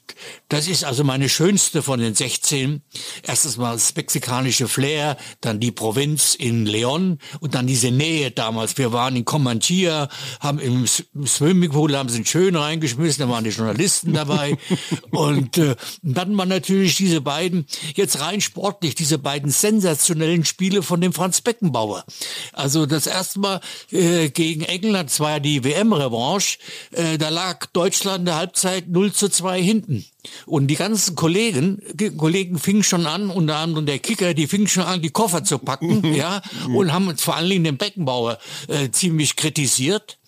das 0.48 0.68
ist 0.68 0.84
also 0.84 1.04
meine 1.04 1.28
schönste 1.28 1.82
von 1.82 2.00
den 2.00 2.14
16. 2.14 2.82
Erstens 3.22 3.56
mal 3.56 3.74
das 3.74 3.94
mexikanische 3.94 4.68
Flair, 4.68 5.16
dann 5.40 5.60
die 5.60 5.72
Provinz 5.72 6.34
in 6.34 6.66
Leon 6.66 7.18
und 7.40 7.54
dann 7.54 7.66
diese 7.66 7.90
Nähe 7.90 8.30
damals. 8.30 8.78
Wir 8.78 8.92
waren 8.92 9.16
in 9.16 9.24
Comanchia, 9.24 10.08
haben 10.40 10.58
im 10.58 10.86
Swimmingpool, 10.86 11.96
haben 11.96 12.08
sie 12.08 12.24
schön 12.24 12.56
reingeschmissen, 12.56 13.26
da 13.26 13.28
waren 13.28 13.44
die 13.44 13.50
Journalisten 13.50 14.14
dabei. 14.14 14.56
und 15.10 15.58
äh, 15.58 15.76
dann 16.02 16.36
waren 16.38 16.48
natürlich 16.48 16.96
diese 16.96 17.20
beiden, 17.20 17.66
jetzt 17.94 18.20
rein 18.20 18.40
sportlich, 18.40 18.94
diese 18.94 19.18
beiden 19.18 19.50
sensationellen 19.50 20.44
Spiele 20.44 20.82
von 20.82 21.00
dem 21.00 21.12
Franz 21.12 21.40
Beckenbauer. 21.40 22.04
Also 22.52 22.86
das 22.86 23.06
erste 23.06 23.40
Mal 23.40 23.60
äh, 23.90 24.30
gegen 24.30 24.62
England, 24.62 25.10
das 25.10 25.20
war 25.20 25.32
ja 25.32 25.40
die 25.40 25.64
WM-Revanche, 25.90 26.58
äh, 26.92 27.18
da 27.18 27.28
lag 27.28 27.66
Deutschland 27.66 28.20
in 28.20 28.24
der 28.26 28.36
Halbzeit 28.36 28.88
0 28.88 29.12
zu 29.12 29.28
2 29.28 29.62
hinten. 29.62 30.04
Und 30.44 30.66
die 30.66 30.76
ganzen 30.76 31.14
Kollegen, 31.14 31.80
Kollegen 32.16 32.58
fingen 32.58 32.82
schon 32.82 33.06
an, 33.06 33.30
unter 33.30 33.56
anderem 33.56 33.86
der 33.86 33.98
Kicker, 33.98 34.34
die 34.34 34.46
fingen 34.46 34.68
schon 34.68 34.84
an, 34.84 35.02
die 35.02 35.10
Koffer 35.10 35.44
zu 35.44 35.58
packen, 35.58 36.14
ja, 36.14 36.42
und 36.74 36.92
haben 36.92 37.16
vor 37.16 37.36
allen 37.36 37.48
Dingen 37.48 37.64
den 37.64 37.76
Beckenbauer 37.76 38.38
äh, 38.68 38.90
ziemlich 38.90 39.36
kritisiert. 39.36 40.18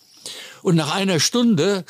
Und 0.62 0.76
nach 0.76 0.94
einer 0.94 1.20
Stunde 1.20 1.84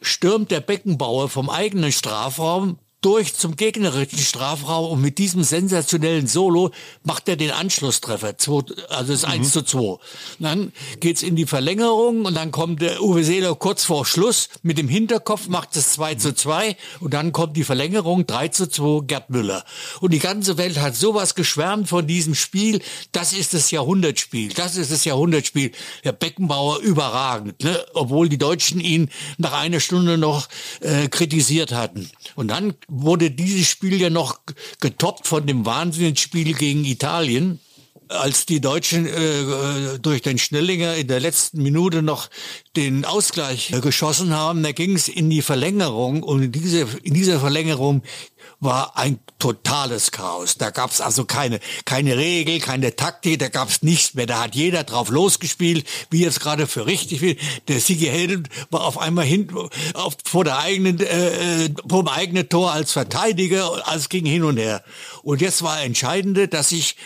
stürmt 0.00 0.50
der 0.50 0.60
Beckenbauer 0.60 1.28
vom 1.28 1.48
eigenen 1.48 1.92
Strafraum 1.92 2.78
durch 3.02 3.34
zum 3.34 3.56
gegnerischen 3.56 4.18
Strafraum 4.18 4.92
und 4.92 5.00
mit 5.00 5.18
diesem 5.18 5.42
sensationellen 5.42 6.28
Solo 6.28 6.70
macht 7.02 7.28
er 7.28 7.36
den 7.36 7.50
Anschlusstreffer, 7.50 8.34
also 8.88 9.26
1 9.26 9.26
mhm. 9.26 9.44
zu 9.44 9.62
2. 9.62 9.98
Dann 10.38 10.72
geht's 11.00 11.22
in 11.22 11.36
die 11.36 11.46
Verlängerung 11.46 12.24
und 12.24 12.34
dann 12.34 12.52
kommt 12.52 12.80
der 12.80 13.02
Uwe 13.02 13.24
Seeler 13.24 13.54
kurz 13.56 13.84
vor 13.84 14.06
Schluss 14.06 14.48
mit 14.62 14.78
dem 14.78 14.88
Hinterkopf, 14.88 15.48
macht 15.48 15.76
es 15.76 15.90
2 15.90 16.14
zu 16.14 16.34
2 16.34 16.76
und 17.00 17.12
dann 17.12 17.32
kommt 17.32 17.56
die 17.56 17.64
Verlängerung 17.64 18.26
3 18.26 18.48
zu 18.48 18.68
2 18.68 19.06
Gerd 19.06 19.30
Müller. 19.30 19.64
Und 20.00 20.12
die 20.12 20.20
ganze 20.20 20.56
Welt 20.56 20.78
hat 20.80 20.94
sowas 20.94 21.34
geschwärmt 21.34 21.88
von 21.88 22.06
diesem 22.06 22.36
Spiel, 22.36 22.80
das 23.10 23.32
ist 23.32 23.52
das 23.52 23.72
Jahrhundertspiel, 23.72 24.52
das 24.54 24.76
ist 24.76 24.92
das 24.92 25.04
Jahrhundertspiel. 25.04 25.72
Der 26.04 26.12
Beckenbauer 26.12 26.78
überragend, 26.78 27.64
ne? 27.64 27.84
obwohl 27.94 28.28
die 28.28 28.38
Deutschen 28.38 28.80
ihn 28.80 29.10
nach 29.38 29.52
einer 29.52 29.80
Stunde 29.80 30.18
noch 30.18 30.48
äh, 30.80 31.08
kritisiert 31.08 31.72
hatten. 31.72 32.08
Und 32.36 32.48
dann 32.48 32.74
wurde 32.94 33.30
dieses 33.30 33.68
Spiel 33.68 33.98
ja 33.98 34.10
noch 34.10 34.40
getoppt 34.80 35.26
von 35.26 35.46
dem 35.46 35.64
Wahnsinnsspiel 35.64 36.52
gegen 36.52 36.84
Italien 36.84 37.58
als 38.08 38.44
die 38.44 38.60
Deutschen 38.60 39.06
äh, 39.06 39.98
durch 40.00 40.20
den 40.20 40.36
Schnellinger 40.36 40.96
in 40.96 41.08
der 41.08 41.20
letzten 41.20 41.62
Minute 41.62 42.02
noch 42.02 42.28
den 42.76 43.06
Ausgleich 43.06 43.72
äh, 43.72 43.80
geschossen 43.80 44.34
haben, 44.34 44.62
da 44.62 44.72
ging 44.72 44.94
es 44.94 45.08
in 45.08 45.30
die 45.30 45.40
Verlängerung 45.40 46.22
und 46.22 46.42
in, 46.42 46.52
diese, 46.52 46.86
in 47.02 47.14
dieser 47.14 47.40
Verlängerung 47.40 48.02
war 48.62 48.96
ein 48.96 49.18
totales 49.40 50.12
Chaos. 50.12 50.56
Da 50.56 50.70
gab 50.70 50.92
es 50.92 51.00
also 51.00 51.24
keine, 51.24 51.58
keine 51.84 52.16
Regel, 52.16 52.60
keine 52.60 52.94
Taktik, 52.94 53.40
da 53.40 53.48
gab 53.48 53.68
es 53.68 53.82
nichts 53.82 54.14
mehr. 54.14 54.26
Da 54.26 54.44
hat 54.44 54.54
jeder 54.54 54.84
drauf 54.84 55.08
losgespielt, 55.08 55.84
wie 56.10 56.24
es 56.24 56.38
gerade 56.38 56.68
für 56.68 56.86
richtig 56.86 57.20
will. 57.22 57.36
Der 57.66 57.80
Sigi 57.80 58.06
Helden 58.06 58.48
war 58.70 58.84
auf 58.84 58.98
einmal 58.98 59.24
hinten 59.24 59.68
auf, 59.94 60.16
vor 60.24 60.44
der 60.44 60.58
eigenen, 60.58 61.00
äh, 61.00 61.64
äh 61.64 61.74
vor 61.88 62.04
dem 62.04 62.08
eigenen 62.08 62.48
Tor 62.48 62.72
als 62.72 62.92
Verteidiger, 62.92 63.86
alles 63.86 64.08
ging 64.08 64.24
hin 64.24 64.44
und 64.44 64.58
her. 64.58 64.84
Und 65.24 65.40
jetzt 65.40 65.62
war 65.62 65.82
entscheidende, 65.82 66.46
dass 66.46 66.68
sich 66.68 66.96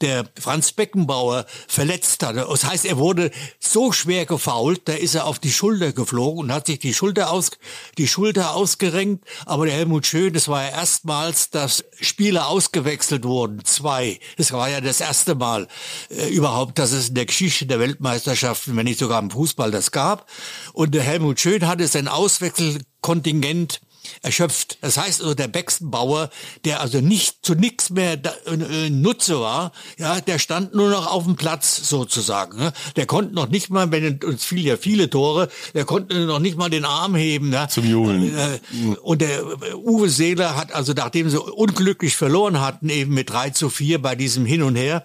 der 0.00 0.24
Franz 0.38 0.72
Beckenbauer 0.72 1.46
verletzt 1.68 2.22
hatte. 2.22 2.46
Das 2.48 2.64
heißt, 2.64 2.84
er 2.84 2.98
wurde 2.98 3.30
so 3.60 3.92
schwer 3.92 4.26
gefault, 4.26 4.82
da 4.86 4.92
ist 4.92 5.14
er 5.14 5.26
auf 5.26 5.38
die 5.38 5.52
Schulter 5.52 5.92
geflogen 5.92 6.44
und 6.44 6.52
hat 6.52 6.66
sich 6.66 6.78
die 6.78 6.94
Schulter 6.94 7.30
aus, 7.30 7.52
die 7.96 8.08
Schulter 8.08 8.54
ausgerenkt. 8.54 9.24
Aber 9.46 9.66
der 9.66 9.74
Helmut 9.74 10.06
Schön, 10.06 10.32
das 10.32 10.48
war 10.48 10.64
ja 10.64 10.70
erstmals, 10.70 11.50
dass 11.50 11.84
Spieler 12.00 12.48
ausgewechselt 12.48 13.24
wurden. 13.24 13.64
Zwei. 13.64 14.18
Das 14.36 14.52
war 14.52 14.68
ja 14.68 14.80
das 14.80 15.00
erste 15.00 15.34
Mal 15.34 15.68
äh, 16.10 16.28
überhaupt, 16.28 16.78
dass 16.78 16.92
es 16.92 17.08
in 17.10 17.14
der 17.14 17.26
Geschichte 17.26 17.66
der 17.66 17.78
Weltmeisterschaften, 17.78 18.76
wenn 18.76 18.84
nicht 18.84 18.98
sogar 18.98 19.22
im 19.22 19.30
Fußball, 19.30 19.70
das 19.70 19.92
gab. 19.92 20.28
Und 20.72 20.94
der 20.94 21.02
Helmut 21.02 21.40
Schön 21.40 21.66
hatte 21.66 21.86
sein 21.86 22.08
Auswechselkontingent 22.08 23.80
erschöpft. 24.22 24.78
Das 24.80 24.96
heißt 24.96 25.20
also, 25.20 25.34
der 25.34 25.48
Beckenbauer, 25.48 26.30
der 26.64 26.80
also 26.80 27.00
nicht 27.00 27.38
zu 27.42 27.54
nichts 27.54 27.90
mehr 27.90 28.16
da, 28.16 28.32
äh, 28.46 28.90
Nutze 28.90 29.40
war, 29.40 29.72
ja, 29.98 30.20
der 30.20 30.38
stand 30.38 30.74
nur 30.74 30.90
noch 30.90 31.06
auf 31.06 31.24
dem 31.24 31.36
Platz 31.36 31.88
sozusagen. 31.88 32.58
Ne? 32.58 32.72
Der 32.96 33.06
konnte 33.06 33.34
noch 33.34 33.48
nicht 33.48 33.70
mal, 33.70 33.90
wenn 33.90 34.22
uns 34.24 34.44
fiel 34.44 34.64
ja 34.64 34.76
viele 34.76 35.10
Tore, 35.10 35.48
der 35.74 35.84
konnte 35.84 36.26
noch 36.26 36.38
nicht 36.38 36.56
mal 36.56 36.70
den 36.70 36.84
Arm 36.84 37.14
heben. 37.14 37.50
Ne? 37.50 37.66
Zum 37.70 37.84
Julen. 37.84 38.36
Äh, 38.36 38.58
und 39.02 39.20
der 39.20 39.40
äh, 39.40 39.74
Uwe 39.74 40.08
Seeler 40.08 40.56
hat 40.56 40.72
also, 40.74 40.92
nachdem 40.92 41.30
sie 41.30 41.40
unglücklich 41.40 42.16
verloren 42.16 42.60
hatten, 42.60 42.88
eben 42.88 43.14
mit 43.14 43.30
3 43.30 43.50
zu 43.50 43.70
4 43.70 44.00
bei 44.00 44.14
diesem 44.14 44.46
Hin 44.46 44.62
und 44.62 44.76
Her, 44.76 45.04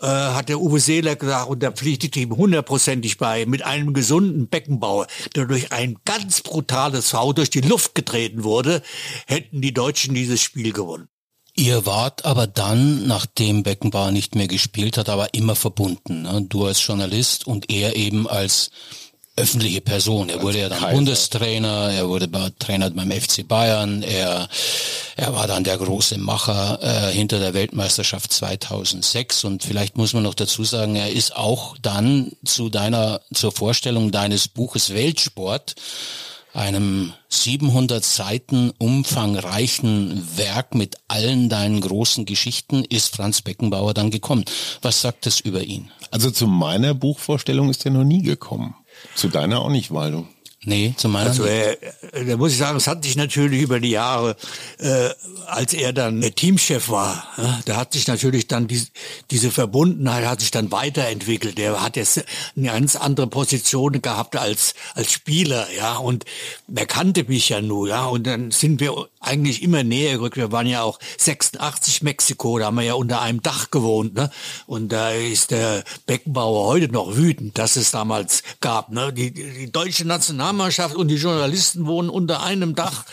äh, 0.00 0.06
hat 0.06 0.48
der 0.48 0.60
Uwe 0.60 0.80
Seeler 0.80 1.16
gesagt, 1.16 1.48
und 1.48 1.62
da 1.62 1.70
pflichtet 1.70 2.16
ihm 2.16 2.36
hundertprozentig 2.36 3.18
bei, 3.18 3.46
mit 3.46 3.62
einem 3.62 3.92
gesunden 3.92 4.48
Beckenbauer, 4.48 5.06
der 5.34 5.46
durch 5.46 5.72
ein 5.72 5.96
ganz 6.04 6.40
brutales 6.40 7.10
V 7.10 7.32
durch 7.32 7.50
die 7.50 7.60
Luft 7.60 7.94
getreten 7.94 8.44
wurde, 8.44 8.82
hätten 9.26 9.60
die 9.60 9.74
Deutschen 9.74 10.14
dieses 10.14 10.40
Spiel 10.40 10.72
gewonnen. 10.72 11.08
Ihr 11.56 11.84
wart 11.84 12.24
aber 12.24 12.46
dann, 12.46 13.06
nachdem 13.06 13.62
Beckenbauer 13.62 14.12
nicht 14.12 14.34
mehr 14.34 14.48
gespielt 14.48 14.96
hat, 14.96 15.08
aber 15.08 15.34
immer 15.34 15.56
verbunden. 15.56 16.22
Ne? 16.22 16.46
Du 16.48 16.64
als 16.64 16.86
Journalist 16.86 17.46
und 17.46 17.70
er 17.70 17.96
eben 17.96 18.28
als 18.28 18.70
öffentliche 19.40 19.80
Person. 19.80 20.28
Er 20.28 20.42
wurde 20.42 20.60
ja 20.60 20.68
dann 20.68 20.80
Kaiser. 20.80 20.94
Bundestrainer, 20.94 21.90
er 21.92 22.08
wurde 22.08 22.28
Trainer 22.58 22.90
beim 22.90 23.10
FC 23.10 23.46
Bayern, 23.46 24.02
er, 24.02 24.48
er 25.16 25.34
war 25.34 25.46
dann 25.46 25.64
der 25.64 25.78
große 25.78 26.18
Macher 26.18 26.78
äh, 26.82 27.12
hinter 27.12 27.38
der 27.38 27.54
Weltmeisterschaft 27.54 28.32
2006 28.32 29.44
und 29.44 29.62
vielleicht 29.62 29.96
muss 29.96 30.12
man 30.12 30.22
noch 30.22 30.34
dazu 30.34 30.64
sagen, 30.64 30.96
er 30.96 31.10
ist 31.10 31.36
auch 31.36 31.76
dann 31.80 32.32
zu 32.44 32.68
deiner, 32.68 33.20
zur 33.32 33.52
Vorstellung 33.52 34.10
deines 34.10 34.48
Buches 34.48 34.94
Weltsport 34.94 35.74
einem 36.52 37.12
700 37.28 38.04
Seiten 38.04 38.72
umfangreichen 38.78 40.26
Werk 40.36 40.74
mit 40.74 40.96
allen 41.08 41.48
deinen 41.48 41.80
großen 41.80 42.24
Geschichten 42.24 42.84
ist 42.84 43.14
Franz 43.14 43.42
Beckenbauer 43.42 43.94
dann 43.94 44.10
gekommen. 44.10 44.44
Was 44.82 45.00
sagt 45.00 45.26
es 45.26 45.40
über 45.40 45.62
ihn? 45.62 45.90
Also 46.10 46.30
zu 46.30 46.46
meiner 46.46 46.94
Buchvorstellung 46.94 47.70
ist 47.70 47.84
er 47.84 47.92
noch 47.92 48.04
nie 48.04 48.22
gekommen. 48.22 48.74
Zu 49.14 49.28
deiner 49.28 49.60
auch 49.60 49.70
nicht, 49.70 49.92
Waldo. 49.92 50.26
Nee, 50.62 50.92
zu 50.94 51.08
meiner 51.08 51.30
also, 51.30 51.46
äh, 51.46 51.78
da 52.26 52.36
muss 52.36 52.52
ich 52.52 52.58
sagen, 52.58 52.76
es 52.76 52.86
hat 52.86 53.02
sich 53.02 53.16
natürlich 53.16 53.62
über 53.62 53.80
die 53.80 53.92
Jahre, 53.92 54.36
äh, 54.78 55.08
als 55.46 55.72
er 55.72 55.94
dann 55.94 56.20
Teamchef 56.20 56.90
war, 56.90 57.26
äh, 57.38 57.62
da 57.64 57.76
hat 57.76 57.94
sich 57.94 58.06
natürlich 58.06 58.46
dann 58.46 58.68
die, 58.68 58.82
diese 59.30 59.50
Verbundenheit 59.50 60.26
hat 60.26 60.40
sich 60.40 60.50
dann 60.50 60.70
weiterentwickelt. 60.70 61.58
Er 61.58 61.82
hat 61.82 61.96
jetzt 61.96 62.22
eine 62.58 62.66
ganz 62.66 62.94
andere 62.94 63.26
Position 63.26 64.02
gehabt 64.02 64.36
als 64.36 64.74
als 64.94 65.10
Spieler, 65.10 65.66
ja, 65.74 65.96
und 65.96 66.26
er 66.74 66.84
kannte 66.84 67.24
mich 67.24 67.48
ja 67.48 67.62
nur, 67.62 67.88
ja, 67.88 68.04
und 68.04 68.26
dann 68.26 68.50
sind 68.50 68.80
wir 68.80 69.08
eigentlich 69.20 69.62
immer 69.62 69.84
näher 69.84 70.16
gerückt. 70.16 70.36
Wir 70.36 70.50
waren 70.50 70.66
ja 70.66 70.82
auch 70.82 70.98
86 71.18 72.02
Mexiko, 72.02 72.58
da 72.58 72.66
haben 72.66 72.76
wir 72.76 72.84
ja 72.84 72.94
unter 72.94 73.20
einem 73.20 73.42
Dach 73.42 73.70
gewohnt, 73.70 74.14
ne? 74.14 74.30
Und 74.66 74.90
da 74.90 75.10
ist 75.10 75.50
der 75.50 75.84
Beckenbauer 76.06 76.66
heute 76.66 76.88
noch 76.88 77.16
wütend, 77.16 77.58
dass 77.58 77.76
es 77.76 77.90
damals 77.90 78.42
gab, 78.60 78.90
ne? 78.90 79.12
Die, 79.12 79.30
die 79.32 79.70
deutsche 79.70 80.06
Nationalmannschaft 80.06 80.96
und 80.96 81.08
die 81.08 81.16
Journalisten 81.16 81.86
wohnen 81.86 82.08
unter 82.08 82.42
einem 82.42 82.74
Dach, 82.74 83.04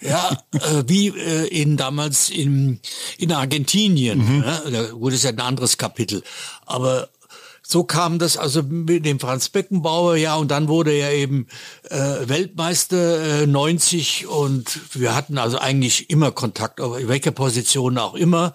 ja, 0.00 0.30
äh, 0.52 0.84
wie 0.86 1.08
äh, 1.08 1.46
in 1.48 1.76
damals 1.76 2.30
in 2.30 2.80
in 3.18 3.32
Argentinien. 3.32 4.18
Mhm. 4.18 4.40
Ne? 4.40 4.62
Da 4.72 4.92
wurde 4.98 5.16
es 5.16 5.22
ja 5.22 5.30
ein 5.30 5.40
anderes 5.40 5.76
Kapitel, 5.76 6.22
aber 6.64 7.10
so 7.62 7.84
kam 7.84 8.18
das 8.18 8.36
also 8.36 8.62
mit 8.62 9.06
dem 9.06 9.20
Franz 9.20 9.48
Beckenbauer, 9.48 10.16
ja, 10.16 10.36
und 10.36 10.50
dann 10.50 10.68
wurde 10.68 10.92
er 10.92 11.12
eben 11.12 11.46
äh, 11.88 11.96
Weltmeister 12.28 13.42
äh, 13.42 13.46
90 13.46 14.26
und 14.26 14.80
wir 14.94 15.14
hatten 15.14 15.38
also 15.38 15.58
eigentlich 15.58 16.10
immer 16.10 16.32
Kontakt, 16.32 16.80
auf 16.80 16.96
welcher 17.00 17.30
Position 17.30 17.98
auch 17.98 18.14
immer. 18.14 18.54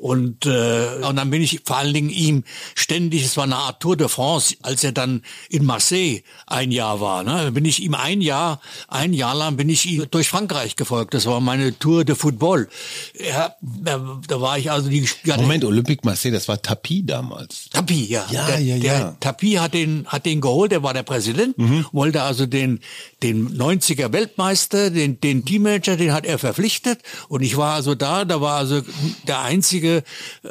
Und, 0.00 0.46
äh, 0.46 1.04
und 1.06 1.16
dann 1.16 1.28
bin 1.28 1.42
ich 1.42 1.60
vor 1.64 1.76
allen 1.76 1.92
Dingen 1.92 2.08
ihm 2.08 2.44
ständig, 2.74 3.22
es 3.22 3.36
war 3.36 3.44
eine 3.44 3.56
Art 3.56 3.80
Tour 3.80 3.98
de 3.98 4.08
France, 4.08 4.56
als 4.62 4.82
er 4.82 4.92
dann 4.92 5.22
in 5.50 5.66
Marseille 5.66 6.22
ein 6.46 6.70
Jahr 6.70 7.00
war. 7.02 7.22
Ne? 7.22 7.52
bin 7.52 7.66
ich 7.66 7.82
ihm 7.82 7.94
ein 7.94 8.22
Jahr, 8.22 8.60
ein 8.88 9.12
Jahr 9.12 9.34
lang 9.34 9.56
bin 9.56 9.68
ich 9.68 9.84
ihm 9.84 10.06
durch 10.10 10.28
Frankreich 10.28 10.76
gefolgt. 10.76 11.12
Das 11.12 11.26
war 11.26 11.40
meine 11.40 11.78
Tour 11.78 12.06
de 12.06 12.14
Football. 12.14 12.68
Ja, 13.22 13.54
da, 13.60 14.20
da 14.26 14.40
war 14.40 14.56
ich 14.56 14.70
also 14.70 14.88
die. 14.88 15.06
Moment, 15.26 15.64
Olympique 15.66 16.02
Marseille, 16.04 16.32
das 16.32 16.48
war 16.48 16.60
Tapi 16.62 17.02
damals. 17.02 17.68
Tapi, 17.70 18.06
ja. 18.06 18.24
Ja, 18.30 18.46
der, 18.46 18.60
ja, 18.60 18.76
ja. 18.76 18.82
Der 18.82 19.16
Tapi 19.20 19.52
hat 19.54 19.74
den, 19.74 20.06
hat 20.06 20.24
den 20.24 20.40
geholt, 20.40 20.72
der 20.72 20.82
war 20.82 20.94
der 20.94 21.02
Präsident, 21.02 21.58
mhm. 21.58 21.84
wollte 21.92 22.22
also 22.22 22.46
den, 22.46 22.80
den 23.22 23.54
90er 23.54 24.12
Weltmeister, 24.14 24.88
den, 24.88 25.20
den 25.20 25.44
Teammanager, 25.44 25.96
den 25.98 26.14
hat 26.14 26.24
er 26.24 26.38
verpflichtet. 26.38 27.00
Und 27.28 27.42
ich 27.42 27.58
war 27.58 27.74
also 27.74 27.94
da, 27.94 28.24
da 28.24 28.40
war 28.40 28.56
also 28.56 28.80
der 29.26 29.40
einzige 29.40 29.89
Einzige, 29.90 30.02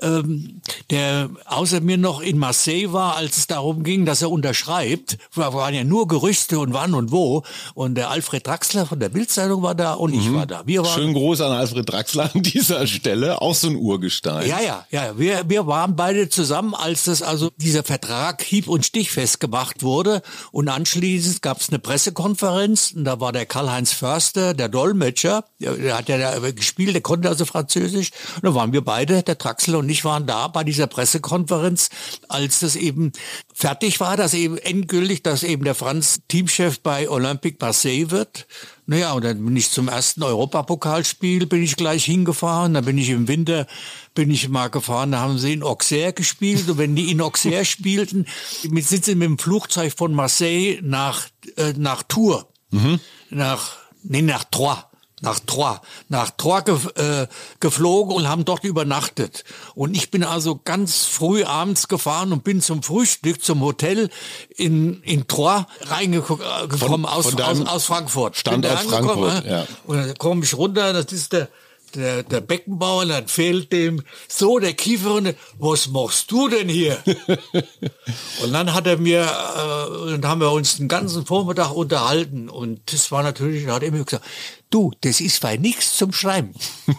ähm, 0.01 0.61
der 0.89 1.29
außer 1.45 1.81
mir 1.81 1.97
noch 1.97 2.21
in 2.21 2.37
Marseille 2.37 2.91
war, 2.91 3.15
als 3.15 3.37
es 3.37 3.47
darum 3.47 3.83
ging, 3.83 4.05
dass 4.05 4.21
er 4.21 4.31
unterschreibt. 4.31 5.17
Da 5.35 5.53
waren 5.53 5.73
ja 5.73 5.83
nur 5.83 6.07
Gerüchte 6.07 6.59
und 6.59 6.73
wann 6.73 6.93
und 6.93 7.11
wo. 7.11 7.43
Und 7.73 7.95
der 7.95 8.09
Alfred 8.09 8.45
Draxler 8.45 8.85
von 8.85 8.99
der 8.99 9.09
Bildzeitung 9.09 9.61
war 9.61 9.75
da 9.75 9.93
und 9.93 10.13
ich 10.13 10.31
war 10.33 10.45
da. 10.45 10.63
Wir 10.65 10.83
waren, 10.83 10.93
Schönen 10.93 11.13
Gruß 11.13 11.41
an 11.41 11.51
Alfred 11.51 11.89
Draxler 11.89 12.31
an 12.33 12.43
dieser 12.43 12.85
Stelle, 12.87 13.41
auch 13.41 13.55
so 13.55 13.67
ein 13.67 13.75
Urgestein. 13.75 14.47
ja, 14.47 14.59
ja, 14.61 14.85
ja. 14.91 15.17
Wir, 15.17 15.43
wir 15.47 15.67
waren 15.67 15.95
beide 15.95 16.29
zusammen, 16.29 16.73
als 16.73 17.05
das 17.05 17.21
also 17.21 17.51
dieser 17.57 17.83
Vertrag 17.83 18.41
hieb- 18.41 18.67
und 18.67 18.85
stichfest 18.85 19.39
gemacht 19.39 19.83
wurde. 19.83 20.21
Und 20.51 20.69
anschließend 20.69 21.41
gab 21.41 21.61
es 21.61 21.69
eine 21.69 21.79
Pressekonferenz 21.79 22.93
und 22.95 23.05
da 23.05 23.19
war 23.19 23.31
der 23.31 23.45
Karl-Heinz 23.45 23.93
Förster, 23.93 24.53
der 24.53 24.69
Dolmetscher, 24.69 25.45
der, 25.59 25.73
der 25.73 25.97
hat 25.97 26.09
ja 26.09 26.17
da 26.17 26.51
gespielt, 26.51 26.93
der 26.93 27.01
konnte 27.01 27.29
also 27.29 27.45
Französisch. 27.45 28.11
Und 28.35 28.45
da 28.45 28.55
waren 28.55 28.73
wir 28.73 28.81
beide, 28.81 29.23
der 29.29 29.35
Draxler 29.35 29.79
und 29.79 29.89
ich 29.89 30.03
waren 30.03 30.27
da 30.27 30.47
bei 30.47 30.65
dieser 30.65 30.87
Pressekonferenz, 30.87 31.89
als 32.27 32.59
das 32.59 32.75
eben 32.75 33.13
fertig 33.53 33.99
war, 33.99 34.17
dass 34.17 34.33
eben 34.33 34.57
endgültig, 34.57 35.23
dass 35.23 35.43
eben 35.43 35.63
der 35.63 35.75
Franz 35.75 36.19
Teamchef 36.27 36.81
bei 36.81 37.09
Olympique 37.09 37.57
Marseille 37.61 38.11
wird. 38.11 38.47
Naja, 38.85 39.13
und 39.13 39.23
dann 39.23 39.45
bin 39.45 39.55
ich 39.55 39.69
zum 39.69 39.87
ersten 39.87 40.23
Europapokalspiel, 40.23 41.45
bin 41.45 41.61
ich 41.61 41.75
gleich 41.75 42.05
hingefahren. 42.05 42.73
Dann 42.73 42.85
bin 42.85 42.97
ich 42.97 43.09
im 43.09 43.27
Winter, 43.27 43.67
bin 44.15 44.31
ich 44.31 44.49
mal 44.49 44.69
gefahren, 44.69 45.11
da 45.11 45.19
haben 45.19 45.37
sie 45.37 45.53
in 45.53 45.61
Auxerre 45.61 46.11
gespielt. 46.11 46.67
Und 46.67 46.79
wenn 46.79 46.95
die 46.95 47.11
in 47.11 47.21
Auxerre 47.21 47.65
spielten, 47.65 48.25
sind 48.61 49.05
sie 49.05 49.15
mit 49.15 49.27
dem 49.27 49.37
Flugzeug 49.37 49.93
von 49.95 50.13
Marseille 50.13 50.79
nach, 50.81 51.27
äh, 51.55 51.73
nach 51.77 52.01
Tours, 52.01 52.45
nach, 53.29 53.77
nee, 54.01 54.23
nach 54.23 54.43
Troyes 54.45 54.88
nach 55.21 55.39
Troyes, 55.39 55.79
nach 56.07 56.31
Troyes 56.31 56.65
ge 56.65 56.77
äh, 56.95 57.27
geflogen 57.59 58.15
und 58.15 58.27
haben 58.27 58.45
dort 58.45 58.63
übernachtet. 58.63 59.43
Und 59.75 59.95
ich 59.95 60.11
bin 60.11 60.23
also 60.23 60.59
ganz 60.63 61.05
früh 61.05 61.43
abends 61.43 61.87
gefahren 61.87 62.33
und 62.33 62.43
bin 62.43 62.61
zum 62.61 62.83
Frühstück 62.83 63.43
zum 63.43 63.61
Hotel 63.61 64.09
in, 64.55 65.01
in 65.03 65.27
Troyes 65.27 65.65
reingekommen 65.81 66.43
Von- 66.77 67.05
aus, 67.05 67.35
aus, 67.35 67.61
aus 67.65 67.85
Frankfurt. 67.85 68.37
Standort 68.37 68.79
Frankfurt, 68.79 69.45
ja. 69.45 69.67
Und 69.85 69.97
dann 69.97 70.17
komme 70.17 70.43
ich 70.43 70.55
runter, 70.55 70.93
das 70.93 71.11
ist 71.11 71.33
der, 71.33 71.49
der, 71.95 72.23
der 72.23 72.41
Beckenbauer, 72.41 73.05
dann 73.05 73.27
fehlt 73.27 73.71
dem 73.71 74.03
so 74.27 74.59
der 74.59 74.73
Kiefer 74.73 75.15
und 75.15 75.35
was 75.57 75.87
machst 75.87 76.31
du 76.31 76.47
denn 76.47 76.69
hier? 76.69 76.97
und 78.43 78.53
dann 78.53 78.73
hat 78.73 78.87
er 78.87 78.97
mir, 78.97 79.21
äh, 79.21 80.11
dann 80.11 80.27
haben 80.27 80.41
wir 80.41 80.51
uns 80.51 80.77
den 80.77 80.87
ganzen 80.87 81.25
Vormittag 81.25 81.71
unterhalten 81.71 82.49
und 82.49 82.93
das 82.93 83.11
war 83.11 83.23
natürlich, 83.23 83.65
da 83.65 83.75
hat 83.75 83.83
er 83.83 83.91
mir 83.91 84.03
gesagt, 84.03 84.25
du, 84.69 84.91
das 85.01 85.21
ist 85.21 85.41
bei 85.41 85.57
nichts 85.57 85.97
zum 85.97 86.13
Schreiben. 86.13 86.53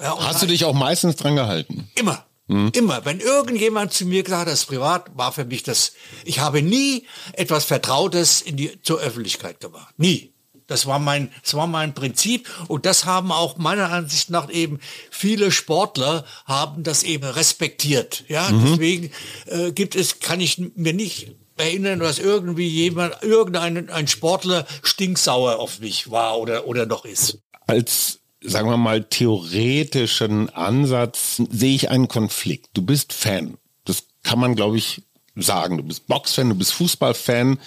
Ja, 0.00 0.14
und 0.14 0.26
Hast 0.26 0.42
du 0.42 0.46
dich 0.46 0.64
auch 0.64 0.74
meistens 0.74 1.14
dran 1.14 1.36
gehalten? 1.36 1.88
Immer. 1.94 2.26
Immer. 2.48 3.04
Wenn 3.04 3.20
irgendjemand 3.20 3.92
zu 3.92 4.04
mir 4.04 4.22
gesagt 4.22 4.42
hat, 4.42 4.52
das 4.52 4.66
privat 4.66 5.16
war 5.16 5.32
für 5.32 5.44
mich 5.44 5.62
das, 5.62 5.92
ich 6.24 6.40
habe 6.40 6.60
nie 6.60 7.06
etwas 7.32 7.64
Vertrautes 7.64 8.42
in 8.42 8.56
die, 8.56 8.82
zur 8.82 9.00
Öffentlichkeit 9.00 9.60
gemacht. 9.60 9.94
Nie. 9.96 10.31
Das 10.72 10.86
war 10.86 10.98
mein, 10.98 11.30
das 11.42 11.52
war 11.52 11.66
mein 11.66 11.92
Prinzip 11.92 12.48
und 12.66 12.86
das 12.86 13.04
haben 13.04 13.30
auch 13.30 13.58
meiner 13.58 13.92
Ansicht 13.92 14.30
nach 14.30 14.50
eben 14.50 14.80
viele 15.10 15.50
Sportler 15.50 16.24
haben 16.46 16.82
das 16.82 17.02
eben 17.02 17.24
respektiert. 17.24 18.24
Ja, 18.28 18.48
deswegen 18.50 19.10
äh, 19.46 19.72
gibt 19.72 19.94
es, 19.94 20.20
kann 20.20 20.40
ich 20.40 20.56
mir 20.74 20.94
nicht 20.94 21.36
erinnern, 21.58 21.98
dass 21.98 22.18
irgendwie 22.18 22.68
jemand, 22.68 23.22
irgendein 23.22 23.90
ein 23.90 24.08
Sportler 24.08 24.66
stinksauer 24.82 25.58
auf 25.58 25.80
mich 25.80 26.10
war 26.10 26.38
oder, 26.38 26.66
oder 26.66 26.86
noch 26.86 27.04
ist. 27.04 27.38
Als, 27.66 28.20
sagen 28.40 28.70
wir 28.70 28.78
mal, 28.78 29.04
theoretischen 29.04 30.48
Ansatz 30.48 31.42
sehe 31.50 31.74
ich 31.74 31.90
einen 31.90 32.08
Konflikt. 32.08 32.70
Du 32.72 32.80
bist 32.80 33.12
Fan. 33.12 33.58
Das 33.84 34.04
kann 34.22 34.38
man, 34.38 34.54
glaube 34.54 34.78
ich, 34.78 35.02
sagen. 35.36 35.76
Du 35.76 35.82
bist 35.82 36.06
Boxfan, 36.06 36.48
du 36.48 36.54
bist 36.54 36.72
Fußballfan. 36.72 37.58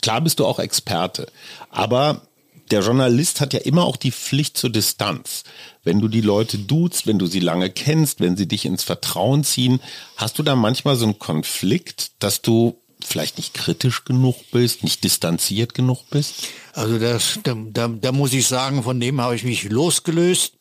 Klar 0.00 0.22
bist 0.22 0.38
du 0.38 0.46
auch 0.46 0.58
Experte. 0.58 1.26
Aber 1.68 2.22
der 2.70 2.80
Journalist 2.80 3.40
hat 3.40 3.52
ja 3.52 3.60
immer 3.60 3.84
auch 3.84 3.96
die 3.96 4.12
Pflicht 4.12 4.56
zur 4.56 4.70
Distanz. 4.70 5.44
Wenn 5.82 6.00
du 6.00 6.08
die 6.08 6.20
Leute 6.20 6.58
duzt, 6.58 7.06
wenn 7.06 7.18
du 7.18 7.26
sie 7.26 7.40
lange 7.40 7.70
kennst, 7.70 8.20
wenn 8.20 8.36
sie 8.36 8.48
dich 8.48 8.64
ins 8.64 8.82
Vertrauen 8.82 9.44
ziehen, 9.44 9.80
hast 10.16 10.38
du 10.38 10.42
da 10.42 10.56
manchmal 10.56 10.96
so 10.96 11.04
einen 11.04 11.18
Konflikt, 11.18 12.12
dass 12.20 12.42
du 12.42 12.80
vielleicht 13.04 13.36
nicht 13.36 13.54
kritisch 13.54 14.04
genug 14.04 14.36
bist, 14.50 14.82
nicht 14.82 15.04
distanziert 15.04 15.74
genug 15.74 16.08
bist? 16.10 16.48
Also 16.72 16.98
das, 16.98 17.38
da, 17.42 17.54
da, 17.54 17.88
da 17.88 18.12
muss 18.12 18.32
ich 18.32 18.46
sagen, 18.46 18.82
von 18.82 18.98
dem 18.98 19.20
habe 19.20 19.36
ich 19.36 19.44
mich 19.44 19.64
losgelöst. 19.64 20.54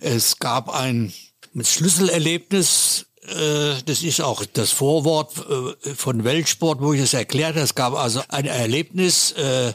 Es 0.00 0.38
gab 0.38 0.68
ein 0.68 1.12
Schlüsselerlebnis, 1.58 3.06
äh, 3.28 3.82
das 3.84 4.02
ist 4.02 4.20
auch 4.20 4.44
das 4.44 4.70
Vorwort 4.70 5.32
äh, 5.84 5.94
von 5.94 6.24
Weltsport, 6.24 6.80
wo 6.80 6.92
ich 6.92 7.00
es 7.00 7.14
erklärt 7.14 7.54
habe. 7.54 7.64
Es 7.64 7.74
gab 7.74 7.94
also 7.94 8.22
ein 8.28 8.46
Erlebnis, 8.46 9.32
äh, 9.32 9.72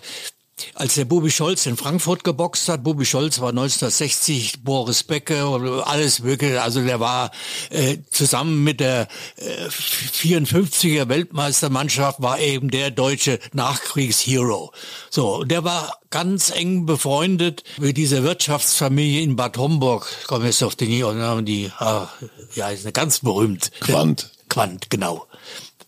als 0.76 0.96
der 0.96 1.06
Bubi 1.06 1.32
Scholz 1.32 1.66
in 1.66 1.78
Frankfurt 1.78 2.24
geboxt 2.24 2.68
hat, 2.70 2.84
Bubi 2.84 3.06
Scholz 3.06 3.40
war 3.40 3.50
1960 3.50 4.64
Boris 4.64 5.04
Becker 5.04 5.50
und 5.50 5.68
alles 5.82 6.20
mögliche, 6.20 6.62
also 6.62 6.84
der 6.84 7.00
war 7.00 7.32
äh, 7.70 7.98
zusammen 8.10 8.64
mit 8.64 8.80
der 8.80 9.08
äh, 9.38 9.68
54er 9.68 11.10
Weltmeistermannschaft 11.10 12.22
war 12.22 12.40
eben 12.40 12.70
der 12.70 12.92
deutsche 12.92 13.40
Nachkriegshero. 13.54 14.72
So, 15.10 15.44
der 15.44 15.64
war 15.64 15.98
ganz 16.10 16.52
eng 16.52 16.86
befreundet 16.86 17.64
mit 17.78 17.98
dieser 17.98 18.24
Wirtschaftsfamilie 18.24 19.22
in 19.22 19.36
Bad 19.36 19.58
Homburg. 19.58 20.08
Ich 20.22 20.28
komme 20.28 20.46
jetzt 20.46 20.64
auf 20.64 20.76
den 20.76 21.00
Namen, 21.18 21.46
die, 21.46 21.72
ah, 21.80 22.10
ja, 22.56 22.70
ist 22.70 22.86
eine 22.86 22.92
ganz 22.92 23.20
berühmt. 23.20 23.72
Quandt. 23.80 24.32
Quandt, 24.50 24.90
genau. 24.90 25.26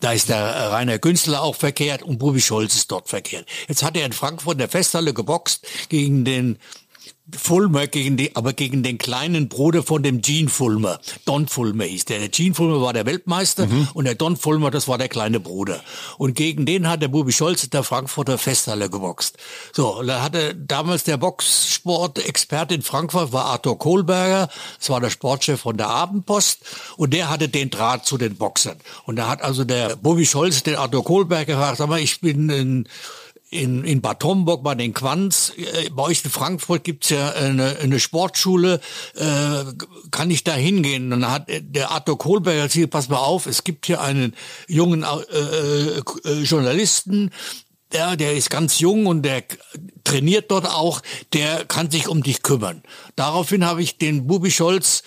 Da 0.04 0.12
ist 0.12 0.28
der 0.28 0.70
Rainer 0.70 0.98
Günzler 0.98 1.40
auch 1.40 1.56
verkehrt 1.56 2.02
und 2.02 2.18
Bubi 2.18 2.38
Scholz 2.38 2.74
ist 2.74 2.90
dort 2.90 3.08
verkehrt. 3.08 3.46
Jetzt 3.68 3.82
hat 3.82 3.96
er 3.96 4.04
in 4.04 4.12
Frankfurt 4.12 4.56
in 4.56 4.58
der 4.58 4.68
Festhalle 4.68 5.14
geboxt 5.14 5.66
gegen 5.88 6.26
den 6.26 6.58
Fulmer, 7.32 7.86
gegen 7.86 8.18
die, 8.18 8.36
aber 8.36 8.52
gegen 8.52 8.82
den 8.82 8.98
kleinen 8.98 9.48
Bruder 9.48 9.82
von 9.82 10.02
dem 10.02 10.20
Gene 10.20 10.50
Fulmer. 10.50 11.00
Don 11.24 11.48
Fulmer 11.48 11.84
hieß 11.84 12.04
der. 12.04 12.18
Der 12.18 12.28
Gene 12.28 12.54
Fulmer 12.54 12.82
war 12.82 12.92
der 12.92 13.06
Weltmeister 13.06 13.66
und 13.94 14.04
der 14.04 14.14
Don 14.14 14.36
Fulmer, 14.36 14.70
das 14.70 14.88
war 14.88 14.98
der 14.98 15.08
kleine 15.08 15.40
Bruder. 15.40 15.82
Und 16.18 16.34
gegen 16.34 16.66
den 16.66 16.86
hat 16.86 17.00
der 17.00 17.08
Bubi 17.08 17.32
Scholz 17.32 17.64
in 17.64 17.70
der 17.70 17.82
Frankfurter 17.82 18.36
Festhalle 18.36 18.90
geboxt. 18.90 19.38
So, 19.72 20.02
da 20.02 20.22
hatte 20.22 20.54
damals 20.54 21.04
der 21.04 21.16
Boxsport-Experte 21.16 22.74
in 22.74 22.82
Frankfurt 22.82 23.32
war 23.32 23.46
Arthur 23.46 23.78
Kohlberger. 23.78 24.50
Das 24.78 24.90
war 24.90 25.00
der 25.00 25.10
Sportchef 25.10 25.60
von 25.60 25.78
der 25.78 25.88
Abendpost. 25.88 26.60
Und 26.98 27.14
der 27.14 27.30
hatte 27.30 27.48
den 27.48 27.70
Draht 27.70 28.04
zu 28.04 28.18
den 28.18 28.36
Boxern. 28.36 28.76
Und 29.06 29.16
da 29.16 29.28
hat 29.28 29.40
also 29.40 29.64
der 29.64 29.96
Bubi 29.96 30.26
Scholz 30.26 30.62
den 30.62 30.76
Arthur 30.76 31.04
Kohlberger 31.04 31.54
gefragt, 31.54 31.78
sag 31.78 31.88
mal, 31.88 32.00
ich 32.00 32.20
bin 32.20 32.50
ein 32.50 32.88
in, 33.54 33.84
in 33.84 34.00
Bad 34.00 34.22
Homburg 34.24 34.62
bei 34.62 34.74
den 34.74 34.92
Quants. 34.92 35.52
Äh, 35.56 35.90
Bei 35.90 36.02
euch 36.04 36.24
in 36.24 36.30
Frankfurt 36.30 36.84
gibt's 36.84 37.10
ja 37.10 37.30
eine, 37.30 37.78
eine 37.78 38.00
Sportschule. 38.00 38.80
Äh, 39.14 39.64
kann 40.10 40.30
ich 40.30 40.44
da 40.44 40.54
hingehen? 40.54 41.10
Dann 41.10 41.30
hat 41.30 41.48
der 41.48 41.90
Arthur 41.90 42.18
Kohlberger 42.18 42.68
gesagt, 42.68 42.90
pass 42.90 43.08
mal 43.08 43.18
auf, 43.18 43.46
es 43.46 43.64
gibt 43.64 43.86
hier 43.86 44.00
einen 44.00 44.34
jungen 44.66 45.04
äh, 45.04 45.98
äh, 46.28 46.42
Journalisten, 46.42 47.30
der, 47.92 48.16
der 48.16 48.34
ist 48.34 48.50
ganz 48.50 48.80
jung 48.80 49.06
und 49.06 49.22
der 49.22 49.44
trainiert 50.02 50.50
dort 50.50 50.66
auch, 50.66 51.00
der 51.32 51.64
kann 51.64 51.90
sich 51.90 52.08
um 52.08 52.22
dich 52.22 52.42
kümmern. 52.42 52.82
Daraufhin 53.14 53.64
habe 53.64 53.82
ich 53.82 53.98
den 53.98 54.26
Bubi 54.26 54.50
Scholz 54.50 55.04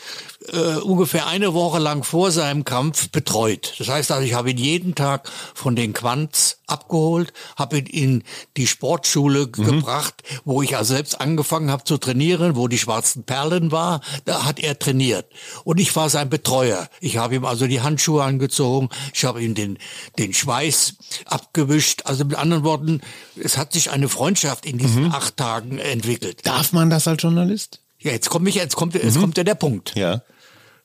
äh, 0.54 0.78
ungefähr 0.78 1.28
eine 1.28 1.54
Woche 1.54 1.80
lang 1.80 2.04
vor 2.04 2.32
seinem 2.32 2.64
Kampf 2.64 3.10
betreut. 3.10 3.74
Das 3.78 3.90
heißt 3.90 4.12
also, 4.12 4.26
ich 4.26 4.34
habe 4.34 4.52
ihn 4.52 4.58
jeden 4.58 4.96
Tag 4.96 5.30
von 5.54 5.76
den 5.76 5.94
Quants 5.94 6.60
abgeholt, 6.68 7.34
habe 7.56 7.80
ihn 7.80 7.86
in 7.86 8.24
die 8.58 8.68
Sportschule 8.68 9.48
gebracht, 9.48 10.24
wo 10.46 10.62
ich 10.62 10.76
also 10.76 10.94
selbst 10.94 11.20
angefangen 11.20 11.72
habe 11.72 11.84
zu 11.84 11.98
trainieren, 11.98 12.56
wo 12.56 12.68
die 12.68 12.78
schwarzen 12.78 13.24
Perlen 13.24 13.72
war, 13.72 14.02
da 14.26 14.46
hat 14.46 14.60
er 14.60 14.78
trainiert. 14.78 15.32
Und 15.64 15.80
ich 15.80 15.96
war 15.96 16.10
sein 16.10 16.30
Betreuer. 16.30 16.90
Ich 17.00 17.18
habe 17.18 17.36
ihm 17.36 17.46
also 17.46 17.68
die 17.68 17.82
Handschuhe 17.82 18.24
angezogen, 18.24 18.90
ich 19.14 19.26
habe 19.26 19.44
ihm 19.44 19.56
den, 19.56 19.78
den 20.20 20.34
Schweiß 20.34 20.96
abgewischt. 21.26 22.02
Also 22.06 22.26
mit 22.26 22.38
anderen 22.38 22.64
Worten, 22.64 23.02
es 23.42 23.58
hat 23.58 23.74
sich 23.74 23.92
eine 23.92 24.10
Freundschaft 24.10 24.66
in 24.66 24.78
diesen 24.78 25.12
acht 25.12 25.38
Tagen 25.38 25.80
entwickelt. 25.80 26.46
Darf 26.46 26.74
man 26.74 26.90
das 26.90 27.08
als 27.08 27.22
Journalist? 27.22 27.82
Ja, 28.00 28.12
jetzt 28.12 28.30
kommt 28.30 28.46
mich, 28.46 28.56
jetzt 28.56 28.76
kommt, 28.76 28.94
jetzt 28.94 29.20
kommt 29.20 29.38
ja 29.38 29.44
der 29.44 29.56
Punkt. 29.56 29.94
Ja. 29.96 30.22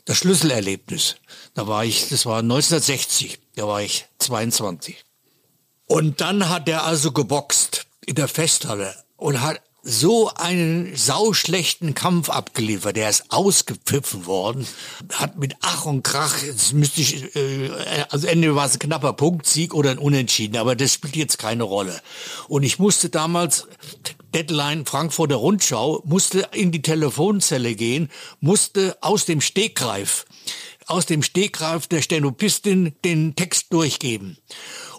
Das 0.04 0.18
Schlüsselerlebnis. 0.18 1.16
Da 1.54 1.66
war 1.66 1.84
ich, 1.84 2.08
das 2.08 2.26
war 2.26 2.38
1960, 2.38 3.38
da 3.54 3.68
war 3.68 3.82
ich 3.82 4.06
22. 4.18 5.04
Und 5.86 6.20
dann 6.20 6.48
hat 6.48 6.68
er 6.68 6.84
also 6.84 7.12
geboxt 7.12 7.86
in 8.06 8.14
der 8.14 8.28
Festhalle 8.28 8.94
und 9.16 9.40
hat 9.40 9.60
so 9.82 10.32
einen 10.34 10.94
sauschlechten 10.96 11.94
Kampf 11.94 12.30
abgeliefert. 12.30 12.96
Der 12.96 13.10
ist 13.10 13.32
ausgepfiffen 13.32 14.26
worden, 14.26 14.66
hat 15.12 15.38
mit 15.38 15.56
Ach 15.60 15.86
und 15.86 16.04
Krach, 16.04 16.40
jetzt 16.42 16.72
müsste 16.72 17.00
ich, 17.00 17.34
äh, 17.34 17.70
also 18.08 18.28
Ende 18.28 18.54
war 18.54 18.66
es 18.66 18.74
ein 18.74 18.78
knapper 18.78 19.12
Punktsieg 19.12 19.74
oder 19.74 19.90
ein 19.90 19.98
Unentschieden, 19.98 20.56
aber 20.56 20.76
das 20.76 20.92
spielt 20.92 21.16
jetzt 21.16 21.38
keine 21.38 21.64
Rolle. 21.64 22.00
Und 22.48 22.62
ich 22.62 22.78
musste 22.78 23.08
damals, 23.08 23.66
Deadline 24.34 24.86
Frankfurter 24.86 25.36
Rundschau, 25.36 26.02
musste 26.04 26.48
in 26.52 26.72
die 26.72 26.82
Telefonzelle 26.82 27.74
gehen, 27.74 28.10
musste 28.40 28.96
aus 29.00 29.24
dem 29.26 29.40
Stegreif 29.40 30.26
aus 30.86 31.06
dem 31.06 31.22
Stegreif 31.22 31.86
der 31.86 32.02
Stenopistin 32.02 32.94
den 33.04 33.34
Text 33.36 33.72
durchgeben. 33.72 34.36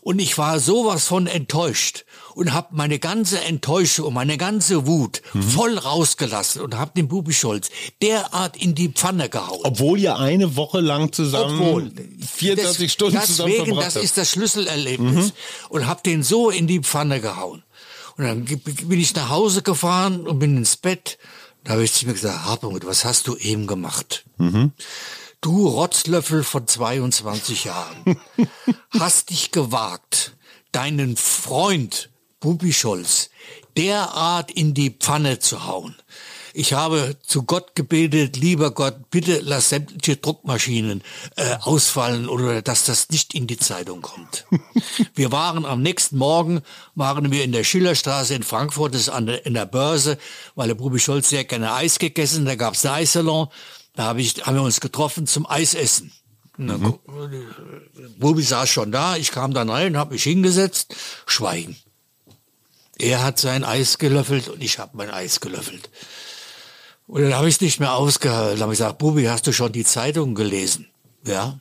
Und 0.02 0.20
ich 0.20 0.38
war 0.38 0.60
sowas 0.60 1.08
von 1.08 1.28
enttäuscht 1.28 2.04
und 2.36 2.52
habe 2.52 2.70
meine 2.72 3.00
ganze 3.00 3.40
Enttäuschung 3.40 4.08
und 4.08 4.14
meine 4.14 4.38
ganze 4.38 4.86
Wut 4.86 5.22
mhm. 5.34 5.44
voll 5.44 5.78
rausgelassen 5.78 6.62
und 6.62 6.76
habe 6.78 6.92
den 6.96 7.08
Bubi 7.08 7.32
Scholz 7.32 7.70
derart 8.02 8.58
in 8.58 8.76
die 8.76 8.90
Pfanne 8.90 9.30
gehauen. 9.30 9.62
Obwohl 9.64 10.00
ihr 10.00 10.18
eine 10.18 10.58
Woche 10.58 10.82
lang 10.82 11.14
zusammen 11.14 11.60
Obwohl, 11.62 11.92
24 12.20 12.86
das, 12.88 12.94
Stunden 12.94 13.14
deswegen, 13.14 13.28
zusammen 13.28 13.56
verbracht 13.56 13.88
das 13.88 13.96
habt. 13.96 14.06
ist 14.06 14.18
das 14.18 14.30
Schlüsselerlebnis. 14.32 15.28
Mhm. 15.28 15.32
Und 15.70 15.88
habe 15.88 16.02
den 16.04 16.22
so 16.22 16.50
in 16.50 16.68
die 16.68 16.80
Pfanne 16.80 17.22
gehauen. 17.22 17.64
Und 18.18 18.26
dann 18.26 18.46
bin 18.46 19.00
ich 19.00 19.16
nach 19.16 19.30
Hause 19.30 19.62
gefahren 19.62 20.28
und 20.28 20.40
bin 20.40 20.58
ins 20.58 20.78
Bett. 20.78 21.18
Da 21.64 21.74
habe 21.74 21.84
ich 21.84 21.94
zu 21.94 22.06
mir 22.06 22.14
gesagt, 22.14 22.46
Hartmut, 22.46 22.86
was 22.86 23.06
hast 23.06 23.28
du 23.28 23.36
eben 23.38 23.68
gemacht? 23.68 24.26
Mhm. 24.38 24.72
Du 25.42 25.68
Rotzlöffel 25.68 26.44
von 26.44 26.68
22 26.68 27.66
Jahren 27.66 28.18
hast 29.00 29.30
dich 29.30 29.52
gewagt, 29.52 30.36
deinen 30.72 31.18
Freund 31.18 32.10
Bubi 32.40 32.74
Scholz 32.74 33.30
derart 33.78 34.52
in 34.52 34.74
die 34.74 34.92
Pfanne 34.92 35.40
zu 35.40 35.66
hauen. 35.66 35.96
Ich 36.56 36.74
habe 36.74 37.18
zu 37.26 37.44
Gott 37.44 37.76
gebetet, 37.76 38.38
lieber 38.38 38.70
Gott, 38.72 39.10
bitte 39.10 39.40
lass 39.42 39.70
sämtliche 39.70 40.18
Druckmaschinen 40.18 41.02
äh, 41.36 41.56
ausfallen 41.62 42.30
oder 42.30 42.62
dass 42.62 42.86
das 42.86 43.10
nicht 43.10 43.34
in 43.34 43.48
die 43.48 43.58
Zeitung 43.58 44.04
kommt. 44.04 44.46
wir 45.16 45.32
waren 45.32 45.66
am 45.66 45.82
nächsten 45.82 46.18
Morgen, 46.18 46.62
waren 46.94 47.32
wir 47.32 47.44
in 47.44 47.54
der 47.54 47.64
Schillerstraße 47.64 48.36
in 48.36 48.44
Frankfurt, 48.44 48.94
das 48.94 49.02
ist 49.02 49.10
an 49.10 49.26
der, 49.26 49.48
in 49.48 49.56
der 49.56 49.66
Börse, 49.66 50.20
weil 50.54 50.68
der 50.68 50.76
Bubi 50.76 51.00
Scholz 51.00 51.30
sehr 51.30 51.44
gerne 51.44 51.74
Eis 51.74 51.98
gegessen, 51.98 52.46
da 52.46 52.54
gab 52.54 52.76
es 52.76 52.86
einen 52.86 52.96
Eissalon. 52.96 53.48
Da 53.96 54.06
hab 54.06 54.18
ich, 54.18 54.46
haben 54.46 54.56
wir 54.56 54.64
uns 54.64 54.80
getroffen 54.80 55.26
zum 55.26 55.50
Eisessen. 55.50 56.12
Mhm. 56.58 57.00
Bubi 58.18 58.44
saß 58.44 58.70
schon 58.70 58.92
da, 58.92 59.18
ich 59.18 59.32
kam 59.32 59.56
dann 59.56 59.70
rein, 59.70 59.98
habe 59.98 60.14
mich 60.14 60.24
hingesetzt, 60.24 60.96
schweigen. 61.26 61.76
Er 63.00 63.24
hat 63.24 63.40
sein 63.40 63.64
Eis 63.64 63.98
gelöffelt 63.98 64.50
und 64.50 64.62
ich 64.62 64.78
habe 64.78 64.96
mein 64.96 65.10
Eis 65.10 65.40
gelöffelt. 65.40 65.90
Und 67.14 67.22
dann 67.22 67.36
habe 67.36 67.48
ich 67.48 67.56
es 67.56 67.62
nicht 67.62 67.80
mehr 67.80 67.94
ausgehalten. 67.94 68.56
Dann 68.56 68.64
habe 68.64 68.74
ich 68.74 68.80
gesagt, 68.80 68.98
Bubi, 68.98 69.26
hast 69.26 69.46
du 69.46 69.54
schon 69.54 69.72
die 69.72 69.86
Zeitung 69.86 70.34
gelesen? 70.34 70.88
Ja. 71.28 71.60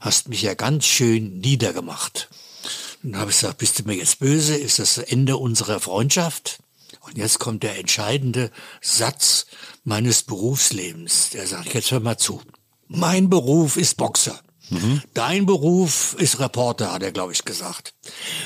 Hast 0.00 0.30
mich 0.30 0.40
ja 0.40 0.54
ganz 0.54 0.86
schön 0.86 1.40
niedergemacht. 1.40 2.30
Dann 3.02 3.20
habe 3.20 3.30
ich 3.30 3.36
gesagt, 3.36 3.58
bist 3.58 3.78
du 3.78 3.82
mir 3.82 3.96
jetzt 3.96 4.18
böse? 4.18 4.56
Ist 4.56 4.78
das 4.78 4.96
Ende 4.96 5.36
unserer 5.36 5.80
Freundschaft? 5.80 6.60
Und 7.00 7.18
jetzt 7.18 7.40
kommt 7.40 7.62
der 7.62 7.78
entscheidende 7.78 8.50
Satz 8.80 9.44
meines 9.84 10.22
Berufslebens. 10.22 11.28
Der 11.34 11.46
sagt, 11.46 11.74
jetzt 11.74 11.90
hör 11.90 12.00
mal 12.00 12.16
zu. 12.16 12.40
Mein 12.88 13.28
Beruf 13.28 13.76
ist 13.76 13.98
Boxer. 13.98 14.40
Mhm. 14.70 15.02
Dein 15.12 15.44
Beruf 15.44 16.16
ist 16.18 16.40
Reporter, 16.40 16.92
hat 16.92 17.02
er, 17.02 17.12
glaube 17.12 17.34
ich, 17.34 17.44
gesagt. 17.44 17.92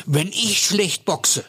Wenn 0.05 0.27
ich 0.31 0.67
schlecht 0.67 1.05
boxe, 1.05 1.45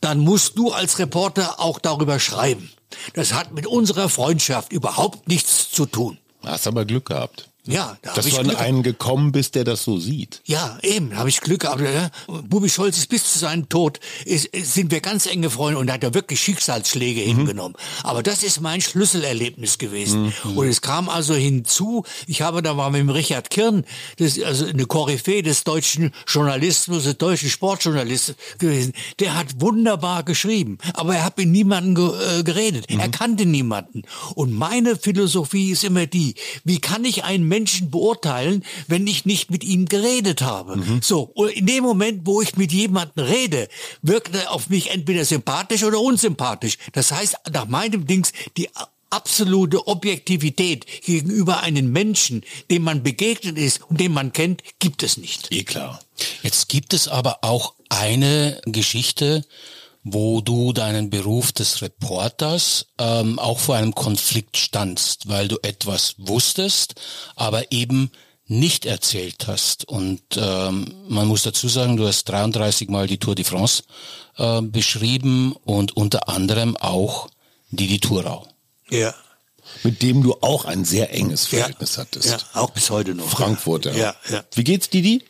dann 0.00 0.18
musst 0.18 0.58
du 0.58 0.72
als 0.72 0.98
Reporter 0.98 1.60
auch 1.60 1.78
darüber 1.78 2.18
schreiben. 2.18 2.68
Das 3.14 3.32
hat 3.32 3.52
mit 3.52 3.66
unserer 3.66 4.08
Freundschaft 4.08 4.72
überhaupt 4.72 5.28
nichts 5.28 5.70
zu 5.70 5.86
tun. 5.86 6.18
Hast 6.44 6.66
aber 6.66 6.84
Glück 6.84 7.06
gehabt. 7.06 7.50
Ja, 7.66 7.96
da 8.02 8.12
Dass 8.12 8.26
du 8.26 8.36
an 8.36 8.48
Glück 8.48 8.60
einen 8.60 8.82
gekommen 8.82 9.32
bist, 9.32 9.54
der 9.54 9.64
das 9.64 9.84
so 9.84 9.98
sieht. 9.98 10.42
Ja, 10.44 10.78
eben, 10.82 11.16
habe 11.16 11.30
ich 11.30 11.40
Glück 11.40 11.62
gehabt. 11.62 11.80
Ja. 11.80 12.10
Bubi 12.26 12.68
Scholz 12.68 12.98
ist 12.98 13.08
bis 13.08 13.32
zu 13.32 13.38
seinem 13.38 13.70
Tod, 13.70 14.00
ist, 14.26 14.50
sind 14.52 14.90
wir 14.90 15.00
ganz 15.00 15.24
enge 15.24 15.48
Freunde 15.48 15.78
und 15.80 15.90
hat 15.90 16.04
er 16.04 16.12
wirklich 16.12 16.40
Schicksalsschläge 16.40 17.22
mhm. 17.22 17.36
hingenommen. 17.36 17.74
Aber 18.02 18.22
das 18.22 18.42
ist 18.42 18.60
mein 18.60 18.82
Schlüsselerlebnis 18.82 19.78
gewesen. 19.78 20.34
Mhm. 20.44 20.58
Und 20.58 20.68
es 20.68 20.82
kam 20.82 21.08
also 21.08 21.34
hinzu, 21.34 22.04
ich 22.26 22.42
habe 22.42 22.60
da 22.60 22.74
mal 22.74 22.90
mit 22.90 23.00
dem 23.00 23.08
Richard 23.08 23.48
Kirn, 23.48 23.84
das 24.18 24.36
ist 24.36 24.44
also 24.44 24.66
eine 24.66 24.84
Koryphäe 24.84 25.42
des 25.42 25.64
deutschen 25.64 26.12
Journalismus, 26.26 27.04
des 27.04 27.16
deutschen 27.16 27.48
Sportjournalismus 27.48 28.36
gewesen. 28.58 28.92
Der 29.20 29.36
hat 29.36 29.62
wunderbar 29.62 30.22
geschrieben, 30.22 30.76
aber 30.92 31.16
er 31.16 31.24
hat 31.24 31.38
mit 31.38 31.48
niemandem 31.48 31.94
ge 31.94 32.40
äh, 32.40 32.42
geredet. 32.42 32.90
Mhm. 32.90 33.00
Er 33.00 33.08
kannte 33.08 33.46
niemanden. 33.46 34.02
Und 34.34 34.52
meine 34.52 34.96
Philosophie 34.96 35.70
ist 35.70 35.82
immer 35.82 36.06
die, 36.06 36.34
wie 36.64 36.78
kann 36.78 37.06
ich 37.06 37.24
einen 37.24 37.53
Menschen 37.54 37.88
beurteilen, 37.88 38.64
wenn 38.88 39.06
ich 39.06 39.26
nicht 39.26 39.48
mit 39.48 39.62
ihm 39.62 39.86
geredet 39.86 40.42
habe. 40.42 40.76
Mhm. 40.76 41.00
So, 41.02 41.30
und 41.34 41.50
in 41.50 41.66
dem 41.66 41.84
Moment, 41.84 42.22
wo 42.24 42.42
ich 42.42 42.56
mit 42.56 42.72
jemandem 42.72 43.24
rede, 43.24 43.68
wirkt 44.02 44.34
er 44.34 44.50
auf 44.50 44.70
mich 44.70 44.90
entweder 44.90 45.24
sympathisch 45.24 45.84
oder 45.84 46.00
unsympathisch. 46.00 46.78
Das 46.92 47.12
heißt, 47.12 47.36
nach 47.52 47.68
meinem 47.68 48.08
Dings, 48.08 48.32
die 48.56 48.68
absolute 49.10 49.86
Objektivität 49.86 50.84
gegenüber 51.04 51.60
einem 51.60 51.92
Menschen, 51.92 52.42
dem 52.72 52.82
man 52.82 53.04
begegnet 53.04 53.56
ist 53.56 53.82
und 53.88 54.00
den 54.00 54.12
man 54.12 54.32
kennt, 54.32 54.62
gibt 54.80 55.04
es 55.04 55.16
nicht. 55.16 55.52
Eh 55.52 55.62
klar. 55.62 56.00
Jetzt 56.42 56.68
gibt 56.68 56.92
es 56.92 57.06
aber 57.06 57.38
auch 57.42 57.74
eine 57.88 58.60
Geschichte, 58.66 59.44
wo 60.04 60.42
du 60.42 60.74
deinen 60.74 61.08
Beruf 61.08 61.52
des 61.52 61.80
Reporters 61.80 62.86
ähm, 62.98 63.38
auch 63.38 63.58
vor 63.58 63.76
einem 63.76 63.94
Konflikt 63.94 64.58
standst, 64.58 65.28
weil 65.28 65.48
du 65.48 65.58
etwas 65.62 66.14
wusstest, 66.18 66.94
aber 67.34 67.72
eben 67.72 68.10
nicht 68.46 68.84
erzählt 68.84 69.46
hast. 69.46 69.88
Und 69.88 70.22
ähm, 70.36 70.94
man 71.08 71.26
muss 71.26 71.42
dazu 71.42 71.68
sagen, 71.68 71.96
du 71.96 72.06
hast 72.06 72.24
33 72.28 72.90
Mal 72.90 73.06
die 73.06 73.18
Tour 73.18 73.34
de 73.34 73.46
France 73.46 73.84
äh, 74.36 74.60
beschrieben 74.60 75.56
und 75.64 75.96
unter 75.96 76.28
anderem 76.28 76.76
auch 76.76 77.28
die 77.70 77.86
die 77.86 78.00
Thurau. 78.00 78.46
Ja. 78.90 79.14
Mit 79.82 80.02
dem 80.02 80.22
du 80.22 80.34
auch 80.42 80.66
ein 80.66 80.84
sehr 80.84 81.12
enges 81.14 81.46
Verhältnis 81.46 81.96
ja. 81.96 82.02
hattest. 82.02 82.28
Ja, 82.28 82.38
auch 82.52 82.70
bis 82.70 82.90
heute 82.90 83.14
noch. 83.14 83.28
Frankfurter. 83.28 83.96
Ja, 83.96 84.14
ja. 84.28 84.44
Wie 84.54 84.64
geht's 84.64 84.90
Didi? 84.90 85.24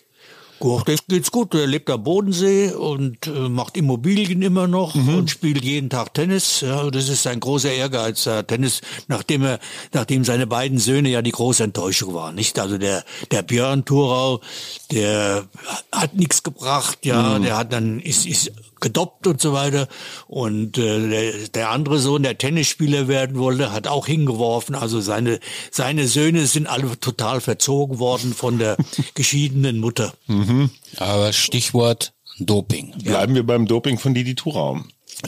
Gut, 0.61 0.89
das 0.89 1.07
geht's 1.07 1.31
gut. 1.31 1.55
Er 1.55 1.67
lebt 1.67 1.91
am 1.91 2.03
Bodensee 2.05 2.73
und 2.73 3.27
äh, 3.27 3.49
macht 3.49 3.77
Immobilien 3.77 4.41
immer 4.41 4.67
noch 4.67 4.95
mhm. 4.95 5.19
und 5.19 5.31
spielt 5.31 5.63
jeden 5.65 5.91
Tag 5.91 6.15
Tennis. 6.15 6.61
Ja, 6.61 6.91
das 6.91 7.09
ist 7.09 7.25
sein 7.25 7.41
großer 7.41 7.73
Ehrgeiz. 7.73 8.27
Äh, 8.27 8.45
Tennis, 8.45 8.81
nachdem 9.09 9.43
er, 9.45 9.59
nachdem 9.93 10.25
seine 10.25 10.47
beiden 10.47 10.79
Söhne 10.79 11.09
ja 11.09 11.23
die 11.23 11.33
große 11.33 11.65
Enttäuschung 11.65 12.15
waren, 12.15 12.35
nicht? 12.35 12.59
Also 12.59 12.79
der 12.79 13.05
der 13.31 13.43
Björn 13.43 13.85
Thurau, 13.85 14.41
der 14.89 15.47
hat 15.93 16.15
nichts 16.15 16.43
gebracht. 16.43 17.05
Ja, 17.05 17.39
mhm. 17.39 17.43
der 17.43 17.57
hat 17.57 17.73
dann 17.73 18.01
ist 18.01 18.27
ist 18.27 18.53
gedoppt 18.81 19.27
und 19.27 19.41
so 19.41 19.53
weiter. 19.53 19.89
Und 20.29 20.79
äh, 20.79 21.09
der, 21.09 21.49
der 21.49 21.71
andere 21.71 21.99
Sohn, 21.99 22.23
der 22.23 22.39
Tennisspieler 22.39 23.09
werden 23.09 23.39
wollte, 23.39 23.73
hat 23.73 23.89
auch 23.89 24.07
hingeworfen. 24.07 24.75
Also 24.75 25.01
seine, 25.01 25.41
seine 25.71 26.07
Söhne 26.07 26.47
sind 26.47 26.67
alle 26.67 26.99
total 27.01 27.41
verzogen 27.41 27.99
worden 27.99 28.35
von 28.35 28.59
der 28.59 28.77
geschiedenen 29.15 29.81
Mutter. 29.81 30.13
Mhm. 30.27 30.71
Aber 30.99 31.33
Stichwort 31.33 32.13
Doping. 32.39 32.93
Bleiben 33.03 33.35
wir 33.35 33.45
beim 33.45 33.67
Doping 33.67 33.99
von 33.99 34.13
Didi 34.13 34.35
Thurau. 34.35 34.81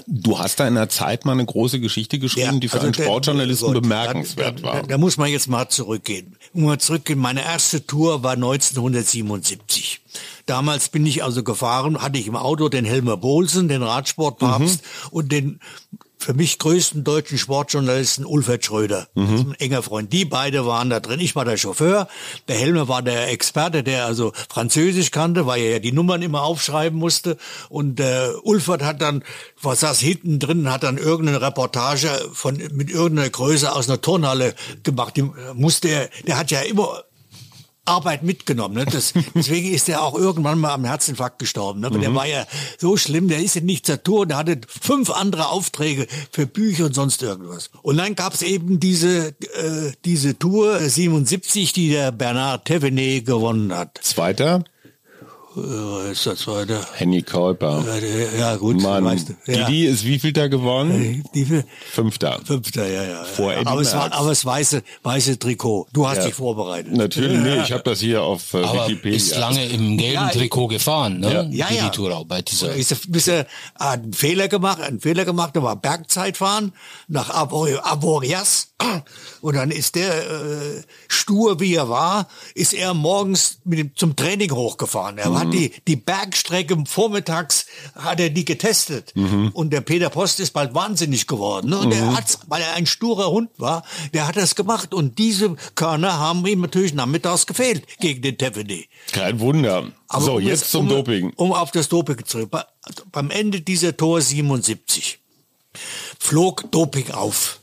Du 0.07 0.39
hast 0.39 0.61
da 0.61 0.69
in 0.69 0.75
der 0.75 0.89
Zeit 0.89 1.25
mal 1.25 1.33
eine 1.33 1.45
große 1.45 1.81
Geschichte 1.81 2.19
geschrieben, 2.19 2.55
ja, 2.55 2.61
die 2.61 2.69
für 2.69 2.75
also 2.75 2.87
einen 2.87 2.95
Sportjournalisten 2.95 3.73
der, 3.73 3.81
bemerkenswert 3.81 4.61
da, 4.61 4.63
war. 4.63 4.75
Da, 4.83 4.83
da, 4.83 4.99
muss 4.99 5.17
man 5.17 5.29
jetzt 5.29 5.49
mal 5.49 5.69
zurückgehen. 5.69 6.37
Mal 6.53 6.79
zurückgehen. 6.79 7.19
Meine 7.19 7.45
erste 7.45 7.87
Tour 7.87 8.23
war 8.23 8.33
1977. 8.33 10.01
Damals 10.47 10.89
bin 10.89 11.05
ich 11.07 11.25
also 11.25 11.43
gefahren, 11.43 12.01
hatte 12.03 12.19
ich 12.19 12.27
im 12.27 12.37
Auto 12.37 12.69
den 12.69 12.85
Helmer 12.85 13.17
Bohlsen, 13.17 13.69
den 13.69 13.83
Radsportpapst 13.83 14.83
mhm. 14.83 15.09
und 15.11 15.33
den 15.33 15.61
für 16.27 16.35
mich 16.35 16.59
größten 16.59 17.05
deutschen 17.05 17.39
Sportjournalisten 17.39 18.27
Ulfert 18.27 18.65
Schröder. 18.65 19.07
Mhm. 19.15 19.31
Das 19.31 19.41
ist 19.41 19.47
ein 19.47 19.55
enger 19.61 19.83
Freund. 19.85 20.12
Die 20.12 20.25
beide 20.25 20.67
waren 20.67 20.91
da 20.91 20.99
drin. 20.99 21.21
Ich 21.21 21.37
war 21.37 21.45
der 21.45 21.57
Chauffeur. 21.57 22.09
Der 22.49 22.57
Helmer 22.57 22.89
war 22.89 23.01
der 23.01 23.31
Experte, 23.31 23.85
der 23.85 24.07
also 24.07 24.33
Französisch 24.49 25.12
kannte, 25.12 25.47
weil 25.47 25.62
er 25.62 25.71
ja 25.71 25.79
die 25.79 25.93
Nummern 25.93 26.23
immer 26.23 26.43
aufschreiben 26.43 26.99
musste. 26.99 27.37
Und 27.69 28.01
äh, 28.01 28.31
Ulfert 28.43 28.83
hat 28.83 29.03
dann, 29.03 29.23
was 29.62 29.81
saß 29.81 30.01
hinten 30.01 30.41
drin, 30.41 30.73
hat 30.73 30.83
dann 30.83 30.99
irgendeine 30.99 31.41
Reportage 31.41 32.09
von 32.33 32.57
mit 32.73 32.91
irgendeiner 32.91 33.31
Größe 33.31 33.73
aus 33.73 33.89
einer 33.89 34.01
Turnhalle 34.01 34.57
gemacht. 34.83 35.17
Die 35.17 35.31
musste 35.55 35.87
er, 35.87 36.11
der 36.27 36.39
hat 36.39 36.51
ja 36.51 36.62
immer 36.62 37.05
Arbeit 37.87 38.22
mitgenommen. 38.22 38.75
Ne? 38.75 38.85
Das, 38.85 39.14
deswegen 39.35 39.72
ist 39.72 39.88
er 39.88 40.03
auch 40.03 40.14
irgendwann 40.14 40.59
mal 40.59 40.72
am 40.72 40.85
Herzinfarkt 40.85 41.38
gestorben. 41.38 41.81
Ne? 41.81 41.87
Aber 41.87 41.96
mhm. 41.96 42.03
der 42.03 42.14
war 42.14 42.27
ja 42.27 42.46
so 42.79 42.96
schlimm, 42.96 43.29
der 43.29 43.38
ist 43.38 43.55
ja 43.55 43.61
nicht 43.62 43.87
zur 43.87 44.03
Tour, 44.03 44.27
der 44.27 44.37
hatte 44.38 44.61
fünf 44.68 45.11
andere 45.11 45.49
Aufträge 45.49 46.07
für 46.31 46.46
Bücher 46.46 46.87
und 46.87 46.94
sonst 46.94 47.22
irgendwas. 47.22 47.70
Und 47.83 47.96
dann 47.96 48.14
gab's 48.14 48.42
eben 48.42 48.81
diese, 48.81 49.29
äh, 49.29 49.92
diese 50.05 50.38
Tour 50.38 50.79
77, 50.79 51.73
die 51.73 51.90
der 51.90 52.13
Bernard 52.13 52.69
Thévenet 52.69 53.25
gewonnen 53.25 53.73
hat. 53.73 53.98
Zweiter? 54.02 54.65
Äh, 55.57 56.13
ist 56.13 56.27
das 56.27 56.40
zweite. 56.40 56.81
Henny 56.94 57.23
Käuper. 57.23 57.85
Äh, 58.00 58.38
Ja, 58.38 58.57
gut, 58.57 58.81
Mann, 58.83 59.04
weißt 59.04 59.29
du. 59.31 59.52
Ja. 59.52 59.67
Didi 59.67 59.87
ist 59.87 60.04
wie 60.04 60.19
viel 60.19 60.33
da 60.33 60.48
gewonnen? 60.48 61.25
Die 61.35 61.44
für 61.44 61.65
Fünfter. 61.90 62.40
Fünfter, 62.44 62.87
ja, 62.87 63.02
ja. 63.04 63.25
Vor 63.25 63.52
ja. 63.52 63.61
Aber, 63.67 63.81
es 63.81 63.94
war, 63.94 64.13
aber 64.13 64.31
es 64.31 64.44
weiße, 64.44 64.83
weiße 65.02 65.38
Trikot. 65.38 65.87
Du 65.92 66.07
hast 66.09 66.19
Ja. 66.19 66.25
dich 66.27 66.35
vorbereitet. 66.35 66.92
Natürlich, 66.96 67.38
nee, 67.38 67.61
ich 67.63 67.73
habe 67.73 67.83
das 67.85 68.00
hier 68.00 68.23
auf 68.23 68.52
äh, 68.54 68.59
Aber 68.63 68.87
Wikipedia. 68.88 69.17
ist 69.17 69.37
lange 69.37 69.65
im 69.67 69.96
gelben 69.96 70.15
Ja, 70.15 70.27
ich- 70.29 70.33
Trikot 70.37 70.69
gefahren, 70.69 71.21
ne? 71.21 71.33
Ja. 71.33 71.42
Ja, 71.50 71.67
Didi 71.69 71.79
ja. 71.79 71.88
Thurau 71.88 72.25
bei 72.25 72.42
dieser. 72.42 72.75
Ist 72.75 73.11
bis 73.11 73.29
er 73.29 73.46
hat 73.79 74.02
einen 74.02 74.13
Fehler 74.13 74.48
gemacht, 74.48 74.81
einen 74.81 75.00
Fehler 75.00 75.25
gemacht, 75.25 75.57
da 75.57 75.63
war 75.63 75.77
Bergzeitfahren 75.77 76.73
nach 77.09 77.31
Abo- 77.31 77.77
Aborias 77.83 78.69
und 79.47 79.55
dann 79.55 79.71
ist 79.71 79.94
der 79.94 80.29
äh, 80.29 80.83
stur 81.07 81.61
wie 81.61 81.75
er 81.75 81.88
war, 81.88 82.27
ist 82.57 82.75
er 82.75 82.94
morgens 82.94 83.59
mit 83.65 83.79
dem, 83.79 83.94
zum 83.94 84.17
Training 84.17 84.51
hochgefahren. 84.51 85.19
Er 85.19 85.33
hat 85.38 85.53
die 85.53 85.73
die 85.87 85.94
Bergstrecke 85.94 86.77
vormittags 86.87 87.67
hat 87.94 88.19
er 88.19 88.31
die 88.31 88.44
getestet 88.44 89.15
und 89.53 89.71
der 89.73 89.83
Peter 89.83 90.11
Post 90.11 90.40
ist 90.40 90.51
bald 90.53 90.75
wahnsinnig 90.75 91.29
geworden 91.29 91.71
ne? 91.71 91.79
und 91.79 91.90
der 91.90 92.17
hat's, 92.17 92.40
weil 92.49 92.61
er 92.61 92.75
ein 92.75 92.87
sturer 92.87 93.31
Hund 93.31 93.51
war, 93.59 93.85
der 94.13 94.27
hat 94.27 94.37
das 94.37 94.57
gemacht 94.57 94.92
und 94.92 95.19
diese 95.19 95.55
Körner 95.77 96.19
haben 96.19 96.44
ihm 96.47 96.63
natürlich 96.63 96.92
nachmittags 96.92 97.47
gefehlt 97.47 97.85
gegen 98.01 98.23
den 98.23 98.37
Tefedi. 98.38 98.88
Kein 99.13 99.38
Wunder. 99.38 99.92
Aber 100.09 100.25
so, 100.25 100.35
um 100.35 100.40
jetzt 100.40 100.65
es- 100.65 100.71
zum 100.71 100.83
um, 100.83 100.88
Doping. 100.88 101.33
Um 101.37 101.53
auf 101.53 101.71
das 101.71 101.88
Doping 101.88 102.25
zurück. 102.25 102.51
Bei, 102.51 102.65
beim 103.13 103.31
Ende 103.31 103.61
dieser 103.61 103.97
Tor 103.97 104.21
77 104.21 105.21
flog 106.19 106.71
Doping 106.73 107.13
auf. 107.13 107.61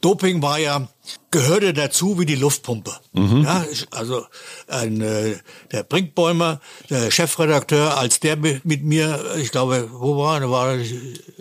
Doping 0.00 0.42
war 0.42 0.58
ja 0.58 0.88
gehörte 1.30 1.72
dazu 1.72 2.18
wie 2.18 2.26
die 2.26 2.34
Luftpumpe. 2.34 2.92
Ja, 3.14 3.64
ich- 3.70 3.86
also 3.92 4.24
ein, 4.68 5.00
äh, 5.00 5.36
der 5.72 5.82
Brinkbäumer, 5.84 6.60
der 6.88 7.10
Chefredakteur, 7.10 7.96
als 7.96 8.20
der 8.20 8.36
mit, 8.36 8.64
mit 8.64 8.82
mir, 8.84 9.36
ich 9.40 9.50
glaube, 9.52 9.88
wo 9.92 10.16
war 10.18 10.34
er? 10.34 10.40
Da 10.40 10.50
war 10.50 10.76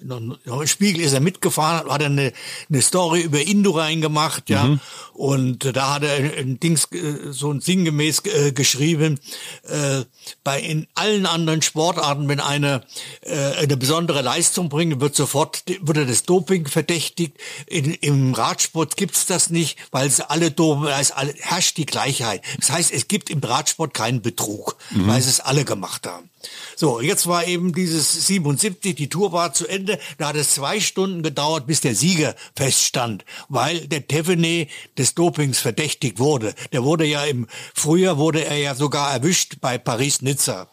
noch, 0.04 0.62
im 0.62 0.68
Spiegel 0.68 1.02
ist 1.02 1.14
er 1.14 1.20
mitgefahren, 1.20 1.90
hat 1.92 2.02
er 2.02 2.08
eine, 2.08 2.34
eine 2.70 2.82
Story 2.82 3.22
über 3.22 3.42
Indurain 3.42 4.02
gemacht, 4.02 4.50
ja. 4.50 4.80
Und 5.14 5.66
äh, 5.66 5.74
da 5.74 5.96
hat 5.96 6.04
er 6.04 6.38
ein, 6.38 6.60
Dings, 6.60 6.86
äh, 6.92 7.32
so 7.32 7.52
ein 7.52 7.60
sinngemäß 7.60 8.22
äh, 8.26 8.52
geschrieben, 8.52 9.20
äh, 9.68 10.04
bei 10.44 10.60
in 10.62 10.88
allen 10.96 11.26
anderen 11.26 11.62
Sportarten, 11.62 12.28
wenn 12.30 12.40
einer 12.40 12.84
äh, 13.22 13.36
eine 13.58 13.76
besondere 13.78 14.22
Leistung 14.22 14.70
bringt, 14.70 15.02
wird 15.02 15.16
sofort 15.16 15.64
wird 15.82 15.98
er 15.98 16.06
das 16.06 16.24
Doping 16.24 16.68
verdächtigt. 16.68 17.38
In, 17.68 17.94
Im 17.96 18.34
Radsport 18.34 18.96
gibt's 18.98 19.26
das 19.26 19.50
nicht, 19.50 19.59
weil 19.92 20.08
es 20.08 20.22
alle 20.22 20.52
da 20.52 21.00
ist 21.00 21.12
alle, 21.12 21.34
herrscht 21.40 21.78
die 21.78 21.86
Gleichheit. 21.86 22.44
Das 22.60 22.72
heißt, 22.72 22.92
es 22.92 23.08
gibt 23.08 23.30
im 23.30 23.40
Radsport 23.40 23.94
keinen 23.94 24.22
Betrug, 24.22 24.78
weil 24.92 25.22
sie 25.22 25.30
es 25.30 25.40
alle 25.40 25.66
gemacht 25.66 26.08
haben. 26.08 26.30
So, 26.76 27.02
jetzt 27.02 27.28
war 27.28 27.46
eben 27.46 27.74
dieses 27.74 28.28
77, 28.28 28.96
die 28.96 29.10
Tour 29.10 29.32
war 29.32 29.54
zu 29.54 29.68
Ende, 29.68 30.00
da 30.18 30.30
hat 30.30 30.36
es 30.36 30.54
zwei 30.54 30.80
Stunden 30.80 31.24
gedauert, 31.24 31.68
bis 31.68 31.82
der 31.82 31.96
Sieger 31.96 32.36
feststand, 32.56 33.26
weil 33.50 33.88
der 33.88 34.08
Tevene 34.08 34.68
des 34.98 35.16
Dopings 35.16 35.60
verdächtigt 35.60 36.20
wurde. 36.20 36.54
Der 36.72 36.84
wurde 36.84 37.06
ja 37.06 37.26
im 37.26 37.48
Frühjahr 37.74 38.18
wurde 38.18 38.46
er 38.46 38.58
ja 38.58 38.76
sogar 38.76 39.12
erwischt 39.14 39.58
bei 39.60 39.78
Paris-Nizza. 39.78 40.70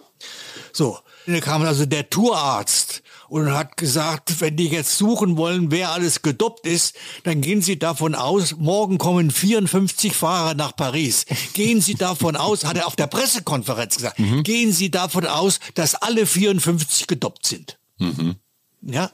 So, 0.72 0.98
da 1.26 1.40
kam 1.40 1.62
also 1.62 1.86
der 1.86 2.10
Tourarzt 2.10 3.02
und 3.28 3.52
hat 3.52 3.76
gesagt, 3.76 4.40
wenn 4.40 4.56
die 4.56 4.68
jetzt 4.68 4.98
suchen 4.98 5.36
wollen, 5.36 5.70
wer 5.70 5.90
alles 5.90 6.22
gedopt 6.22 6.66
ist, 6.66 6.96
dann 7.24 7.40
gehen 7.40 7.62
Sie 7.62 7.78
davon 7.78 8.14
aus, 8.14 8.56
morgen 8.56 8.98
kommen 8.98 9.30
54 9.30 10.14
Fahrer 10.14 10.54
nach 10.54 10.74
Paris. 10.76 11.26
Gehen 11.52 11.80
Sie 11.80 11.94
davon 11.94 12.36
aus, 12.36 12.64
hat 12.64 12.76
er 12.76 12.86
auf 12.86 12.96
der 12.96 13.06
Pressekonferenz 13.06 13.96
gesagt, 13.96 14.20
gehen 14.44 14.72
Sie 14.72 14.90
davon 14.90 15.26
aus, 15.26 15.60
dass 15.74 15.94
alle 15.94 16.26
54 16.26 17.06
gedopt 17.06 17.46
sind. 17.46 17.78
Ja, 18.88 19.10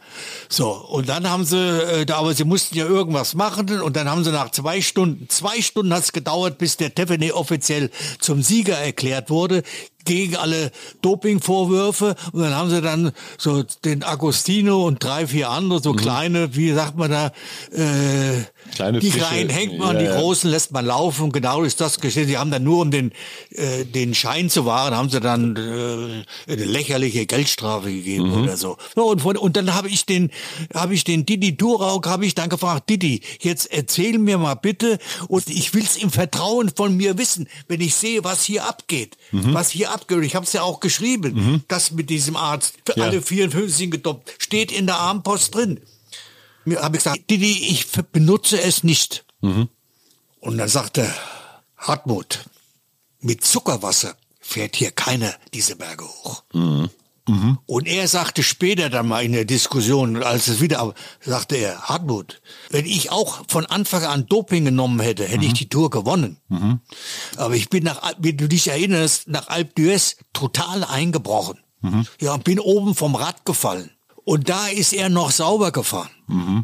so 0.51 0.71
und 0.71 1.09
dann 1.09 1.31
haben 1.31 1.47
sie, 1.47 1.57
äh, 1.57 2.05
da, 2.05 2.19
aber 2.19 2.35
sie 2.35 2.45
mussten 2.45 2.77
ja 2.77 2.85
irgendwas 2.85 3.35
machen 3.35 3.81
und 3.81 3.97
dann 3.97 4.07
haben 4.07 4.23
sie 4.23 4.31
nach 4.31 4.51
zwei 4.51 4.83
Stunden, 4.83 5.31
zwei 5.31 5.63
Stunden 5.63 5.95
hat 5.95 6.03
es 6.03 6.13
gedauert, 6.13 6.59
bis 6.59 6.77
der 6.77 6.95
Tefene 6.95 7.35
offiziell 7.35 7.91
zum 8.21 8.43
Sieger 8.43 8.77
erklärt 8.77 9.31
wurde 9.31 9.63
gegen 10.05 10.37
alle 10.37 10.71
Dopingvorwürfe. 11.01 12.17
Und 12.33 12.43
dann 12.43 12.55
haben 12.55 12.71
sie 12.71 12.83
dann 12.83 13.13
so 13.39 13.63
den 13.85 14.03
Agostino 14.03 14.87
und 14.87 15.03
drei 15.03 15.27
vier 15.27 15.51
andere 15.51 15.83
so 15.83 15.93
kleine, 15.93 16.55
wie 16.55 16.73
sagt 16.73 16.97
man 16.97 17.11
da, 17.11 17.33
äh, 17.73 18.43
Kleine 18.75 18.99
die 19.01 19.11
Fische. 19.11 19.25
kleinen 19.27 19.51
hängt 19.51 19.79
man, 19.79 19.97
Ja, 19.97 20.03
die 20.15 20.21
großen 20.21 20.51
lässt 20.51 20.73
man 20.73 20.87
laufen 20.87 21.25
und 21.25 21.33
genau 21.33 21.63
ist 21.63 21.81
das 21.81 22.01
geschehen. 22.01 22.27
Sie 22.27 22.39
haben 22.39 22.51
dann 22.51 22.65
nur 22.65 22.81
um 22.81 22.91
den 22.91 23.13
äh, 23.51 23.85
den 23.85 24.15
Schein 24.15 24.51
zu 24.51 24.65
wahren, 24.67 24.95
haben 24.97 25.11
sie 25.11 25.21
dann 25.21 25.57
äh, 25.57 26.51
eine 26.53 26.65
lächerliche 26.65 27.27
Geldstrafe 27.27 27.93
gegeben 27.93 28.29
Mhm. 28.31 28.43
oder 28.45 28.57
so. 28.57 28.77
so 28.95 29.05
und, 29.09 29.21
von, 29.23 29.37
und 29.37 29.57
dann 29.57 29.75
habe 29.75 29.89
ich 29.89 30.07
den 30.07 30.31
habe 30.75 30.95
ich 30.95 31.05
den 31.05 31.27
Didi 31.27 31.57
Durauk 31.57 32.07
habe 32.07 32.25
ich 32.27 32.35
dann 32.35 32.49
gefragt, 32.49 32.89
Didi, 32.91 33.21
jetzt 33.41 33.71
erzähl 33.73 34.19
mir 34.19 34.39
mal 34.39 34.55
bitte 34.55 34.99
und 35.29 35.49
ich 35.49 35.75
will's 35.75 35.97
im 35.97 36.11
Vertrauen 36.11 36.71
von 36.75 36.97
mir 36.97 37.19
wissen, 37.19 37.49
wenn 37.69 37.81
ich 37.81 37.95
sehe, 37.95 38.25
was 38.25 38.45
hier 38.45 38.65
abgeht, 38.67 39.17
Mhm. 39.33 39.55
was 39.55 39.71
hier 39.71 39.91
abgeht. 39.91 40.23
Ich 40.25 40.35
habe 40.35 40.45
es 40.47 40.53
ja 40.53 40.63
auch 40.63 40.81
geschrieben, 40.81 41.63
das 41.69 41.91
mit 41.93 42.11
diesem 42.11 42.37
Arzt 42.37 42.75
für 42.87 42.99
Ja. 42.99 43.05
alle 43.05 43.23
54 43.23 43.77
sind 43.77 43.91
gedoppt, 43.91 44.33
steht 44.39 44.73
in 44.73 44.87
der 44.87 44.97
Armpost 44.97 45.55
drin. 45.55 45.81
Mir 46.65 46.81
habe 46.83 46.97
ich 46.97 47.05
gesagt, 47.05 47.31
Didi, 47.31 47.67
ich 47.69 47.87
benutze 48.13 48.61
es 48.61 48.85
nicht. 48.85 49.25
Und 50.41 50.59
dann 50.59 50.69
sagte 50.69 51.13
Hartmut, 51.77 52.41
mit 53.21 53.45
Zuckerwasser 53.45 54.17
fährt 54.41 54.77
hier 54.77 54.91
keiner 54.91 55.35
diese 55.55 55.77
Berge 55.77 56.05
hoch. 56.05 56.43
Und 57.67 57.87
er 57.87 58.09
sagte 58.09 58.43
später 58.43 58.91
dann 58.91 59.07
mal 59.07 59.25
in 59.25 59.31
der 59.33 59.45
Diskussion, 59.45 60.23
als 60.25 60.49
es 60.49 60.61
wieder, 60.61 60.93
sagte 61.21 61.55
er, 61.55 61.83
Hartmut, 61.83 62.43
wenn 62.71 62.85
ich 62.85 63.13
auch 63.13 63.45
von 63.47 63.65
Anfang 63.67 64.05
an 64.05 64.27
Doping 64.27 64.65
genommen 64.65 64.99
hätte, 64.99 65.25
hätte 65.25 65.45
ich 65.45 65.53
die 65.55 65.69
Tour 65.69 65.91
gewonnen. 65.91 66.39
Aber 67.37 67.55
ich 67.55 67.69
bin 67.71 67.85
nach, 67.85 68.15
wie 68.19 68.33
du 68.33 68.49
dich 68.49 68.67
erinnerst, 68.69 69.29
nach 69.29 69.49
Alpe 69.49 69.73
d'Huez 69.81 70.17
total 70.33 70.83
eingebrochen. 70.85 71.59
Ja, 72.21 72.35
und 72.35 72.45
bin 72.45 72.59
oben 72.61 72.95
vom 72.97 73.15
Rad 73.15 73.45
gefallen. 73.45 73.91
Und 74.25 74.49
da 74.49 74.69
ist 74.69 74.93
er 74.93 75.09
noch 75.09 75.33
sauber 75.33 75.73
gefahren. 75.73 76.09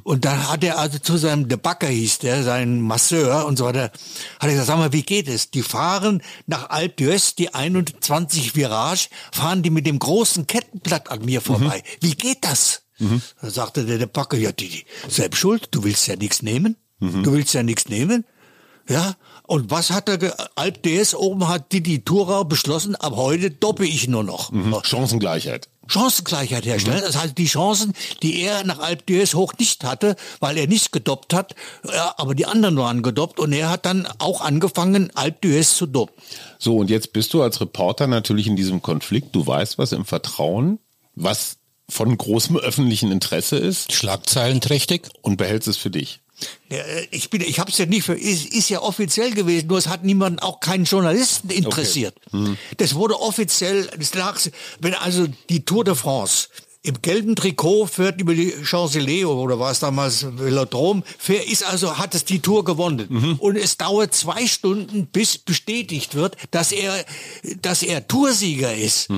Und 0.05 0.25
dann 0.25 0.49
hat 0.49 0.63
er 0.65 0.79
also 0.79 0.99
zu 0.99 1.17
seinem 1.19 1.49
Debacker 1.49 1.89
hieß 1.89 2.21
der, 2.21 2.43
sein 2.43 2.81
Masseur 2.81 3.45
und 3.47 3.59
so 3.59 3.65
weiter, 3.65 3.91
hat 4.39 4.43
er 4.43 4.51
gesagt, 4.51 4.69
sag 4.69 4.79
mal, 4.79 4.93
wie 4.93 5.03
geht 5.03 5.29
es? 5.29 5.51
Die 5.51 5.63
fahren 5.63 6.23
nach 6.47 6.71
Alpe 6.71 7.05
d'Huez, 7.05 7.35
die 7.37 7.53
21 7.55 8.55
Virage, 8.57 9.09
fahren 9.33 9.63
die 9.63 9.71
mit 9.71 9.87
dem 9.87 9.99
großen 9.99 10.47
Kettenblatt 10.47 11.11
an 11.11 11.25
mir 11.25 11.41
vorbei. 11.41 11.83
Wie 12.01 12.15
geht 12.15 12.45
das? 12.45 12.83
Da 13.43 13.51
sagte 13.51 13.85
der 13.85 13.99
Debacker, 13.99 14.37
ja, 14.37 14.53
die, 14.53 14.69
die, 14.69 14.85
selbst 15.09 15.39
schuld, 15.39 15.69
du 15.73 15.85
willst 15.85 16.07
ja 16.07 16.17
nichts 16.17 16.43
nehmen. 16.43 16.77
Du 17.01 17.33
willst 17.33 17.55
ja 17.55 17.63
nichts 17.63 17.89
nehmen. 17.89 18.25
Ja, 18.89 19.17
und 19.43 19.71
was 19.71 19.91
hat 19.91 20.09
er, 20.09 20.35
Alp 20.57 20.83
DS 20.83 21.15
oben 21.15 21.47
hat 21.47 21.73
Didi 21.73 22.05
Thurau 22.05 22.45
beschlossen, 22.45 22.97
ab 22.97 23.15
heute 23.17 23.51
doppe 23.51 23.87
ich 23.87 24.09
nur 24.09 24.25
noch. 24.25 24.51
Chancengleichheit. 24.85 25.69
Chancengleichheit 25.89 26.67
herstellen. 26.67 27.03
Das 27.05 27.17
heißt, 27.17 27.37
die 27.37 27.47
Chancen, 27.47 27.93
die 28.23 28.43
er 28.43 28.65
nach 28.65 28.79
Alp 28.79 29.05
d'Huez 29.09 29.35
hoch 29.35 29.53
nicht 29.59 29.85
hatte, 29.85 30.17
weil 30.41 30.57
er 30.59 30.67
nicht 30.67 30.93
gedoppt 30.93 31.35
hat, 31.35 31.55
aber 32.17 32.35
die 32.35 32.47
anderen 32.47 32.77
waren 32.77 33.03
gedoppt 33.03 33.41
und 33.41 33.53
er 33.53 33.71
hat 33.71 33.87
dann 33.87 34.07
auch 34.19 34.41
angefangen, 34.41 35.11
Alp 35.15 35.43
d'Huez 35.43 35.75
zu 35.77 35.87
doppen. 35.87 36.15
So, 36.59 36.77
und 36.77 36.91
jetzt 36.91 37.13
bist 37.13 37.33
du 37.35 37.43
als 37.43 37.61
Reporter 37.61 38.07
natürlich 38.07 38.47
in 38.47 38.57
diesem 38.57 38.83
Konflikt. 38.83 39.35
Du 39.35 39.47
weißt 39.47 39.79
was 39.79 39.93
im 39.93 40.05
Vertrauen, 40.05 40.79
was 41.15 41.57
von 41.89 42.17
großem 42.17 42.57
öffentlichen 42.59 43.11
Interesse 43.11 43.57
ist 43.57 43.93
Schlagzeilenträchtig. 43.93 45.09
und 45.23 45.37
behältst 45.37 45.69
es 45.69 45.77
für 45.77 45.91
dich. 45.91 46.21
Äh, 46.71 47.07
ich 47.11 47.31
bin, 47.31 47.41
ich 47.41 47.59
habe 47.59 47.71
es 47.71 47.79
ja 47.79 47.87
nicht 47.87 48.05
für, 48.05 48.15
ist, 48.15 48.47
ist 48.53 48.69
ja 48.69 48.81
offiziell 48.81 49.33
gewesen, 49.33 49.67
nur 49.69 49.79
es 49.79 49.89
hat 49.89 50.05
niemanden, 50.05 50.39
auch 50.39 50.61
keinen 50.61 50.85
Journalisten 50.85 51.51
interessiert. 51.51 52.15
Das 52.77 52.95
wurde 52.95 53.21
offiziell, 53.21 53.89
das 53.99 54.15
lag, 54.15 54.39
wenn 54.81 54.95
also 54.95 55.27
die 55.49 55.65
Tour 55.65 55.85
de 55.85 55.95
France 55.95 56.49
im 56.89 57.03
gelben 57.03 57.37
Trikot 57.37 57.87
fährt 57.87 58.19
über 58.19 58.35
die 58.35 58.51
Champs-Élysées 58.65 59.27
oder 59.27 59.59
war 59.59 59.71
es 59.71 59.79
damals 59.79 60.27
Velodrom, 60.39 61.05
fährt, 61.19 61.45
ist 61.45 61.63
also, 61.63 61.99
hat 61.99 62.15
es 62.15 62.25
die 62.25 62.41
Tour 62.41 62.65
gewonnen. 62.65 63.37
Und 63.39 63.57
es 63.57 63.77
dauert 63.77 64.15
zwei 64.15 64.47
Stunden, 64.47 65.07
bis 65.07 65.37
bestätigt 65.37 66.15
wird, 66.15 66.37
dass 66.51 66.73
er, 66.73 67.05
dass 67.61 67.83
er 67.83 68.09
Toursieger 68.09 68.75
ist. 68.75 69.09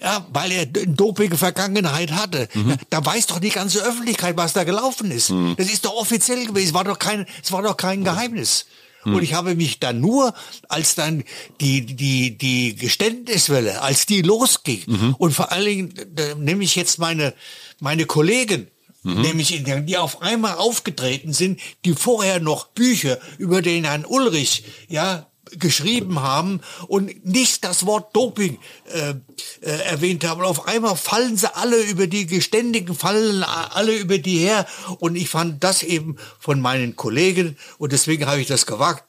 Ja, 0.00 0.26
weil 0.32 0.50
er 0.50 0.62
eine 0.62 0.86
dopige 0.86 1.36
Vergangenheit 1.36 2.12
hatte. 2.12 2.48
Ja, 2.54 2.76
da 2.88 3.04
weiß 3.04 3.26
doch 3.26 3.38
die 3.38 3.50
ganze 3.50 3.82
Öffentlichkeit, 3.84 4.38
was 4.38 4.54
da 4.54 4.64
gelaufen 4.64 5.10
ist. 5.10 5.30
Das 5.58 5.70
ist 5.70 5.84
doch 5.84 5.94
offiziell 5.96 6.46
gewesen. 6.46 6.68
Es 6.68 6.74
war 6.74 6.84
doch 6.84 6.98
kein, 6.98 7.26
es 7.42 7.52
war 7.52 7.62
doch 7.62 7.76
kein 7.76 8.02
Geheimnis. 8.02 8.64
Und 9.04 9.22
ich 9.22 9.34
habe 9.34 9.54
mich 9.54 9.78
dann 9.80 10.00
nur, 10.00 10.34
als 10.68 10.94
dann 10.94 11.24
die, 11.60 11.86
die, 11.86 12.36
die 12.36 12.74
Geständniswelle, 12.76 13.80
als 13.80 14.06
die 14.06 14.22
losging, 14.22 15.14
und 15.18 15.32
vor 15.32 15.52
allen 15.52 15.64
Dingen, 15.64 15.94
nehme 16.38 16.64
ich 16.64 16.76
jetzt 16.76 16.98
meine, 16.98 17.34
meine 17.80 18.04
Kollegen, 18.04 18.68
nämlich 19.02 19.56
in, 19.56 19.86
die 19.86 19.96
auf 19.96 20.20
einmal 20.20 20.56
aufgetreten 20.56 21.32
sind, 21.32 21.60
die 21.84 21.94
vorher 21.94 22.40
noch 22.40 22.68
Bücher 22.68 23.18
über 23.38 23.62
den 23.62 23.84
Herrn 23.84 24.04
Ulrich, 24.04 24.64
ja, 24.88 25.29
geschrieben 25.58 26.20
haben 26.20 26.60
und 26.86 27.24
nicht 27.26 27.64
das 27.64 27.86
Wort 27.86 28.14
Doping 28.14 28.58
äh, 28.92 29.14
äh, 29.62 29.70
erwähnt 29.84 30.24
haben. 30.24 30.40
Und 30.40 30.46
auf 30.46 30.66
einmal 30.66 30.96
fallen 30.96 31.36
sie 31.36 31.54
alle 31.54 31.80
über 31.82 32.06
die 32.06 32.26
Geständigen, 32.26 32.94
fallen 32.94 33.42
alle 33.42 33.96
über 33.96 34.18
die 34.18 34.38
her. 34.38 34.66
Und 34.98 35.16
ich 35.16 35.28
fand 35.28 35.62
das 35.64 35.82
eben 35.82 36.16
von 36.38 36.60
meinen 36.60 36.96
Kollegen, 36.96 37.56
und 37.78 37.92
deswegen 37.92 38.26
habe 38.26 38.40
ich 38.40 38.46
das 38.46 38.66
gewagt, 38.66 39.04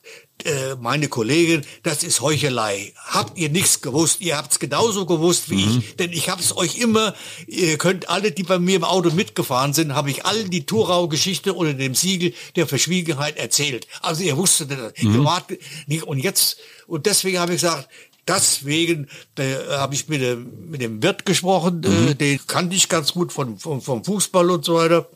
äh, 0.46 0.76
meine 0.80 1.08
Kollegin, 1.08 1.64
das 1.84 2.04
ist 2.04 2.22
Heuchelei. 2.22 2.94
Habt 2.96 3.38
ihr 3.38 3.50
nichts 3.50 3.82
gewusst? 3.82 4.22
Ihr 4.22 4.38
habt's 4.38 4.60
genauso 4.60 5.06
gewusst 5.06 5.50
wie 5.50 5.66
mhm. 5.66 5.80
ich, 5.80 5.96
denn 5.96 6.12
ich 6.12 6.30
hab's 6.30 6.56
euch 6.56 6.78
immer, 6.78 7.14
ihr 7.48 7.78
könnt 7.78 8.10
alle, 8.10 8.32
die 8.32 8.44
bei 8.44 8.60
mir 8.60 8.76
im 8.76 8.84
Auto 8.84 9.12
mitgefahren 9.12 9.74
sind, 9.74 9.96
habe 9.96 10.12
ich 10.12 10.26
allen 10.26 10.50
die 10.50 10.66
Thurau-Geschichte 10.66 11.54
unter 11.54 11.74
dem 11.74 11.96
Siegel 11.96 12.34
der 12.56 12.68
Verschwiegenheit 12.68 13.38
erzählt. 13.38 13.88
Also 14.02 14.24
ihr 14.24 14.38
wusstet 14.38 14.72
das. 14.72 14.94
Mhm. 15.02 15.16
Ihr 15.16 15.24
wart 15.24 15.46
nicht, 15.88 16.04
und 16.04 16.20
jetzt, 16.20 16.58
und 16.88 17.06
deswegen 17.06 17.40
habe 17.40 17.54
ich 17.54 17.62
gesagt, 17.62 17.88
Deswegen 18.28 19.10
da 19.36 19.80
habe 19.80 19.96
ich 19.96 20.08
mit 20.08 20.22
dem, 20.22 20.70
mit 20.70 20.82
dem 20.82 21.02
Wirt 21.02 21.26
gesprochen, 21.26 21.84
äh, 21.84 21.90
mhm. 21.90 22.08
äh, 22.10 22.16
den 22.16 22.40
kannte 22.46 22.76
ich 22.76 22.88
ganz 22.88 23.14
gut 23.14 23.34
von, 23.34 23.58
von, 23.58 23.82
vom 23.82 24.04
Fußball 24.04 24.52
und 24.52 24.64
so 24.64 24.76
weiter. 24.76 25.10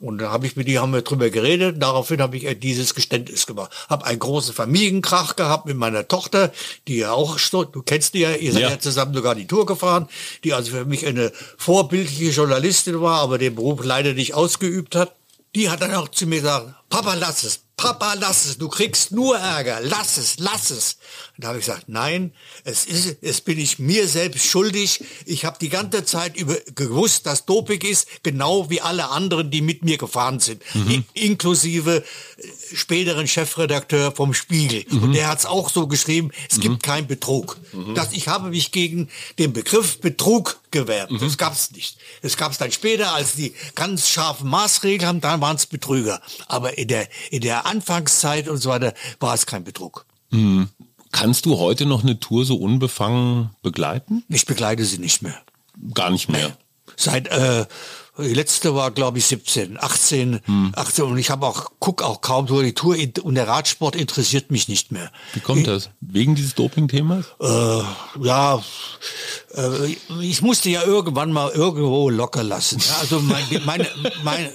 Und 0.00 0.18
da 0.18 0.30
habe 0.30 0.46
ich 0.46 0.56
mit 0.56 0.66
die 0.66 0.78
haben 0.78 0.92
wir 0.92 1.02
drüber 1.02 1.28
geredet. 1.28 1.76
Daraufhin 1.82 2.22
habe 2.22 2.36
ich 2.36 2.58
dieses 2.58 2.94
Geständnis 2.94 3.46
gemacht. 3.46 3.70
Habe 3.88 4.06
einen 4.06 4.18
großen 4.18 4.54
Familienkrach 4.54 5.36
gehabt 5.36 5.66
mit 5.66 5.76
meiner 5.76 6.08
Tochter, 6.08 6.52
die 6.88 6.96
ja 6.98 7.12
auch, 7.12 7.38
du 7.38 7.82
kennst 7.82 8.14
die 8.14 8.20
ja, 8.20 8.34
ihr 8.34 8.52
seid 8.52 8.62
ja. 8.62 8.70
ja 8.70 8.78
zusammen 8.78 9.14
sogar 9.14 9.34
die 9.34 9.46
Tour 9.46 9.66
gefahren, 9.66 10.08
die 10.42 10.54
also 10.54 10.70
für 10.70 10.84
mich 10.86 11.06
eine 11.06 11.32
vorbildliche 11.58 12.30
Journalistin 12.30 13.00
war, 13.00 13.20
aber 13.20 13.36
den 13.36 13.54
Beruf 13.54 13.84
leider 13.84 14.14
nicht 14.14 14.34
ausgeübt 14.34 14.96
hat. 14.96 15.14
Die 15.54 15.68
hat 15.68 15.82
dann 15.82 15.94
auch 15.94 16.08
zu 16.08 16.26
mir 16.26 16.40
gesagt, 16.40 16.74
Papa, 16.88 17.14
lass 17.14 17.42
es. 17.42 17.60
Papa, 17.80 18.12
lass 18.20 18.44
es, 18.44 18.58
du 18.58 18.68
kriegst 18.68 19.10
nur 19.10 19.38
Ärger, 19.38 19.80
lass 19.80 20.18
es, 20.18 20.38
lass 20.38 20.68
es. 20.70 20.98
Und 21.34 21.44
da 21.44 21.48
habe 21.48 21.58
ich 21.58 21.64
gesagt, 21.64 21.88
nein, 21.88 22.34
es 22.64 22.84
ist, 22.84 23.16
es 23.22 23.40
bin 23.40 23.58
ich 23.58 23.78
mir 23.78 24.06
selbst 24.06 24.44
schuldig. 24.44 25.02
Ich 25.24 25.46
habe 25.46 25.56
die 25.58 25.70
ganze 25.70 26.04
Zeit 26.04 26.36
über 26.36 26.58
gewusst, 26.74 27.24
dass 27.24 27.46
Doping 27.46 27.80
ist, 27.80 28.06
genau 28.22 28.68
wie 28.68 28.82
alle 28.82 29.08
anderen, 29.08 29.50
die 29.50 29.62
mit 29.62 29.82
mir 29.82 29.96
gefahren 29.96 30.40
sind, 30.40 30.62
mhm. 30.74 31.04
inklusive 31.14 32.04
äh, 32.36 32.42
späteren 32.74 33.26
Chefredakteur 33.26 34.12
vom 34.12 34.34
Spiegel. 34.34 34.84
Mhm. 34.88 35.02
Und 35.02 35.12
der 35.12 35.28
hat 35.28 35.40
es 35.40 35.46
auch 35.46 35.68
so 35.70 35.86
geschrieben, 35.86 36.30
es 36.48 36.58
mhm. 36.58 36.62
gibt 36.62 36.82
keinen 36.82 37.06
Betrug. 37.06 37.58
Mhm. 37.72 37.94
Das, 37.94 38.12
ich 38.12 38.28
habe 38.28 38.50
mich 38.50 38.72
gegen 38.72 39.08
den 39.38 39.52
Begriff 39.52 40.00
Betrug 40.00 40.60
gewährt. 40.70 41.10
Das 41.20 41.36
gab 41.36 41.52
es 41.52 41.72
nicht. 41.72 41.98
Das 42.22 42.36
gab 42.36 42.52
es 42.52 42.58
dann 42.58 42.72
später, 42.72 43.14
als 43.14 43.34
die 43.34 43.54
ganz 43.74 44.08
scharfen 44.08 44.48
Maßregeln 44.48 45.06
haben, 45.06 45.20
dann 45.20 45.40
waren 45.40 45.56
es 45.56 45.66
Betrüger. 45.66 46.20
Aber 46.46 46.78
in 46.78 46.88
der, 46.88 47.08
in 47.30 47.40
der 47.40 47.66
Anfangszeit 47.66 48.48
und 48.48 48.58
so 48.58 48.70
weiter 48.70 48.94
war 49.18 49.34
es 49.34 49.46
kein 49.46 49.64
Betrug. 49.64 50.06
Mhm. 50.30 50.68
Kannst 51.12 51.46
du 51.46 51.58
heute 51.58 51.86
noch 51.86 52.02
eine 52.02 52.20
Tour 52.20 52.44
so 52.44 52.56
unbefangen 52.56 53.50
begleiten? 53.62 54.24
Ich 54.28 54.46
begleite 54.46 54.84
sie 54.84 54.98
nicht 54.98 55.22
mehr. 55.22 55.40
Gar 55.92 56.10
nicht 56.10 56.28
mehr. 56.28 56.56
Seit 56.96 57.28
äh, 57.28 57.66
die 58.20 58.34
letzte 58.34 58.74
war, 58.74 58.90
glaube 58.90 59.18
ich, 59.18 59.26
17, 59.26 59.78
18, 59.82 60.40
hm. 60.44 60.72
18 60.74 61.04
und 61.04 61.18
ich 61.18 61.30
habe 61.30 61.46
auch, 61.46 61.72
guck 61.78 62.02
auch 62.02 62.20
kaum 62.20 62.46
durch 62.46 62.66
die 62.66 62.74
Tour 62.74 62.96
und 63.22 63.34
der 63.34 63.48
Radsport 63.48 63.96
interessiert 63.96 64.50
mich 64.50 64.68
nicht 64.68 64.92
mehr. 64.92 65.10
Wie 65.32 65.40
kommt 65.40 65.66
das? 65.66 65.90
Wegen 66.00 66.34
dieses 66.34 66.54
Doping-Themas? 66.54 67.26
Äh, 67.40 67.82
ja, 68.22 68.62
äh, 69.54 69.96
ich 70.20 70.42
musste 70.42 70.70
ja 70.70 70.84
irgendwann 70.84 71.32
mal 71.32 71.50
irgendwo 71.50 72.10
locker 72.10 72.42
lassen. 72.42 72.82
Also 73.00 73.20
mein, 73.20 73.44
meine, 73.64 73.88
meine, 74.22 74.52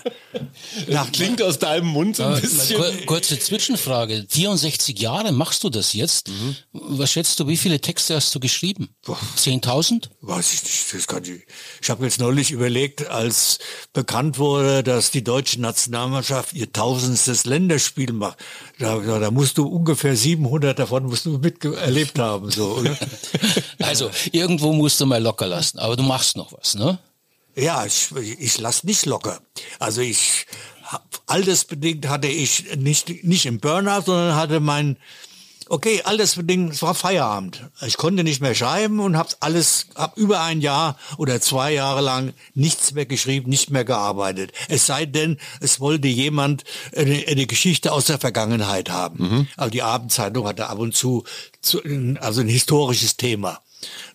nach, 0.88 1.12
klingt 1.12 1.42
aus 1.42 1.60
deinem 1.60 1.88
Mund 1.88 2.16
so 2.18 2.24
ein 2.24 2.42
bisschen. 2.42 3.06
Kurze 3.06 3.40
Zwischenfrage. 3.40 4.26
64 4.30 4.98
Jahre 5.00 5.32
machst 5.32 5.64
du 5.64 5.70
das 5.70 5.94
jetzt? 5.94 6.30
Mhm. 6.30 6.56
Was 6.72 7.12
schätzt 7.12 7.40
du, 7.40 7.48
wie 7.48 7.58
viele 7.58 7.80
Texte 7.80 8.16
hast 8.16 8.34
du 8.34 8.40
geschrieben? 8.40 8.90
10.000? 9.06 10.10
Weiß 10.22 10.54
ich 10.54 10.64
nicht. 10.64 10.94
Das 10.94 11.08
kann 11.08 11.24
ich. 11.24 11.46
Ich 11.82 11.90
habe 11.90 12.06
jetzt 12.06 12.20
neulich 12.20 12.52
überlegt, 12.52 13.08
als 13.08 13.60
bekannt 13.94 14.38
wurde, 14.38 14.84
dass 14.84 15.12
die 15.12 15.24
deutsche 15.24 15.60
Nationalmannschaft 15.62 16.54
ihr 16.54 16.72
tausendstes 16.72 17.46
Länderspiel 17.46 18.14
macht. 18.14 18.38
Da, 18.80 18.98
da 18.98 19.32
musst 19.32 19.58
du 19.58 19.68
ungefähr 19.68 20.16
700 20.16 20.78
davon 20.78 21.06
musst 21.06 21.26
du 21.26 21.38
miterlebt 21.38 22.20
haben, 22.20 22.52
so, 22.52 22.76
oder? 22.78 22.98
Also, 23.80 24.10
irgendwo 24.32 24.74
musst 24.74 25.00
du 25.00 25.06
mal 25.06 25.22
locker 25.22 25.48
lassen, 25.48 25.80
aber 25.80 25.96
du 25.96 26.04
machst 26.04 26.36
noch 26.36 26.52
was, 26.52 26.76
ne? 26.76 27.00
Ja, 27.56 27.86
ich, 27.86 28.12
ich 28.16 28.58
lass 28.60 28.84
nicht 28.84 29.06
locker. 29.06 29.40
Also 29.80 30.02
ich, 30.02 30.46
altersbedingt 31.26 32.08
hatte 32.10 32.28
ich 32.28 32.76
nicht, 32.76 33.24
nicht 33.24 33.46
im 33.46 33.60
Burnout, 33.60 34.02
sondern 34.02 34.36
hatte 34.36 34.60
mein, 34.60 34.98
Okay, 35.68 36.02
alles 36.04 36.36
bedingt, 36.36 36.74
es 36.74 36.82
war 36.84 36.94
Feierabend. 36.94 37.64
Ich 37.86 37.98
konnte 37.98 38.24
nicht 38.24 38.40
mehr 38.40 38.54
schreiben 38.54 39.00
und 39.00 39.18
habe 39.18 39.30
alles, 39.40 39.88
hab 39.96 40.16
über 40.16 40.42
ein 40.42 40.62
Jahr 40.62 40.96
oder 41.18 41.42
zwei 41.42 41.74
Jahre 41.74 42.02
lang 42.02 42.34
nichts 42.54 42.94
mehr 42.94 43.08
geschrieben, 43.08 43.50
nicht 43.50 43.72
mehr 43.72 43.84
gearbeitet. 43.84 44.52
Es 44.70 44.86
sei 44.86 45.06
denn, 45.08 45.38
es 45.62 45.80
wollte 45.80 46.08
jemand 46.08 46.64
eine, 46.96 47.26
eine 47.28 47.48
Geschichte 47.48 47.94
aus 47.94 48.06
der 48.06 48.20
Vergangenheit 48.20 48.90
haben. 48.92 49.24
Mhm. 49.24 49.48
Aber 49.58 49.72
die 49.72 49.82
Abendzeitung 49.82 50.48
hatte 50.48 50.68
ab 50.68 50.78
und 50.78 50.96
zu, 50.96 51.24
zu 51.62 51.82
also 52.20 52.42
ein 52.42 52.48
historisches 52.48 53.18
Thema. 53.18 53.60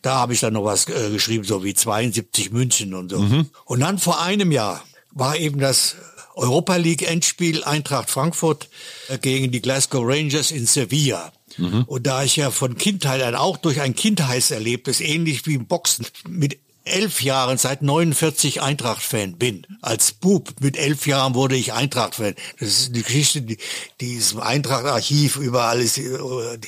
Da 0.03 0.14
habe 0.16 0.34
ich 0.34 0.40
dann 0.40 0.53
noch 0.53 0.64
was 0.64 0.88
äh, 0.88 1.11
geschrieben, 1.11 1.44
so 1.44 1.64
wie 1.64 1.74
72 1.74 2.53
München 2.53 2.94
und 2.94 3.11
so. 3.11 3.18
Mhm. 3.18 3.51
Und 3.64 3.80
dann 3.80 3.98
vor 3.98 4.22
einem 4.22 4.53
Jahr 4.53 4.84
war 5.11 5.36
eben 5.36 5.59
das 5.59 5.96
Europa 6.41 6.76
League 6.76 7.09
Endspiel 7.09 7.64
Eintracht 7.64 8.11
Frankfurt 8.11 8.68
äh, 9.09 9.18
gegen 9.18 9.53
die 9.53 9.61
Glasgow 9.61 10.03
Rangers 10.05 10.51
in 10.51 10.66
Sevilla. 10.66 11.32
Mhm. 11.57 11.84
Und 11.86 12.07
da 12.07 12.24
ich 12.24 12.36
ja 12.36 12.51
von 12.51 12.76
Kindheit 12.76 13.22
an 13.22 13.34
auch 13.34 13.57
durch 13.57 13.80
ein 13.80 13.95
Kindheitserlebnis, 13.95 15.01
ähnlich 15.01 15.47
wie 15.47 15.55
im 15.55 15.66
Boxen, 15.66 16.07
mit 16.28 16.59
elf 16.84 17.22
Jahren, 17.22 17.59
seit 17.59 17.82
49 17.82 18.62
Eintracht-Fan 18.62 19.36
bin. 19.36 19.66
Als 19.82 20.12
Bub 20.12 20.55
mit 20.61 20.76
elf 20.76 21.07
Jahren 21.07 21.34
wurde 21.34 21.57
ich 21.57 21.72
Eintracht-Fan. 21.72 22.34
Das 22.59 22.68
ist 22.68 22.95
eine 22.95 23.03
Geschichte, 23.03 23.43
die, 23.43 23.59
die 24.01 24.14
ist 24.14 24.32
im 24.32 24.41
Eintracht-Archiv 24.41 25.36
überall 25.36 25.80
ist, 25.80 25.99
äh, 25.99 26.59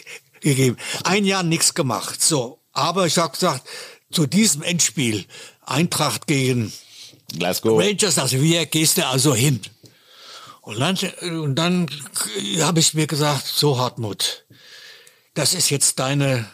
gegeben. 0.40 0.76
Ein 1.04 1.24
Jahr 1.24 1.42
nichts 1.42 1.74
gemacht. 1.74 2.22
So. 2.22 2.58
Aber 2.72 3.06
ich 3.06 3.18
habe 3.18 3.32
gesagt, 3.32 3.66
zu 4.10 4.26
diesem 4.26 4.62
Endspiel, 4.62 5.24
Eintracht 5.64 6.26
gegen 6.26 6.72
Glasgow. 7.38 7.78
Rangers, 7.78 8.18
also 8.18 8.40
wie 8.40 8.64
gehst 8.66 8.98
du 8.98 9.06
also 9.06 9.34
hin? 9.34 9.60
Und 10.62 10.78
dann, 10.78 10.96
und 11.22 11.56
dann 11.56 11.86
habe 12.60 12.80
ich 12.80 12.94
mir 12.94 13.06
gesagt, 13.06 13.46
so 13.46 13.78
Hartmut, 13.78 14.44
das 15.34 15.54
ist 15.54 15.70
jetzt 15.70 15.98
deine, 15.98 16.46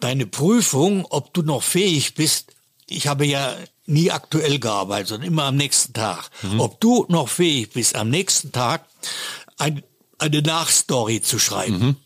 deine 0.00 0.26
Prüfung, 0.26 1.06
ob 1.08 1.32
du 1.34 1.42
noch 1.42 1.62
fähig 1.62 2.14
bist. 2.14 2.52
Ich 2.88 3.06
habe 3.06 3.26
ja 3.26 3.56
nie 3.86 4.10
aktuell 4.10 4.58
gearbeitet, 4.58 5.08
sondern 5.08 5.28
immer 5.28 5.44
am 5.44 5.56
nächsten 5.56 5.92
Tag. 5.92 6.30
Mhm. 6.42 6.60
Ob 6.60 6.80
du 6.80 7.06
noch 7.08 7.28
fähig 7.28 7.70
bist, 7.70 7.94
am 7.94 8.10
nächsten 8.10 8.50
Tag 8.50 8.86
ein, 9.58 9.82
eine 10.18 10.42
Nachstory 10.42 11.20
zu 11.20 11.38
schreiben. 11.38 11.78
Mhm. 11.78 11.96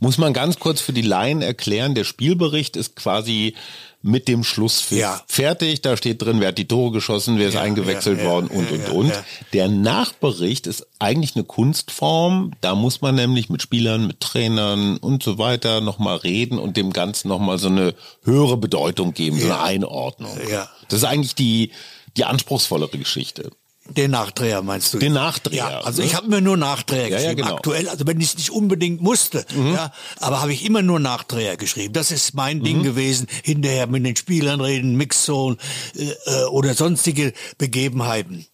Muss 0.00 0.18
man 0.18 0.32
ganz 0.32 0.58
kurz 0.58 0.80
für 0.80 0.94
die 0.94 1.02
Laien 1.02 1.42
erklären, 1.42 1.94
der 1.94 2.04
Spielbericht 2.04 2.76
ist 2.76 2.96
quasi 2.96 3.54
mit 4.02 4.28
dem 4.28 4.44
Schlusspfiff 4.44 4.98
ja. 4.98 5.20
fertig. 5.26 5.82
Da 5.82 5.96
steht 5.96 6.22
drin, 6.22 6.40
wer 6.40 6.48
hat 6.48 6.58
die 6.58 6.68
Tore 6.68 6.92
geschossen, 6.92 7.38
wer 7.38 7.48
ist 7.48 7.54
ja, 7.54 7.60
eingewechselt 7.60 8.20
ja, 8.20 8.24
worden 8.24 8.46
und, 8.48 8.70
und, 8.70 8.88
und. 8.88 9.12
Der 9.52 9.68
Nachbericht 9.68 10.66
ist 10.66 10.86
eigentlich 10.98 11.36
eine 11.36 11.44
Kunstform. 11.44 12.52
Da 12.60 12.74
muss 12.74 13.02
man 13.02 13.14
nämlich 13.14 13.50
mit 13.50 13.60
Spielern, 13.62 14.06
mit 14.06 14.20
Trainern 14.20 14.96
und 14.96 15.22
so 15.22 15.38
weiter 15.38 15.80
nochmal 15.80 16.16
reden 16.16 16.58
und 16.58 16.76
dem 16.76 16.92
Ganzen 16.92 17.28
nochmal 17.28 17.58
so 17.58 17.68
eine 17.68 17.94
höhere 18.22 18.56
Bedeutung 18.56 19.12
geben, 19.12 19.38
so 19.38 19.46
eine 19.46 19.60
Einordnung. 19.60 20.38
Ja. 20.50 20.68
Das 20.88 21.00
ist 21.00 21.04
eigentlich 21.04 21.34
die, 21.34 21.72
die 22.16 22.24
anspruchsvollere 22.24 22.96
Geschichte. 22.96 23.50
Den 23.96 24.12
Nachdreher 24.12 24.62
meinst 24.62 24.94
du? 24.94 24.98
Den 24.98 25.12
Nachdreher. 25.12 25.56
Ja, 25.56 25.80
also 25.80 26.00
ne? 26.00 26.06
ich 26.06 26.14
habe 26.14 26.28
mir 26.28 26.40
nur 26.40 26.56
Nachdreher 26.56 27.08
ja, 27.08 27.16
geschrieben, 27.16 27.38
ja, 27.38 27.44
genau. 27.44 27.56
aktuell. 27.56 27.88
Also 27.88 28.06
wenn 28.06 28.20
ich 28.20 28.28
es 28.28 28.36
nicht 28.36 28.50
unbedingt 28.50 29.00
musste, 29.00 29.44
mhm. 29.54 29.74
ja, 29.74 29.92
aber 30.20 30.40
habe 30.40 30.52
ich 30.52 30.64
immer 30.64 30.82
nur 30.82 31.00
Nachdreher 31.00 31.56
geschrieben. 31.56 31.92
Das 31.92 32.10
ist 32.10 32.34
mein 32.34 32.58
mhm. 32.58 32.64
Ding 32.64 32.82
gewesen. 32.82 33.26
Hinterher 33.42 33.86
mit 33.86 34.04
den 34.04 34.16
Spielern 34.16 34.60
reden, 34.60 34.96
Mixzone 34.96 35.56
äh, 35.96 36.10
äh, 36.26 36.44
oder 36.46 36.74
sonstige 36.74 37.32
Begebenheiten. 37.58 38.46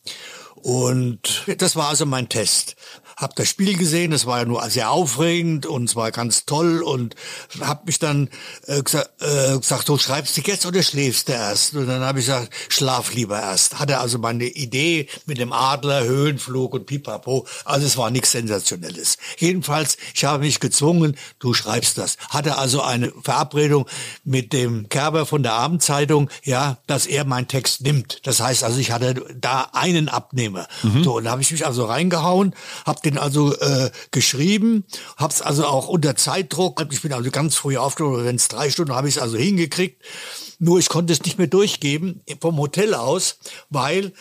Und 0.54 1.44
das 1.58 1.76
war 1.76 1.88
also 1.88 2.06
mein 2.06 2.28
Test 2.28 2.76
habe 3.16 3.32
das 3.36 3.48
Spiel 3.48 3.78
gesehen, 3.78 4.12
es 4.12 4.26
war 4.26 4.40
ja 4.40 4.44
nur 4.44 4.68
sehr 4.68 4.90
aufregend 4.90 5.64
und 5.64 5.84
es 5.84 5.96
war 5.96 6.10
ganz 6.12 6.44
toll 6.44 6.82
und 6.82 7.14
habe 7.60 7.82
mich 7.86 7.98
dann 7.98 8.28
äh, 8.66 8.82
gesagt, 8.82 9.10
äh, 9.22 9.56
gesagt, 9.56 9.88
du 9.88 9.96
schreibst 9.96 10.36
dich 10.36 10.46
jetzt 10.46 10.66
oder 10.66 10.82
schläfst 10.82 11.28
du 11.28 11.32
erst? 11.32 11.74
Und 11.74 11.86
dann 11.86 12.02
habe 12.02 12.20
ich 12.20 12.26
gesagt, 12.26 12.52
schlaf 12.68 13.14
lieber 13.14 13.40
erst. 13.40 13.78
Hatte 13.78 13.98
also 13.98 14.18
meine 14.18 14.44
Idee 14.44 15.08
mit 15.24 15.38
dem 15.38 15.52
Adler, 15.52 16.04
Höhenflug 16.04 16.74
und 16.74 16.86
Pipapo, 16.86 17.46
also 17.64 17.86
es 17.86 17.96
war 17.96 18.10
nichts 18.10 18.32
Sensationelles. 18.32 19.16
Jedenfalls, 19.38 19.96
ich 20.14 20.24
habe 20.26 20.44
mich 20.44 20.60
gezwungen, 20.60 21.16
du 21.38 21.54
schreibst 21.54 21.96
das. 21.96 22.18
Hatte 22.28 22.58
also 22.58 22.82
eine 22.82 23.12
Verabredung 23.22 23.86
mit 24.24 24.52
dem 24.52 24.90
Kerber 24.90 25.24
von 25.24 25.42
der 25.42 25.54
Abendzeitung, 25.54 26.28
ja, 26.44 26.76
dass 26.86 27.06
er 27.06 27.24
meinen 27.24 27.48
Text 27.48 27.80
nimmt. 27.80 28.26
Das 28.26 28.40
heißt 28.40 28.62
also, 28.62 28.78
ich 28.78 28.90
hatte 28.90 29.24
da 29.40 29.70
einen 29.72 30.10
Abnehmer. 30.10 30.68
Mhm. 30.82 31.02
So, 31.02 31.16
und 31.16 31.24
da 31.24 31.30
habe 31.30 31.40
ich 31.40 31.50
mich 31.50 31.64
also 31.64 31.86
reingehauen, 31.86 32.54
habe 32.84 33.00
den 33.06 33.18
also 33.18 33.54
äh, 33.56 33.90
geschrieben, 34.10 34.84
hab's 35.16 35.40
also 35.40 35.66
auch 35.66 35.88
unter 35.88 36.16
Zeitdruck. 36.16 36.84
Ich 36.90 37.02
bin 37.02 37.12
also 37.12 37.30
ganz 37.30 37.54
früh 37.54 37.76
aufgenommen, 37.76 38.24
wenn 38.24 38.36
es 38.36 38.48
drei 38.48 38.70
Stunden 38.70 38.94
habe 38.94 39.08
ich 39.08 39.16
es 39.16 39.22
also 39.22 39.36
hingekriegt. 39.36 40.02
Nur 40.58 40.78
ich 40.78 40.88
konnte 40.88 41.12
es 41.12 41.22
nicht 41.24 41.38
mehr 41.38 41.46
durchgeben 41.46 42.22
vom 42.40 42.58
Hotel 42.58 42.94
aus, 42.94 43.38
weil 43.70 44.12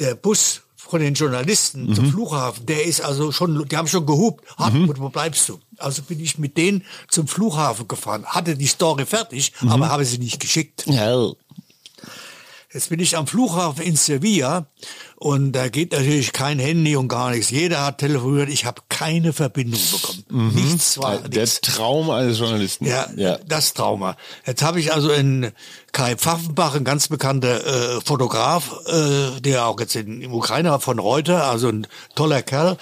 der 0.00 0.14
Bus 0.14 0.62
von 0.76 1.00
den 1.00 1.14
Journalisten 1.14 1.86
mhm. 1.86 1.94
zum 1.94 2.10
Flughafen, 2.10 2.66
der 2.66 2.84
ist 2.84 3.00
also 3.00 3.32
schon, 3.32 3.66
die 3.66 3.76
haben 3.76 3.88
schon 3.88 4.04
gehupt, 4.04 4.44
Hartmut, 4.56 4.98
mhm. 4.98 5.02
wo 5.02 5.08
bleibst 5.08 5.48
du? 5.48 5.58
Also 5.78 6.02
bin 6.02 6.20
ich 6.20 6.38
mit 6.38 6.56
denen 6.56 6.84
zum 7.08 7.26
Flughafen 7.26 7.88
gefahren, 7.88 8.26
hatte 8.26 8.56
die 8.56 8.66
Story 8.66 9.06
fertig, 9.06 9.52
mhm. 9.60 9.70
aber 9.70 9.88
habe 9.88 10.04
sie 10.04 10.18
nicht 10.18 10.40
geschickt. 10.40 10.84
Ja. 10.86 11.30
Jetzt 12.74 12.88
bin 12.88 12.98
ich 12.98 13.16
am 13.16 13.28
Flughafen 13.28 13.84
in 13.84 13.94
Sevilla 13.94 14.66
und 15.14 15.52
da 15.52 15.68
geht 15.68 15.92
natürlich 15.92 16.32
kein 16.32 16.58
Handy 16.58 16.96
und 16.96 17.06
gar 17.06 17.30
nichts. 17.30 17.50
Jeder 17.50 17.86
hat 17.86 17.98
telefoniert, 17.98 18.48
ich 18.48 18.64
habe 18.64 18.82
keine 18.88 19.32
Verbindung 19.32 19.80
bekommen. 19.92 20.24
Mhm. 20.28 20.54
Nichts 20.56 20.98
war 20.98 21.18
Der 21.18 21.42
nichts. 21.42 21.60
Traum 21.60 22.10
eines 22.10 22.40
Journalisten. 22.40 22.84
Ja, 22.84 23.06
ja. 23.14 23.38
das 23.46 23.74
Trauma. 23.74 24.16
Jetzt 24.44 24.62
habe 24.62 24.80
ich 24.80 24.92
also 24.92 25.12
in 25.12 25.52
Kai 25.92 26.16
Pfaffenbach, 26.16 26.74
ein 26.74 26.82
ganz 26.82 27.06
bekannter 27.06 27.64
äh, 27.64 28.00
Fotograf, 28.04 28.74
äh, 28.86 29.40
der 29.40 29.66
auch 29.66 29.78
jetzt 29.78 29.94
in, 29.94 30.20
in 30.20 30.32
Ukraine 30.32 30.80
von 30.80 30.98
Reuter, 30.98 31.44
also 31.44 31.68
ein 31.68 31.86
toller 32.16 32.42
Kerl, 32.42 32.76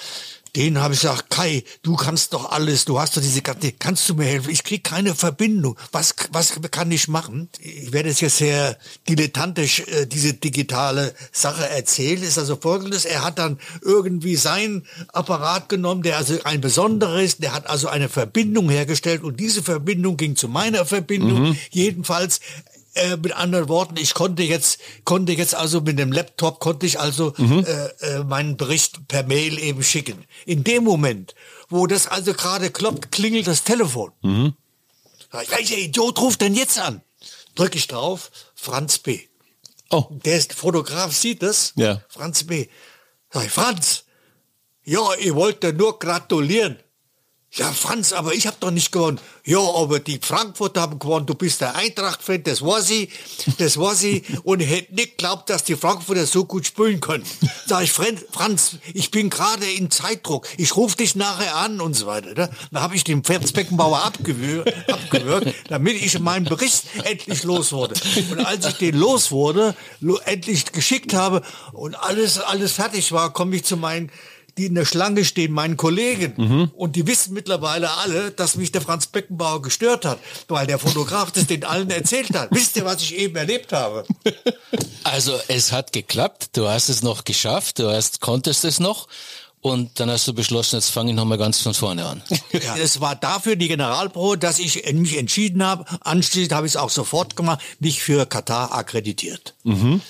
den 0.55 0.78
habe 0.80 0.92
ich 0.92 1.00
gesagt, 1.00 1.30
Kai, 1.30 1.64
du 1.82 1.96
kannst 1.96 2.34
doch 2.34 2.53
alles, 2.53 2.84
du 2.84 3.00
hast 3.00 3.16
doch 3.16 3.22
diese 3.22 3.40
ganze, 3.40 3.72
kannst 3.72 4.09
du 4.09 4.14
mir 4.14 4.26
helfen? 4.26 4.50
Ich 4.50 4.64
krieg 4.64 4.84
keine 4.84 5.14
Verbindung. 5.14 5.78
Was, 5.92 6.14
was 6.30 6.61
kann 6.70 6.90
ich 6.90 7.09
machen? 7.09 7.48
Ich 7.59 7.92
werde 7.92 8.11
jetzt 8.11 8.36
sehr 8.36 8.76
dilettantisch 9.09 9.80
äh, 9.80 10.07
diese 10.07 10.34
digitale 10.34 11.14
Sache 11.32 11.68
erzählen. 11.68 12.22
Ist 12.22 12.38
also 12.38 12.57
folgendes, 12.57 13.07
er 13.07 13.24
hat 13.24 13.38
dann 13.38 13.59
irgendwie 13.80 14.36
sein 14.36 14.84
Apparat 15.09 15.70
genommen, 15.70 16.03
der 16.03 16.18
also 16.18 16.38
ein 16.44 16.61
besonderer 16.61 17.22
ist, 17.22 17.42
der 17.42 17.55
hat 17.55 17.66
also 17.66 17.88
eine 17.88 18.11
Verbindung 18.11 18.68
hergestellt 18.68 19.22
und 19.22 19.40
diese 19.40 19.62
Verbindung 19.62 20.18
ging 20.18 20.36
zu 20.36 20.48
meiner 20.48 20.84
Verbindung. 20.84 21.50
Mhm. 21.50 21.57
Jedenfalls 21.70 22.40
äh, 22.95 23.16
mit 23.16 23.32
anderen 23.32 23.68
Worten, 23.68 23.97
ich 23.97 24.14
konnte 24.14 24.43
jetzt, 24.43 24.78
konnte 25.05 25.32
jetzt 25.32 25.55
also 25.55 25.80
mit 25.80 25.99
dem 25.99 26.12
Laptop, 26.12 26.61
konnte 26.61 26.86
ich 26.86 27.01
also 27.01 27.32
mhm. 27.36 27.64
äh, 27.64 27.86
äh, 28.07 28.24
meinen 28.24 28.57
Bericht 28.57 29.09
per 29.09 29.22
Mail 29.22 29.59
eben 29.59 29.82
schicken. 29.82 30.24
In 30.47 30.64
dem 30.64 30.84
Moment, 30.84 31.34
wo 31.68 31.86
das 31.86 32.07
also 32.07 32.34
gerade 32.34 32.70
klopft, 32.70 33.11
klingelt 33.11 33.47
das 33.47 33.64
Telefon. 33.64 34.12
Mhm. 34.22 34.55
Welcher 35.30 35.78
Idiot 35.78 36.20
ruft 36.20 36.43
denn 36.43 36.55
jetzt 36.55 36.78
an? 36.78 37.01
Drücke 37.55 37.78
ich 37.78 37.86
drauf, 37.86 38.30
Franz 38.55 38.99
B. 38.99 39.20
Oh. 39.90 40.07
Der 40.11 40.36
ist 40.36 40.53
Fotograf, 40.53 41.12
sieht 41.14 41.43
das. 41.43 41.72
Ja. 41.76 42.03
Franz 42.09 42.45
B. 42.45 42.68
Sag 43.30 43.47
ich, 43.47 43.51
Franz, 43.51 44.05
ja, 44.84 45.01
ich 45.18 45.34
wollte 45.34 45.72
nur 45.72 45.99
gratulieren. 45.99 46.78
Ja, 47.55 47.70
Franz, 47.70 48.14
aber 48.14 48.32
ich 48.32 48.46
habe 48.46 48.57
doch 48.61 48.70
nicht 48.70 48.92
gewonnen. 48.92 49.20
Ja, 49.44 49.59
aber 49.59 50.00
die 50.00 50.18
Frankfurter 50.22 50.80
haben 50.80 50.98
gewonnen. 50.98 51.26
Du 51.26 51.34
bist 51.34 51.61
der 51.61 51.74
Eintracht-Fan, 51.74 52.44
das 52.44 52.62
war 52.62 52.80
sie, 52.80 53.11
das 53.59 53.76
war 53.76 53.94
sie. 53.94 54.22
Und 54.42 54.61
hätte 54.61 54.94
nicht 54.94 55.18
geglaubt, 55.18 55.50
dass 55.50 55.62
die 55.62 55.76
Frankfurter 55.76 56.24
so 56.24 56.46
gut 56.46 56.66
spielen 56.66 57.00
können. 57.00 57.24
Sag 57.66 57.82
ich, 57.82 57.92
Franz, 57.92 58.78
ich 58.94 59.11
bin 59.11 59.28
gerade 59.28 59.66
in 59.70 59.90
Zeitdruck. 59.90 60.48
Ich 60.57 60.76
rufe 60.76 60.96
dich 60.96 61.14
nachher 61.14 61.55
an 61.57 61.82
und 61.82 61.92
so 61.92 62.07
weiter. 62.07 62.32
Ne? 62.32 62.50
Da 62.70 62.80
habe 62.80 62.96
ich 62.96 63.05
den 63.05 63.22
Franz 63.22 63.53
Beckenbauer 63.53 64.03
abgewürgt, 64.03 64.72
abgewürgt, 64.90 65.55
damit 65.68 66.03
ich 66.03 66.18
meinen 66.20 66.46
Bericht 66.46 66.84
endlich 67.05 67.42
los 67.42 67.72
wurde. 67.72 67.96
Und 68.30 68.46
als 68.46 68.64
ich 68.64 68.76
den 68.76 68.96
los 68.96 69.30
wurde, 69.30 69.76
endlich 70.24 70.72
geschickt 70.72 71.12
habe 71.12 71.42
und 71.72 71.96
alles, 71.96 72.38
alles 72.38 72.72
fertig 72.72 73.12
war, 73.12 73.30
komme 73.34 73.57
ich 73.57 73.64
zu 73.64 73.76
meinen 73.76 74.11
die 74.59 74.66
in 74.66 74.74
der 74.74 74.84
Schlange 74.84 75.24
stehen, 75.24 75.53
meinen 75.53 75.76
Kollegen. 75.76 76.34
Mhm. 76.36 76.70
Und 76.76 76.96
die 76.96 77.07
wissen 77.07 77.34
mittlerweile 77.34 77.90
alle, 77.98 78.30
dass 78.30 78.57
mich 78.57 78.72
der 78.72 78.80
Franz 78.80 79.07
Beckenbauer 79.07 79.62
gestört 79.62 80.05
hat, 80.05 80.18
weil 80.48 80.66
der 80.66 80.78
Fotograf 80.78 81.30
das 81.32 81.46
den 81.46 81.64
allen 81.64 81.90
erzählt 81.90 82.34
hat. 82.34 82.48
Wisst 82.50 82.76
ihr, 82.76 82.84
was 82.84 83.03
ich 83.03 83.16
eben 83.16 83.36
erlebt 83.36 83.72
habe? 83.72 84.05
Also 85.05 85.36
es 85.48 85.72
hat 85.72 85.92
geklappt, 85.92 86.50
du 86.53 86.68
hast 86.68 86.88
es 86.88 87.03
noch 87.03 87.24
geschafft, 87.24 87.80
du 87.80 87.90
hast, 87.90 88.20
konntest 88.20 88.64
es 88.64 88.78
noch. 88.78 89.09
Und 89.61 90.00
dann 90.00 90.11
hast 90.11 90.26
du 90.26 90.32
beschlossen, 90.32 90.76
jetzt 90.76 90.90
fange 90.90 91.11
ich 91.11 91.16
nochmal 91.16 91.38
ganz 91.38 91.61
von 91.61 91.74
vorne 91.74 92.05
an. 92.05 92.22
Ja, 92.53 92.76
es 92.76 93.00
war 93.00 93.14
dafür 93.16 93.57
die 93.57 93.68
Generalprobe, 93.68 94.38
dass 94.38 94.59
ich 94.59 94.84
mich 94.92 95.16
entschieden 95.16 95.64
habe. 95.64 95.84
Anschließend 96.00 96.53
habe 96.53 96.66
ich 96.66 96.72
es 96.72 96.76
auch 96.76 96.90
sofort 96.90 97.36
gemacht, 97.36 97.61
mich 97.78 98.03
für 98.03 98.26
Katar 98.26 98.72
akkreditiert. 98.72 99.55
Mhm. 99.64 100.00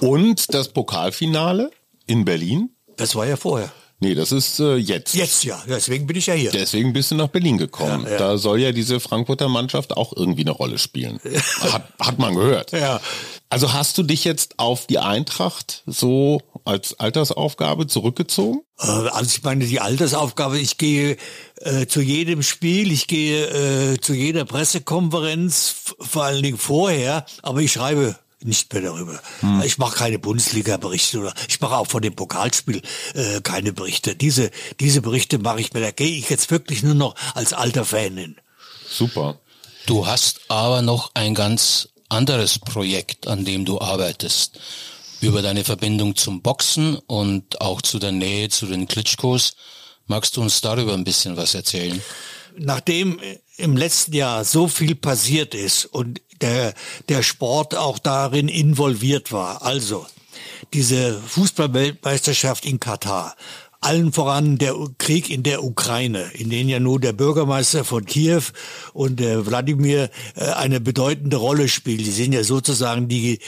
Und 0.00 0.54
das 0.54 0.68
Pokalfinale 0.68 1.70
in 2.06 2.24
Berlin? 2.24 2.70
Das 2.96 3.14
war 3.14 3.26
ja 3.26 3.36
vorher. 3.36 3.72
Nee, 4.02 4.16
das 4.16 4.32
ist 4.32 4.58
äh, 4.58 4.74
jetzt. 4.74 5.14
Jetzt 5.14 5.44
ja, 5.44 5.62
deswegen 5.68 6.08
bin 6.08 6.16
ich 6.16 6.26
ja 6.26 6.34
hier. 6.34 6.50
Deswegen 6.50 6.92
bist 6.92 7.12
du 7.12 7.14
nach 7.14 7.28
Berlin 7.28 7.56
gekommen. 7.56 8.04
Ja, 8.04 8.10
ja. 8.10 8.18
Da 8.18 8.36
soll 8.36 8.58
ja 8.58 8.72
diese 8.72 8.98
Frankfurter 8.98 9.48
Mannschaft 9.48 9.96
auch 9.96 10.12
irgendwie 10.16 10.40
eine 10.40 10.50
Rolle 10.50 10.78
spielen. 10.78 11.20
Hat, 11.60 11.84
hat 12.00 12.18
man 12.18 12.34
gehört. 12.34 12.72
Ja. 12.72 13.00
Also 13.48 13.72
hast 13.72 13.96
du 13.98 14.02
dich 14.02 14.24
jetzt 14.24 14.58
auf 14.58 14.88
die 14.88 14.98
Eintracht 14.98 15.84
so 15.86 16.40
als 16.64 16.98
Altersaufgabe 16.98 17.86
zurückgezogen? 17.86 18.62
Äh, 18.80 18.86
also 18.86 19.30
ich 19.36 19.44
meine, 19.44 19.66
die 19.66 19.78
Altersaufgabe, 19.78 20.58
ich 20.58 20.78
gehe 20.78 21.16
äh, 21.60 21.86
zu 21.86 22.00
jedem 22.00 22.42
Spiel, 22.42 22.90
ich 22.90 23.06
gehe 23.06 23.92
äh, 23.92 24.00
zu 24.00 24.14
jeder 24.14 24.44
Pressekonferenz, 24.44 25.94
vor 26.00 26.24
allen 26.24 26.42
Dingen 26.42 26.58
vorher, 26.58 27.24
aber 27.42 27.60
ich 27.60 27.70
schreibe 27.70 28.16
nicht 28.44 28.72
mehr 28.72 28.82
darüber. 28.82 29.20
Hm. 29.40 29.62
Ich 29.62 29.78
mache 29.78 29.96
keine 29.96 30.18
Bundesliga-Berichte 30.18 31.20
oder 31.20 31.34
ich 31.48 31.60
mache 31.60 31.76
auch 31.76 31.86
von 31.86 32.02
dem 32.02 32.14
Pokalspiel 32.14 32.82
äh, 33.14 33.40
keine 33.42 33.72
Berichte. 33.72 34.16
Diese, 34.16 34.50
diese 34.80 35.02
Berichte 35.02 35.38
mache 35.38 35.60
ich 35.60 35.72
mir, 35.72 35.80
da 35.80 35.90
gehe 35.90 36.16
ich 36.16 36.30
jetzt 36.30 36.50
wirklich 36.50 36.82
nur 36.82 36.94
noch 36.94 37.14
als 37.34 37.52
alter 37.52 37.84
Fan 37.84 38.16
hin. 38.16 38.36
Super. 38.88 39.40
Du 39.86 40.06
hast 40.06 40.40
aber 40.48 40.82
noch 40.82 41.10
ein 41.14 41.34
ganz 41.34 41.88
anderes 42.08 42.58
Projekt, 42.58 43.26
an 43.26 43.44
dem 43.44 43.64
du 43.64 43.80
arbeitest. 43.80 44.58
Über 45.20 45.40
deine 45.40 45.64
Verbindung 45.64 46.16
zum 46.16 46.42
Boxen 46.42 46.96
und 46.96 47.60
auch 47.60 47.80
zu 47.80 47.98
der 47.98 48.12
Nähe 48.12 48.48
zu 48.48 48.66
den 48.66 48.88
Klitschkos. 48.88 49.54
Magst 50.06 50.36
du 50.36 50.42
uns 50.42 50.60
darüber 50.60 50.94
ein 50.94 51.04
bisschen 51.04 51.36
was 51.36 51.54
erzählen? 51.54 52.02
Nachdem 52.58 53.20
im 53.56 53.76
letzten 53.76 54.14
Jahr 54.14 54.44
so 54.44 54.68
viel 54.68 54.94
passiert 54.94 55.54
ist 55.54 55.86
und 55.86 56.20
der, 56.42 56.74
der 57.08 57.22
Sport 57.22 57.74
auch 57.76 57.98
darin 57.98 58.48
involviert 58.48 59.32
war. 59.32 59.62
Also, 59.62 60.06
diese 60.72 61.20
Fußballweltmeisterschaft 61.20 62.64
in 62.64 62.80
Katar, 62.80 63.36
allen 63.82 64.12
voran 64.12 64.58
der 64.58 64.74
Krieg 64.98 65.28
in 65.28 65.42
der 65.42 65.64
Ukraine, 65.64 66.30
in 66.34 66.50
dem 66.50 66.68
ja 66.68 66.78
nur 66.78 67.00
der 67.00 67.12
Bürgermeister 67.12 67.84
von 67.84 68.06
Kiew 68.06 68.42
und 68.92 69.18
der 69.18 69.44
Wladimir 69.44 70.08
äh, 70.36 70.44
eine 70.44 70.80
bedeutende 70.80 71.36
Rolle 71.36 71.68
spielen. 71.68 71.98
Die 71.98 72.10
sind 72.10 72.32
ja 72.32 72.44
sozusagen 72.44 73.08
die, 73.08 73.40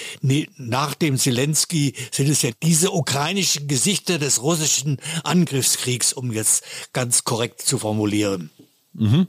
nach 0.57 0.95
dem 0.95 1.19
Zelensky 1.19 1.95
sind 2.11 2.29
es 2.29 2.43
ja 2.43 2.51
diese 2.63 2.91
ukrainischen 2.91 3.69
Gesichter 3.69 4.19
des 4.19 4.43
russischen 4.43 4.99
Angriffskriegs, 5.23 6.13
um 6.13 6.33
jetzt 6.33 6.65
ganz 6.93 7.23
korrekt 7.23 7.63
zu 7.63 7.79
formulieren. 7.79 8.51
Mhm. 8.93 9.29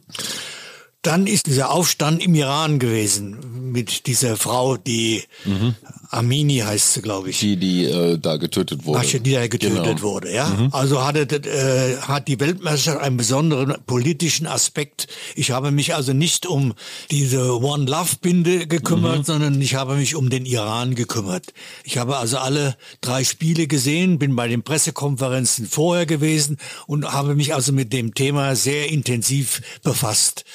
Dann 1.05 1.27
ist 1.27 1.45
dieser 1.45 1.69
Aufstand 1.69 2.23
im 2.23 2.33
Iran 2.33 2.79
gewesen 2.79 3.71
mit 3.71 4.07
dieser 4.07 4.37
Frau, 4.37 4.75
die 4.75 5.21
mhm. 5.43 5.75
Amini 6.09 6.59
heißt 6.59 6.93
sie, 6.93 7.01
glaube 7.01 7.29
ich. 7.29 7.39
Die, 7.39 7.57
die 7.57 7.85
äh, 7.85 8.17
da 8.17 8.37
getötet 8.37 8.85
wurde. 8.85 9.01
Ach, 9.03 9.05
die 9.05 9.33
da 9.33 9.45
getötet 9.47 9.83
genau. 9.83 10.01
wurde, 10.01 10.33
ja. 10.33 10.47
Mhm. 10.47 10.69
Also 10.71 11.03
hatte, 11.03 11.27
äh, 11.35 11.97
hat 11.97 12.27
die 12.27 12.39
Weltmeisterschaft 12.39 13.03
einen 13.03 13.17
besonderen 13.17 13.75
politischen 13.85 14.47
Aspekt. 14.47 15.07
Ich 15.35 15.51
habe 15.51 15.69
mich 15.69 15.93
also 15.93 16.13
nicht 16.13 16.47
um 16.47 16.73
diese 17.11 17.61
One 17.61 17.85
Love 17.85 18.15
Binde 18.21 18.65
gekümmert, 18.65 19.19
mhm. 19.19 19.23
sondern 19.25 19.61
ich 19.61 19.75
habe 19.75 19.97
mich 19.97 20.15
um 20.15 20.31
den 20.31 20.47
Iran 20.47 20.95
gekümmert. 20.95 21.53
Ich 21.83 21.99
habe 21.99 22.17
also 22.17 22.37
alle 22.39 22.77
drei 23.01 23.23
Spiele 23.23 23.67
gesehen, 23.67 24.17
bin 24.17 24.35
bei 24.35 24.47
den 24.47 24.63
Pressekonferenzen 24.63 25.67
vorher 25.67 26.07
gewesen 26.07 26.57
und 26.87 27.11
habe 27.11 27.35
mich 27.35 27.53
also 27.53 27.73
mit 27.73 27.93
dem 27.93 28.15
Thema 28.15 28.55
sehr 28.55 28.89
intensiv 28.89 29.61
befasst. 29.83 30.45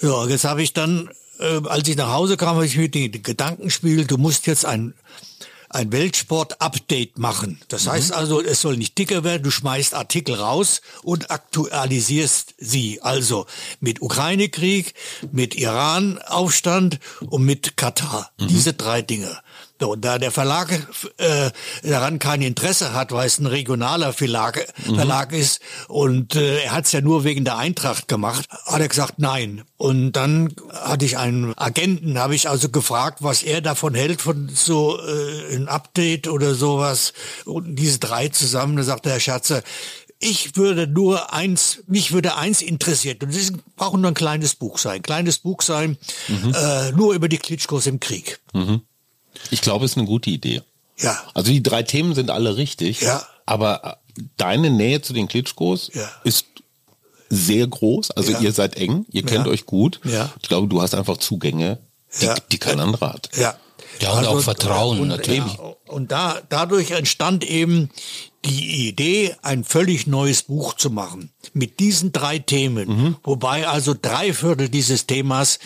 Ja, 0.00 0.26
jetzt 0.26 0.44
habe 0.44 0.62
ich 0.62 0.72
dann, 0.72 1.08
äh, 1.38 1.60
als 1.66 1.88
ich 1.88 1.96
nach 1.96 2.10
Hause 2.10 2.36
kam, 2.36 2.56
habe 2.56 2.66
ich 2.66 2.76
mir 2.76 2.88
den 2.88 3.22
Gedankenspiel, 3.22 4.04
du 4.04 4.18
musst 4.18 4.46
jetzt 4.46 4.64
ein 4.64 4.94
ein 5.68 5.92
Weltsport-Update 5.92 7.18
machen. 7.18 7.60
Das 7.68 7.84
mhm. 7.84 7.90
heißt 7.90 8.12
also, 8.12 8.40
es 8.40 8.60
soll 8.60 8.76
nicht 8.76 8.96
dicker 8.98 9.24
werden, 9.24 9.42
du 9.42 9.50
schmeißt 9.50 9.94
Artikel 9.94 10.34
raus 10.34 10.80
und 11.02 11.30
aktualisierst 11.30 12.54
sie. 12.58 13.02
Also 13.02 13.46
mit 13.80 14.00
Ukraine-Krieg, 14.00 14.94
mit 15.32 15.54
Iran-Aufstand 15.54 16.98
und 17.20 17.44
mit 17.44 17.76
Katar. 17.76 18.30
Mhm. 18.38 18.48
Diese 18.48 18.72
drei 18.72 19.02
Dinge. 19.02 19.38
So, 19.78 19.94
da 19.94 20.18
der 20.18 20.30
Verlag 20.30 20.72
äh, 21.18 21.50
daran 21.82 22.18
kein 22.18 22.40
Interesse 22.40 22.94
hat, 22.94 23.12
weil 23.12 23.26
es 23.26 23.38
ein 23.38 23.46
regionaler 23.46 24.14
Verlag, 24.14 24.66
mhm. 24.86 24.94
Verlag 24.94 25.32
ist 25.32 25.60
und 25.88 26.34
äh, 26.34 26.62
er 26.62 26.72
hat 26.72 26.86
es 26.86 26.92
ja 26.92 27.02
nur 27.02 27.24
wegen 27.24 27.44
der 27.44 27.58
Eintracht 27.58 28.08
gemacht, 28.08 28.46
hat 28.64 28.80
er 28.80 28.88
gesagt 28.88 29.18
nein. 29.18 29.64
Und 29.76 30.12
dann 30.12 30.54
hatte 30.72 31.04
ich 31.04 31.18
einen 31.18 31.52
Agenten, 31.58 32.18
habe 32.18 32.34
ich 32.34 32.48
also 32.48 32.70
gefragt, 32.70 33.18
was 33.20 33.42
er 33.42 33.60
davon 33.60 33.94
hält, 33.94 34.22
von 34.22 34.48
so 34.48 34.98
äh, 34.98 35.54
ein 35.54 35.68
Update 35.68 36.28
oder 36.28 36.54
sowas. 36.54 37.12
Und 37.44 37.76
diese 37.76 37.98
drei 37.98 38.28
zusammen, 38.28 38.76
da 38.76 38.82
sagte 38.82 39.10
Herr 39.10 39.20
Schatzer, 39.20 39.62
ich 40.18 40.56
würde 40.56 40.86
nur 40.86 41.34
eins, 41.34 41.82
mich 41.86 42.12
würde 42.12 42.36
eins 42.36 42.62
interessiert 42.62 43.22
und 43.22 43.34
das 43.34 43.52
braucht 43.76 43.98
nur 43.98 44.10
ein 44.10 44.14
kleines 44.14 44.54
Buch 44.54 44.78
sein, 44.78 45.02
kleines 45.02 45.38
Buch 45.38 45.60
sein, 45.60 45.98
mhm. 46.28 46.54
äh, 46.54 46.92
nur 46.92 47.12
über 47.12 47.28
die 47.28 47.36
Klitschkos 47.36 47.86
im 47.86 48.00
Krieg. 48.00 48.40
Mhm. 48.54 48.80
Ich 49.50 49.60
glaube, 49.60 49.84
es 49.84 49.92
ist 49.92 49.98
eine 49.98 50.06
gute 50.06 50.30
Idee. 50.30 50.62
Ja. 50.98 51.18
Also 51.34 51.50
die 51.50 51.62
drei 51.62 51.82
Themen 51.82 52.14
sind 52.14 52.30
alle 52.30 52.56
richtig. 52.56 53.00
Ja. 53.02 53.26
Aber 53.44 53.98
deine 54.36 54.70
Nähe 54.70 55.02
zu 55.02 55.12
den 55.12 55.28
Klitschkos 55.28 55.90
ja. 55.94 56.10
ist 56.24 56.46
sehr 57.28 57.66
groß. 57.66 58.12
Also 58.12 58.32
ja. 58.32 58.40
ihr 58.40 58.52
seid 58.52 58.76
eng, 58.76 59.04
ihr 59.10 59.22
kennt 59.22 59.46
ja. 59.46 59.52
euch 59.52 59.66
gut. 59.66 60.00
Ja. 60.04 60.32
Ich 60.40 60.48
glaube, 60.48 60.68
du 60.68 60.80
hast 60.80 60.94
einfach 60.94 61.18
Zugänge, 61.18 61.78
die, 62.20 62.28
die 62.52 62.58
kein 62.58 62.80
anderer 62.80 63.12
hat. 63.12 63.30
Ja. 63.36 63.56
Ja, 64.00 64.12
und 64.12 64.18
also, 64.18 64.30
auch 64.30 64.40
Vertrauen 64.40 65.00
und, 65.00 65.08
natürlich. 65.08 65.54
Ja, 65.54 65.74
und 65.86 66.12
da, 66.12 66.40
dadurch 66.48 66.90
entstand 66.90 67.44
eben 67.44 67.90
die 68.44 68.88
Idee, 68.88 69.34
ein 69.42 69.64
völlig 69.64 70.06
neues 70.06 70.42
Buch 70.42 70.74
zu 70.74 70.90
machen. 70.90 71.30
Mit 71.52 71.80
diesen 71.80 72.12
drei 72.12 72.38
Themen. 72.38 72.88
Mhm. 72.88 73.16
Wobei 73.22 73.66
also 73.66 73.94
drei 74.00 74.32
Viertel 74.32 74.68
dieses 74.68 75.06
Themas 75.06 75.58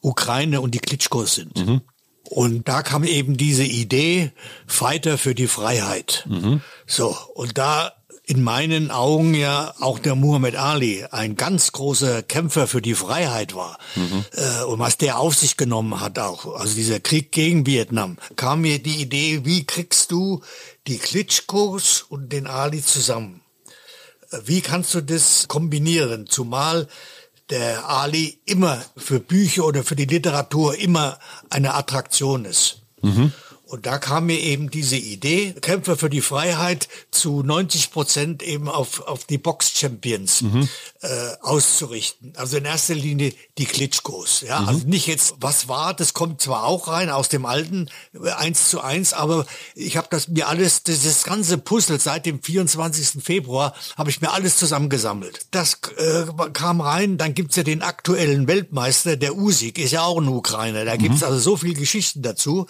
Ukraine 0.00 0.60
und 0.60 0.74
die 0.74 0.78
Klitschkos 0.78 1.34
sind. 1.34 1.56
Mhm. 1.56 1.80
Und 2.28 2.68
da 2.68 2.82
kam 2.82 3.04
eben 3.04 3.36
diese 3.36 3.64
Idee, 3.64 4.32
Fighter 4.66 5.18
für 5.18 5.34
die 5.34 5.46
Freiheit. 5.46 6.24
Mhm. 6.28 6.62
So, 6.86 7.16
und 7.34 7.58
da 7.58 7.92
in 8.26 8.42
meinen 8.42 8.90
Augen 8.90 9.34
ja 9.34 9.74
auch 9.80 9.98
der 9.98 10.14
Muhammad 10.14 10.56
Ali 10.56 11.04
ein 11.10 11.36
ganz 11.36 11.72
großer 11.72 12.22
Kämpfer 12.22 12.66
für 12.66 12.80
die 12.80 12.94
Freiheit 12.94 13.54
war. 13.54 13.78
Mhm. 13.96 14.24
Äh, 14.32 14.64
und 14.64 14.78
was 14.78 14.96
der 14.96 15.18
auf 15.18 15.34
sich 15.34 15.58
genommen 15.58 16.00
hat 16.00 16.18
auch, 16.18 16.58
also 16.58 16.74
dieser 16.74 17.00
Krieg 17.00 17.32
gegen 17.32 17.66
Vietnam, 17.66 18.16
kam 18.36 18.62
mir 18.62 18.82
die 18.82 19.02
Idee, 19.02 19.44
wie 19.44 19.66
kriegst 19.66 20.10
du 20.10 20.42
die 20.86 20.96
Klitschkos 20.96 22.06
und 22.08 22.32
den 22.32 22.46
Ali 22.46 22.82
zusammen? 22.82 23.42
Äh, 24.30 24.38
wie 24.46 24.62
kannst 24.62 24.94
du 24.94 25.02
das 25.02 25.46
kombinieren? 25.46 26.26
Zumal 26.26 26.88
der 27.50 27.88
Ali 27.88 28.40
immer 28.46 28.82
für 28.96 29.20
Bücher 29.20 29.64
oder 29.64 29.84
für 29.84 29.96
die 29.96 30.06
Literatur 30.06 30.76
immer 30.78 31.18
eine 31.50 31.74
Attraktion 31.74 32.44
ist. 32.44 32.82
Mhm. 33.02 33.32
Und 33.66 33.86
da 33.86 33.98
kam 33.98 34.26
mir 34.26 34.38
eben 34.38 34.70
diese 34.70 34.96
Idee, 34.96 35.52
Kämpfer 35.52 35.96
für 35.96 36.10
die 36.10 36.20
Freiheit 36.20 36.86
zu 37.10 37.42
90 37.42 37.92
Prozent 37.92 38.42
eben 38.42 38.68
auf, 38.68 39.00
auf 39.00 39.24
die 39.24 39.38
Box-Champions 39.38 40.42
mhm. 40.42 40.68
äh, 41.00 41.08
auszurichten. 41.40 42.34
Also 42.36 42.58
in 42.58 42.66
erster 42.66 42.94
Linie 42.94 43.32
die 43.56 43.64
Klitschkos. 43.64 44.42
Ja? 44.42 44.60
Mhm. 44.60 44.68
Also 44.68 44.86
nicht 44.86 45.06
jetzt, 45.06 45.36
was 45.40 45.66
war, 45.66 45.94
das 45.94 46.12
kommt 46.12 46.42
zwar 46.42 46.64
auch 46.64 46.88
rein 46.88 47.08
aus 47.08 47.30
dem 47.30 47.46
alten 47.46 47.88
äh, 48.12 48.30
eins 48.32 48.68
zu 48.68 48.82
eins, 48.82 49.14
aber 49.14 49.46
ich 49.74 49.96
habe 49.96 50.08
das 50.10 50.28
mir 50.28 50.46
alles, 50.46 50.82
dieses 50.82 51.24
ganze 51.24 51.56
Puzzle 51.56 51.98
seit 51.98 52.26
dem 52.26 52.42
24. 52.42 53.24
Februar, 53.24 53.74
habe 53.96 54.10
ich 54.10 54.20
mir 54.20 54.32
alles 54.32 54.58
zusammengesammelt. 54.58 55.46
Das 55.52 55.80
äh, 55.96 56.24
kam 56.52 56.82
rein, 56.82 57.16
dann 57.16 57.32
gibt's 57.32 57.56
ja 57.56 57.62
den 57.62 57.80
aktuellen 57.80 58.46
Weltmeister, 58.46 59.16
der 59.16 59.36
Usik, 59.36 59.78
ist 59.78 59.92
ja 59.92 60.02
auch 60.02 60.20
ein 60.20 60.28
Ukrainer. 60.28 60.84
Da 60.84 60.96
gibt's 60.96 61.22
mhm. 61.22 61.28
also 61.28 61.38
so 61.38 61.56
viel 61.56 61.74
Geschichten 61.74 62.20
dazu. 62.20 62.66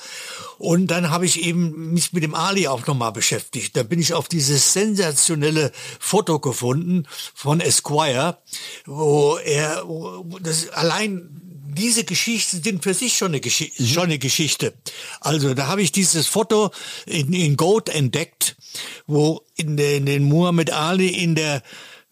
Und 0.59 0.84
dann 0.91 1.11
habe 1.11 1.27
ich 1.27 1.43
eben 1.43 1.93
mich 1.93 2.13
mit 2.13 2.23
dem 2.23 2.35
Ali 2.35 2.69
auch 2.69 2.87
nochmal 2.87 3.13
beschäftigt. 3.13 3.77
Da 3.77 3.83
bin 3.83 4.01
ich 4.01 4.15
auf 4.15 4.29
dieses 4.29 4.73
sensationelle 4.73 5.73
Foto 6.01 6.39
gefunden 6.39 7.07
von 7.35 7.61
Esquire, 7.61 8.39
wo 8.87 9.37
er, 9.37 9.83
wo 9.87 10.39
das 10.41 10.69
allein 10.71 11.41
diese 11.77 12.05
Geschichten 12.05 12.63
sind 12.63 12.83
für 12.83 12.95
sich 12.95 13.17
schon 13.17 13.29
eine, 13.29 13.41
Gesch 13.41 13.73
mhm. 13.79 13.87
schon 13.87 14.05
eine 14.05 14.19
Geschichte. 14.19 14.75
Also 15.21 15.55
da 15.55 15.67
habe 15.67 15.83
ich 15.83 15.93
dieses 15.93 16.27
Foto 16.27 16.71
in, 17.07 17.33
in 17.33 17.57
Goat 17.57 17.89
entdeckt, 17.89 18.57
wo 19.07 19.43
in 19.57 19.77
den, 19.77 20.07
den 20.07 20.25
Muhammad 20.25 20.71
Ali 20.71 21.09
in 21.09 21.35
der 21.35 21.63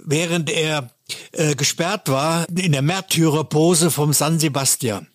während 0.04 0.50
er 0.50 0.90
äh, 1.32 1.54
gesperrt 1.54 2.08
war, 2.08 2.48
in 2.48 2.72
der 2.72 2.82
Märtyrerpose 2.82 3.90
vom 3.90 4.12
San 4.12 4.38
Sebastian. 4.38 5.06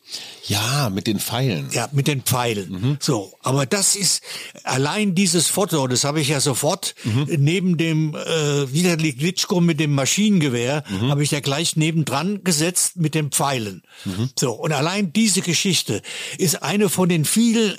Ja, 0.47 0.89
mit 0.89 1.07
den 1.07 1.19
Pfeilen. 1.19 1.69
Ja, 1.71 1.89
mit 1.91 2.07
den 2.07 2.21
Pfeilen. 2.21 2.69
Mhm. 2.69 2.97
So, 3.01 3.33
aber 3.41 3.65
das 3.65 3.95
ist 3.97 4.21
allein 4.63 5.13
dieses 5.13 5.47
Foto, 5.47 5.87
das 5.87 6.05
habe 6.05 6.21
ich 6.21 6.29
ja 6.29 6.39
sofort 6.39 6.95
mhm. 7.03 7.27
neben 7.37 7.77
dem 7.77 8.15
äh, 8.15 8.73
Vitali 8.73 9.13
Klitschko 9.13 9.59
mit 9.59 9.79
dem 9.79 9.93
Maschinengewehr, 9.93 10.83
mhm. 10.89 11.09
habe 11.09 11.23
ich 11.23 11.31
ja 11.31 11.41
gleich 11.41 11.75
nebendran 11.75 12.43
gesetzt 12.43 12.95
mit 12.95 13.13
den 13.13 13.31
Pfeilen. 13.31 13.83
Mhm. 14.05 14.29
So, 14.39 14.53
und 14.53 14.71
allein 14.71 15.11
diese 15.11 15.41
Geschichte 15.41 16.01
ist 16.37 16.63
eine 16.63 16.87
von 16.87 17.09
den 17.09 17.25
vielen 17.25 17.75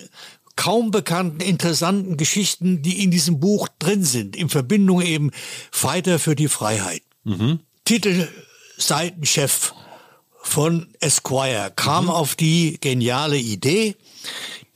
kaum 0.57 0.91
bekannten, 0.91 1.41
interessanten 1.41 2.17
Geschichten, 2.17 2.83
die 2.83 3.03
in 3.03 3.11
diesem 3.11 3.41
Buch 3.41 3.69
drin 3.79 4.05
sind, 4.05 4.37
in 4.37 4.49
Verbindung 4.51 5.01
eben 5.01 5.31
Fighter 5.71 6.19
für 6.19 6.35
die 6.35 6.49
Freiheit. 6.49 7.03
Mhm. 7.25 7.61
Titelseitenchef 7.85 9.73
von 10.49 10.89
Esquire 11.01 11.73
kam 11.77 12.05
mhm. 12.05 12.11
auf 12.11 12.35
die 12.35 12.79
geniale 12.81 13.39
Idee, 13.39 13.97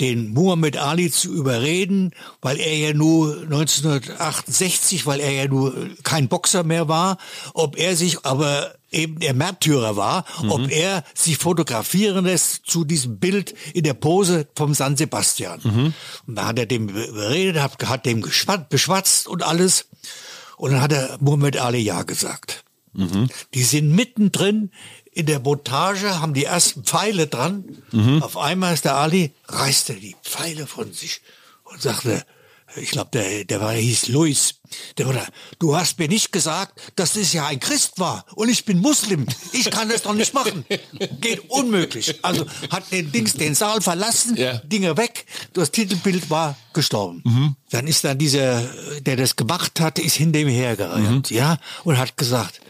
den 0.01 0.33
Muhammad 0.33 0.77
Ali 0.77 1.11
zu 1.11 1.33
überreden, 1.33 2.13
weil 2.41 2.59
er 2.59 2.77
ja 2.77 2.93
nur 2.93 3.43
1968, 3.43 5.07
weil 5.07 5.21
er 5.21 5.33
ja 5.33 5.49
nur 5.49 5.75
kein 6.03 6.29
Boxer 6.29 6.65
mehr 6.65 6.89
war, 6.89 7.19
ob 7.55 7.79
er 7.79 7.97
sich 7.97 8.25
aber 8.25 8.75
eben 8.91 9.21
der 9.21 9.35
Märtyrer 9.35 9.97
war, 9.97 10.25
mhm. 10.43 10.51
ob 10.51 10.71
er 10.71 11.05
sich 11.15 11.39
fotografieren 11.39 12.25
lässt 12.25 12.67
zu 12.67 12.85
diesem 12.85 13.19
Bild 13.19 13.55
in 13.75 13.85
der 13.85 13.95
Pose 13.95 14.47
vom 14.55 14.75
San 14.75 14.97
Sebastian. 14.97 15.61
Mhm. 15.63 15.95
Und 16.27 16.35
da 16.35 16.47
hat 16.47 16.59
er 16.59 16.67
dem 16.67 16.89
überredet, 16.89 17.63
hat, 17.63 17.89
hat 17.89 18.07
dem 18.07 18.23
beschwatzt 18.69 19.29
und 19.29 19.43
alles. 19.43 19.87
Und 20.57 20.73
dann 20.73 20.81
hat 20.81 20.93
er 20.93 21.17
Muhammad 21.21 21.57
Ali 21.57 21.79
ja 21.79 22.03
gesagt. 22.03 22.65
Mhm. 22.93 23.29
Die 23.55 23.65
sind 23.65 23.91
mittendrin 23.91 24.71
in 25.13 25.27
der 25.27 25.41
Montage, 25.41 26.21
haben 26.21 26.35
die 26.35 26.45
ersten 26.45 26.85
Pfeile 26.85 27.27
dran. 27.27 27.83
Mhm. 27.93 28.23
Auf 28.23 28.37
einmal 28.37 28.75
ist 28.75 28.85
der 28.85 28.97
Ali, 28.97 29.33
reißt 29.49 29.91
er 29.91 29.97
die 29.97 30.17
Pfeile 30.23 30.67
von 30.67 30.93
sich 30.93 31.21
und 31.65 31.83
sagte, 31.83 32.25
ich 32.77 32.91
glaube, 32.91 33.11
der, 33.13 33.45
der 33.45 33.61
war, 33.61 33.73
der 33.73 33.83
hieß 33.83 34.09
Luis. 34.09 34.55
Der 34.97 35.07
war, 35.07 35.27
du 35.59 35.77
hast 35.77 35.99
mir 35.99 36.09
nicht 36.09 36.33
gesagt, 36.33 36.81
dass 36.97 37.13
das 37.13 37.35
ja 37.35 37.47
ein 37.47 37.61
Christ 37.61 37.99
war 37.99 38.25
und 38.35 38.49
ich 38.49 38.65
bin 38.65 38.79
Muslim. 38.79 39.27
Ich 39.53 39.71
kann 39.71 39.91
das 39.91 40.03
doch 40.03 40.15
nicht 40.15 40.33
machen. 40.33 40.65
Geht 41.21 41.51
unmöglich. 41.51 42.19
Also 42.23 42.47
hat 42.71 42.91
den 42.91 43.13
Dings 43.13 43.35
den 43.35 43.55
Saal 43.55 43.83
verlassen, 43.83 44.37
ja. 44.37 44.55
Dinge 44.59 44.97
weg. 44.97 45.27
Das 45.53 45.71
Titelbild 45.71 46.31
war 46.31 46.57
gestorben. 46.73 47.21
Mhm. 47.25 47.57
Dann 47.71 47.87
ist 47.87 48.05
dann 48.05 48.17
dieser, 48.17 48.63
der 49.01 49.17
das 49.17 49.37
gemacht 49.37 49.79
hat, 49.81 49.99
ist 49.99 50.17
hinter 50.17 50.39
ihm 50.39 50.49
hergerannt, 50.49 51.31
mhm. 51.31 51.37
ja, 51.37 51.59
und 51.85 51.99
hat 51.99 52.17
gesagt, 52.17 52.63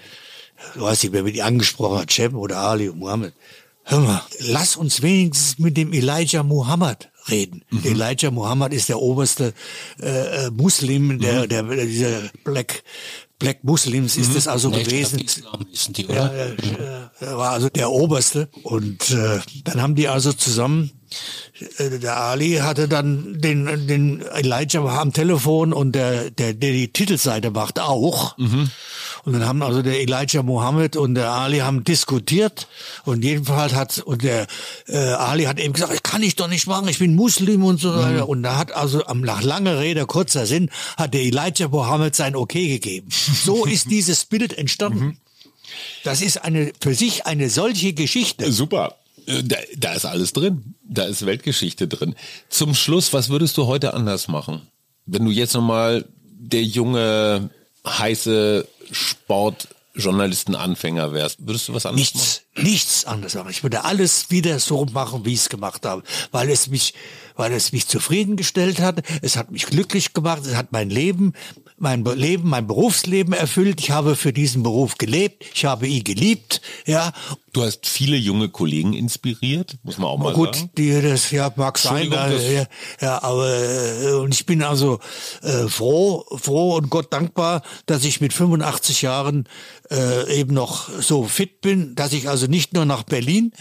du 0.75 0.81
weißt 0.81 1.05
nicht, 1.05 1.13
wer 1.13 1.23
mit 1.23 1.35
dir 1.35 1.47
angesprochen 1.47 1.99
hat, 1.99 2.11
Cem 2.11 2.37
oder 2.37 2.59
Ali 2.59 2.89
und 2.89 2.99
Muhammad. 2.99 3.33
Hör 3.85 4.01
mal, 4.01 4.23
lass 4.39 4.77
uns 4.77 5.03
wenigstens 5.03 5.59
mit 5.59 5.77
dem 5.77 5.93
Elijah 5.93 6.45
Muhammad 6.45 7.11
reden. 7.29 7.65
Mhm. 7.71 7.85
Elijah 7.85 8.31
Muhammad 8.31 8.73
ist 8.73 8.89
der 8.89 9.01
oberste 9.01 9.55
äh, 10.01 10.47
äh 10.47 10.51
Muslim, 10.51 11.19
der, 11.19 11.45
mhm. 11.45 11.49
der, 11.49 11.63
der 11.65 11.87
dieser 11.87 12.31
Black 12.45 12.85
Black 13.43 13.65
Muslims 13.65 14.17
ist 14.17 14.31
mhm. 14.31 14.37
es 14.37 14.47
also 14.47 14.69
nee, 14.69 14.85
gewesen. 14.85 15.21
Wissen 15.73 15.93
die, 15.95 16.07
oder? 16.07 16.33
Ja, 16.33 16.47
äh, 16.47 17.27
er 17.27 17.39
war 17.39 17.51
also 17.51 17.69
der 17.69 17.91
oberste 17.91 18.49
und 18.63 19.11
äh, 19.11 19.41
dann 19.65 19.83
haben 19.83 19.97
die 19.97 20.07
also 20.07 20.33
zusammen 20.33 20.93
äh, 21.79 21.99
der 21.99 22.19
Ali 22.19 22.59
hatte 22.59 22.87
dann 22.87 23.41
den, 23.41 23.89
den 23.89 24.21
Elijah 24.21 25.01
am 25.01 25.13
Telefon 25.13 25.73
und 25.73 25.93
der, 25.93 26.31
der, 26.31 26.55
der 26.55 26.73
die 26.73 26.93
Titelseite 26.93 27.51
macht 27.51 27.81
auch. 27.81 28.39
Mhm. 28.39 28.71
Und 29.25 29.35
dann 29.35 29.47
haben 29.47 29.63
also 29.63 29.83
der 29.83 30.01
Elijah 30.01 30.43
Mohammed 30.43 30.97
und 30.97 31.15
der 31.15 31.31
Ali 31.31 31.59
haben 31.59 31.85
diskutiert 31.85 32.67
und 33.05 33.25
jedenfalls 33.25 33.73
hat 33.73 33.99
und 33.99 34.25
der 34.25 34.47
äh, 34.89 34.97
Ali 34.97 35.45
hat 35.45 35.61
eben 35.61 35.73
gesagt, 35.73 35.95
ich 35.95 36.03
kann 36.03 36.23
ich 36.23 36.35
doch 36.35 36.49
nicht 36.49 36.67
machen, 36.67 36.89
ich 36.89 36.99
bin 36.99 37.15
Muslim 37.15 37.65
und 37.65 37.81
so 37.81 37.95
weiter. 37.95 38.25
Mhm. 38.25 38.31
Und 38.31 38.43
da 38.43 38.59
hat 38.59 38.73
also 38.73 39.03
nach 39.15 39.43
langer 39.43 39.79
Rede 39.79 40.07
kurzer 40.07 40.47
Sinn 40.47 40.71
hat 40.97 41.15
der 41.15 41.23
Elijah 41.23 41.69
Mohammed 41.69 42.17
sein 42.17 42.35
Okay 42.35 42.69
gegeben. 42.69 43.09
So 43.43 43.65
ist 43.65 43.91
dieses 43.91 44.25
Bild 44.25 44.57
entstanden. 44.57 45.05
Mhm. 45.05 45.17
Das 46.05 46.21
ist 46.21 46.45
eine 46.45 46.73
für 46.81 46.95
sich 46.95 47.27
eine 47.27 47.51
solche 47.51 47.93
Geschichte. 47.93 48.53
Super. 48.53 48.97
Äh, 49.27 49.43
da, 49.43 49.57
da 49.77 49.93
ist 49.95 50.05
alles 50.05 50.33
drin. 50.33 50.75
Da 50.83 51.05
ist 51.05 51.25
Weltgeschichte 51.25 51.89
drin. 51.89 52.15
Zum 52.49 52.75
Schluss, 52.75 53.13
was 53.13 53.29
würdest 53.29 53.57
du 53.57 53.67
heute 53.67 53.95
anders 53.95 54.29
machen? 54.29 54.63
Wenn 55.07 55.25
du 55.25 55.31
jetzt 55.31 55.55
nochmal 55.55 56.05
der 56.23 56.63
junge, 56.63 57.51
heiße 57.87 58.67
Sportjournalisten-Anfänger 58.93 61.13
wärst, 61.13 61.39
würdest 61.41 61.69
du 61.69 61.75
was 61.75 61.87
anderes 61.87 62.15
nichts, 62.15 62.43
machen? 62.55 62.69
Nichts 62.69 63.05
anderes 63.05 63.35
machen. 63.35 63.51
Ich 63.51 63.63
würde 63.63 63.85
alles 63.85 64.31
wieder 64.31 64.59
so 64.59 64.85
machen, 64.87 65.25
wie 65.25 65.33
ich 65.33 65.41
es 65.41 65.49
gemacht 65.49 65.85
habe, 65.85 66.03
weil 66.31 66.51
es 66.51 66.69
mich 66.69 66.95
weil 67.37 67.53
es 67.53 67.73
mich 67.73 67.87
zufriedengestellt 67.87 68.81
hat. 68.81 69.03
Es 69.23 69.37
hat 69.37 69.51
mich 69.51 69.67
glücklich 69.67 70.13
gemacht. 70.13 70.43
Es 70.47 70.57
hat 70.57 70.73
mein 70.73 70.91
Leben, 70.91 71.33
mein 71.83 72.05
Leben, 72.05 72.49
mein 72.49 72.67
Berufsleben 72.67 73.35
erfüllt. 73.35 73.81
Ich 73.81 73.91
habe 73.91 74.17
für 74.17 74.33
diesen 74.33 74.63
Beruf 74.63 74.97
gelebt. 74.99 75.45
Ich 75.55 75.65
habe 75.65 75.87
ihn 75.89 76.05
geliebt. 76.05 76.61
Ja. 76.87 77.13
Du 77.53 77.63
hast 77.63 77.87
viele 77.87 78.17
junge 78.17 78.49
Kollegen 78.49 78.95
inspiriert, 78.95 79.77
muss 79.83 79.99
man 79.99 80.09
auch 80.09 80.17
mal 80.17 80.33
Gut, 80.33 80.57
sagen. 80.57 80.71
die, 80.79 81.03
das 81.03 81.31
ja 81.33 81.53
mag 81.57 81.77
sein, 81.77 82.09
das- 82.11 82.51
ja, 82.51 82.65
ja, 83.03 83.23
aber 83.23 83.47
äh, 83.53 84.13
und 84.15 84.33
ich 84.33 84.47
bin 84.47 84.63
also 84.63 85.01
äh, 85.43 85.69
froh, 85.69 86.25
froh 86.37 86.77
und 86.77 86.89
Gott 86.89 87.13
dankbar, 87.13 87.61
dass 87.85 88.05
ich 88.05 88.23
mit 88.23 88.33
85 88.33 89.03
Jahren 89.03 89.47
äh, 89.91 90.35
eben 90.41 90.55
noch 90.55 90.89
so 91.03 91.25
fit 91.25 91.61
bin, 91.61 91.95
dass 91.95 92.15
ich 92.15 92.27
also 92.31 92.47
nicht 92.47 92.73
nur 92.73 92.87
nach 92.87 93.03
Berlin 93.03 93.53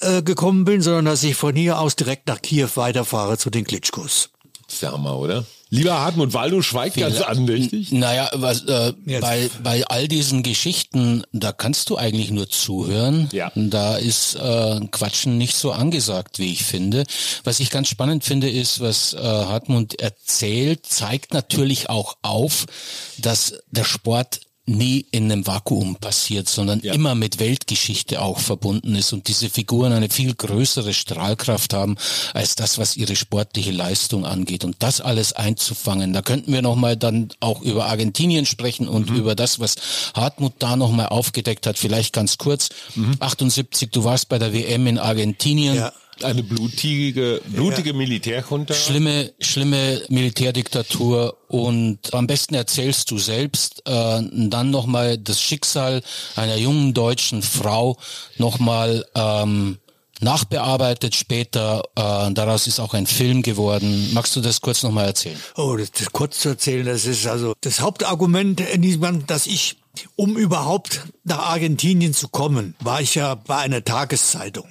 äh, 0.00 0.22
gekommen 0.22 0.64
bin, 0.64 0.80
sondern 0.80 1.04
dass 1.04 1.22
ich 1.22 1.34
von 1.34 1.54
hier 1.54 1.80
aus 1.80 1.96
direkt 1.96 2.28
nach 2.28 2.40
Kiew 2.40 2.68
weiterfahre 2.76 3.36
zu 3.36 3.50
den 3.50 3.64
Klitschkos. 3.64 4.30
Das 4.64 4.74
ist 4.76 4.82
der 4.82 4.92
Hammer, 4.92 5.18
oder? 5.18 5.44
Lieber 5.74 6.00
Hartmut 6.00 6.32
Waldo 6.34 6.62
schweigt 6.62 6.96
ganz 6.96 7.20
andächtig. 7.20 7.90
Naja, 7.90 8.30
was, 8.32 8.64
äh, 8.64 8.92
Jetzt. 9.06 9.22
bei, 9.22 9.50
bei 9.62 9.84
all 9.86 10.06
diesen 10.06 10.44
Geschichten, 10.44 11.24
da 11.32 11.50
kannst 11.50 11.90
du 11.90 11.96
eigentlich 11.96 12.30
nur 12.30 12.48
zuhören. 12.48 13.28
Ja. 13.32 13.50
Da 13.56 13.96
ist 13.96 14.36
äh, 14.36 14.80
Quatschen 14.92 15.36
nicht 15.36 15.56
so 15.56 15.72
angesagt, 15.72 16.38
wie 16.38 16.52
ich 16.52 16.64
finde. 16.64 17.04
Was 17.42 17.58
ich 17.58 17.70
ganz 17.70 17.88
spannend 17.88 18.22
finde, 18.22 18.48
ist, 18.48 18.80
was 18.80 19.14
äh, 19.14 19.18
Hartmut 19.18 20.00
erzählt, 20.00 20.86
zeigt 20.86 21.34
natürlich 21.34 21.90
auch 21.90 22.18
auf, 22.22 22.66
dass 23.18 23.54
der 23.72 23.84
Sport 23.84 24.40
nie 24.66 25.04
in 25.10 25.30
einem 25.30 25.46
Vakuum 25.46 25.96
passiert, 25.96 26.48
sondern 26.48 26.80
Ja. 26.80 26.94
immer 26.94 27.14
mit 27.14 27.38
Weltgeschichte 27.38 28.22
auch 28.22 28.38
verbunden 28.38 28.94
ist 28.94 29.12
und 29.12 29.28
diese 29.28 29.50
Figuren 29.50 29.92
eine 29.92 30.08
viel 30.08 30.34
größere 30.34 30.94
Strahlkraft 30.94 31.74
haben 31.74 31.96
als 32.32 32.54
das, 32.54 32.78
was 32.78 32.96
ihre 32.96 33.14
sportliche 33.14 33.72
Leistung 33.72 34.24
angeht. 34.24 34.64
Und 34.64 34.76
das 34.78 35.02
alles 35.02 35.34
einzufangen, 35.34 36.12
da 36.14 36.22
könnten 36.22 36.52
wir 36.52 36.62
nochmal 36.62 36.96
dann 36.96 37.28
auch 37.40 37.60
über 37.60 37.86
Argentinien 37.86 38.46
sprechen 38.46 38.88
und 38.88 39.10
Mhm. 39.10 39.16
über 39.16 39.34
das, 39.34 39.60
was 39.60 39.76
Hartmut 40.14 40.54
da 40.60 40.76
nochmal 40.76 41.08
aufgedeckt 41.08 41.66
hat, 41.66 41.78
vielleicht 41.78 42.14
ganz 42.14 42.38
kurz. 42.38 42.70
Mhm. 42.94 43.16
78, 43.20 43.90
du 43.90 44.04
warst 44.04 44.28
bei 44.30 44.38
der 44.38 44.54
WM 44.54 44.86
in 44.86 44.98
Argentinien. 44.98 45.76
Ja. 45.76 45.92
Eine 46.22 46.42
blutige, 46.42 47.40
blutige 47.46 47.92
Militärjunta. 47.92 48.74
Schlimme, 48.74 49.32
schlimme 49.40 50.02
Militärdiktatur 50.08 51.36
und 51.48 52.14
am 52.14 52.26
besten 52.26 52.54
erzählst 52.54 53.10
du 53.10 53.18
selbst 53.18 53.82
äh, 53.86 54.22
dann 54.32 54.70
nochmal 54.70 55.18
das 55.18 55.40
Schicksal 55.40 56.02
einer 56.36 56.56
jungen 56.56 56.94
deutschen 56.94 57.42
Frau 57.42 57.96
nochmal 58.38 59.04
ähm, 59.14 59.78
nachbearbeitet 60.20 61.14
später. 61.14 61.82
Äh, 61.94 62.32
daraus 62.32 62.66
ist 62.66 62.80
auch 62.80 62.94
ein 62.94 63.06
Film 63.06 63.42
geworden. 63.42 64.10
Magst 64.12 64.34
du 64.36 64.40
das 64.40 64.60
kurz 64.60 64.82
nochmal 64.82 65.06
erzählen? 65.06 65.38
Oh, 65.56 65.76
das, 65.76 65.92
das 65.92 66.12
kurz 66.12 66.40
zu 66.40 66.50
erzählen, 66.50 66.86
das 66.86 67.04
ist 67.04 67.26
also 67.26 67.54
das 67.60 67.80
Hauptargument 67.80 68.60
in 68.60 68.82
diesem, 68.82 69.26
dass 69.26 69.46
ich, 69.46 69.76
um 70.16 70.36
überhaupt 70.36 71.02
nach 71.24 71.38
Argentinien 71.38 72.12
zu 72.12 72.28
kommen, 72.28 72.74
war 72.80 73.00
ich 73.00 73.14
ja 73.14 73.34
bei 73.34 73.56
einer 73.58 73.84
Tageszeitung. 73.84 74.66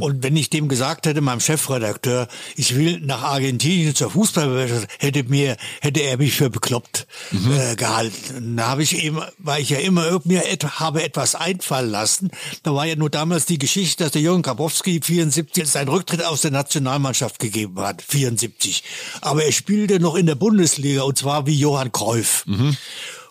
Und 0.00 0.22
wenn 0.22 0.36
ich 0.36 0.50
dem 0.50 0.68
gesagt 0.68 1.06
hätte, 1.06 1.20
meinem 1.20 1.40
Chefredakteur, 1.40 2.28
ich 2.56 2.74
will 2.76 3.00
nach 3.00 3.22
Argentinien 3.22 3.94
zur 3.94 4.10
Fußballwelt, 4.10 4.88
hätte 4.98 5.24
mir, 5.24 5.56
hätte 5.80 6.00
er 6.00 6.18
mich 6.18 6.34
für 6.34 6.50
bekloppt 6.50 7.06
äh, 7.32 7.76
gehalten. 7.76 8.56
Da 8.56 8.68
habe 8.68 8.82
ich 8.82 9.02
eben, 9.02 9.20
weil 9.38 9.62
ich 9.62 9.70
ja 9.70 9.78
immer 9.78 10.20
mir 10.24 10.50
et, 10.50 10.80
habe 10.80 11.02
etwas 11.02 11.34
einfallen 11.34 11.90
lassen. 11.90 12.30
Da 12.62 12.74
war 12.74 12.86
ja 12.86 12.96
nur 12.96 13.10
damals 13.10 13.46
die 13.46 13.58
Geschichte, 13.58 14.04
dass 14.04 14.12
der 14.12 14.22
Jürgen 14.22 14.42
Grabowski 14.42 15.00
74 15.02 15.68
seinen 15.68 15.88
Rücktritt 15.88 16.24
aus 16.24 16.42
der 16.42 16.50
Nationalmannschaft 16.50 17.38
gegeben 17.38 17.80
hat, 17.80 18.02
74. 18.02 18.82
Aber 19.20 19.44
er 19.44 19.52
spielte 19.52 20.00
noch 20.00 20.16
in 20.16 20.26
der 20.26 20.34
Bundesliga 20.34 21.02
und 21.02 21.18
zwar 21.18 21.46
wie 21.46 21.54
Johann 21.54 21.92
Cruyff. 21.92 22.44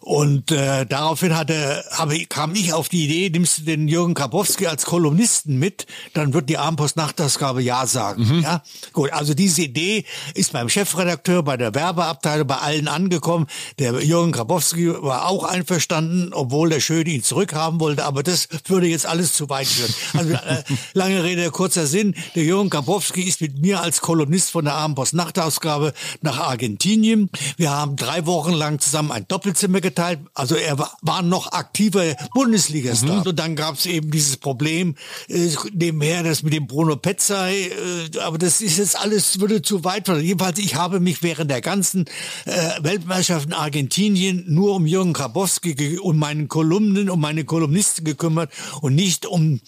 Und 0.01 0.51
äh, 0.51 0.87
daraufhin 0.87 1.35
hatte, 1.35 1.85
habe, 1.91 2.25
kam 2.25 2.55
ich 2.55 2.73
auf 2.73 2.89
die 2.89 3.05
Idee, 3.05 3.29
nimmst 3.29 3.59
du 3.59 3.61
den 3.61 3.87
Jürgen 3.87 4.15
Grabowski 4.15 4.65
als 4.65 4.85
Kolumnisten 4.85 5.59
mit, 5.59 5.85
dann 6.15 6.33
wird 6.33 6.49
die 6.49 6.57
Abendpost-Nachtausgabe 6.57 7.61
Ja 7.61 7.85
sagen. 7.85 8.41
Ja, 8.41 8.63
gut. 8.93 9.13
Also 9.13 9.35
diese 9.35 9.61
Idee 9.61 10.05
ist 10.33 10.53
beim 10.53 10.69
Chefredakteur, 10.69 11.43
bei 11.43 11.55
der 11.55 11.75
Werbeabteilung, 11.75 12.47
bei 12.47 12.57
allen 12.57 12.87
angekommen. 12.87 13.45
Der 13.77 14.03
Jürgen 14.03 14.31
Grabowski 14.31 14.91
war 15.03 15.27
auch 15.27 15.43
einverstanden, 15.43 16.33
obwohl 16.33 16.69
der 16.69 16.79
Schöne 16.79 17.11
ihn 17.11 17.23
zurückhaben 17.23 17.79
wollte. 17.79 18.03
Aber 18.03 18.23
das 18.23 18.47
würde 18.65 18.87
jetzt 18.87 19.05
alles 19.05 19.33
zu 19.33 19.49
weit 19.49 19.67
führen. 19.67 19.93
Also 20.13 20.33
äh, 20.33 20.63
lange 20.93 21.23
Rede, 21.23 21.51
kurzer 21.51 21.85
Sinn. 21.85 22.15
Der 22.33 22.43
Jürgen 22.43 22.71
Grabowski 22.71 23.21
ist 23.21 23.39
mit 23.41 23.59
mir 23.61 23.81
als 23.81 24.01
Kolumnist 24.01 24.49
von 24.49 24.65
der 24.65 24.73
Abendpost-Nachtausgabe 24.73 25.93
nach 26.21 26.39
Argentinien. 26.39 27.29
Wir 27.57 27.69
haben 27.69 27.97
drei 27.97 28.25
Wochen 28.25 28.53
lang 28.53 28.79
zusammen 28.79 29.11
ein 29.11 29.27
Doppelzimmer 29.27 29.79
geteilt. 29.91 30.19
Also 30.33 30.55
er 30.55 30.77
war, 30.79 31.21
noch 31.21 31.51
aktiver 31.51 32.15
Bundesligastar. 32.33 33.25
Und 33.25 33.37
dann 33.37 33.55
gab 33.55 33.75
es 33.75 33.85
eben 33.85 34.09
dieses 34.09 34.37
Problem 34.37 34.95
äh, 35.27 35.49
nebenher, 35.73 36.23
das 36.23 36.41
mit 36.41 36.53
dem 36.53 36.67
Bruno 36.67 36.95
Petzai. 36.95 37.53
Äh, 37.53 38.19
aber 38.19 38.37
das 38.37 38.61
ist 38.61 38.77
jetzt 38.77 38.99
alles, 38.99 39.39
würde 39.39 39.61
zu 39.61 39.83
weit. 39.83 40.07
führen. 40.07 40.23
Jedenfalls, 40.23 40.57
ich 40.57 40.75
habe 40.75 40.99
mich 40.99 41.21
während 41.21 41.51
der 41.51 41.61
ganzen 41.61 42.05
äh, 42.45 42.51
Weltmeisterschaft 42.81 43.47
in 43.47 43.53
Argentinien 43.53 44.45
nur 44.47 44.75
um 44.75 44.85
Jürgen 44.85 45.13
Grabowski, 45.13 45.99
um 45.99 46.17
meinen 46.17 46.47
Kolumnen, 46.47 47.09
um 47.09 47.19
meine 47.19 47.45
Kolumnisten 47.45 48.03
gekümmert 48.03 48.51
und 48.81 48.95
nicht 48.95 49.25
um, 49.25 49.61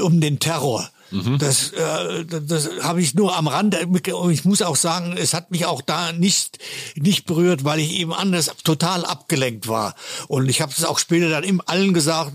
um 0.00 0.20
den 0.20 0.38
Terror. 0.38 0.88
Das, 1.38 1.70
äh, 1.72 2.24
das, 2.24 2.70
habe 2.82 3.00
ich 3.00 3.14
nur 3.14 3.36
am 3.36 3.46
Rande. 3.46 3.86
ich 4.30 4.44
muss 4.44 4.62
auch 4.62 4.76
sagen, 4.76 5.16
es 5.16 5.34
hat 5.34 5.50
mich 5.50 5.66
auch 5.66 5.80
da 5.80 6.12
nicht 6.12 6.58
nicht 6.96 7.26
berührt, 7.26 7.64
weil 7.64 7.78
ich 7.80 7.92
eben 7.92 8.12
anders 8.12 8.50
total 8.64 9.04
abgelenkt 9.04 9.68
war. 9.68 9.94
Und 10.28 10.48
ich 10.48 10.60
habe 10.60 10.72
es 10.76 10.84
auch 10.84 10.98
später 10.98 11.28
dann 11.28 11.44
im 11.44 11.62
allen 11.64 11.94
gesagt, 11.94 12.32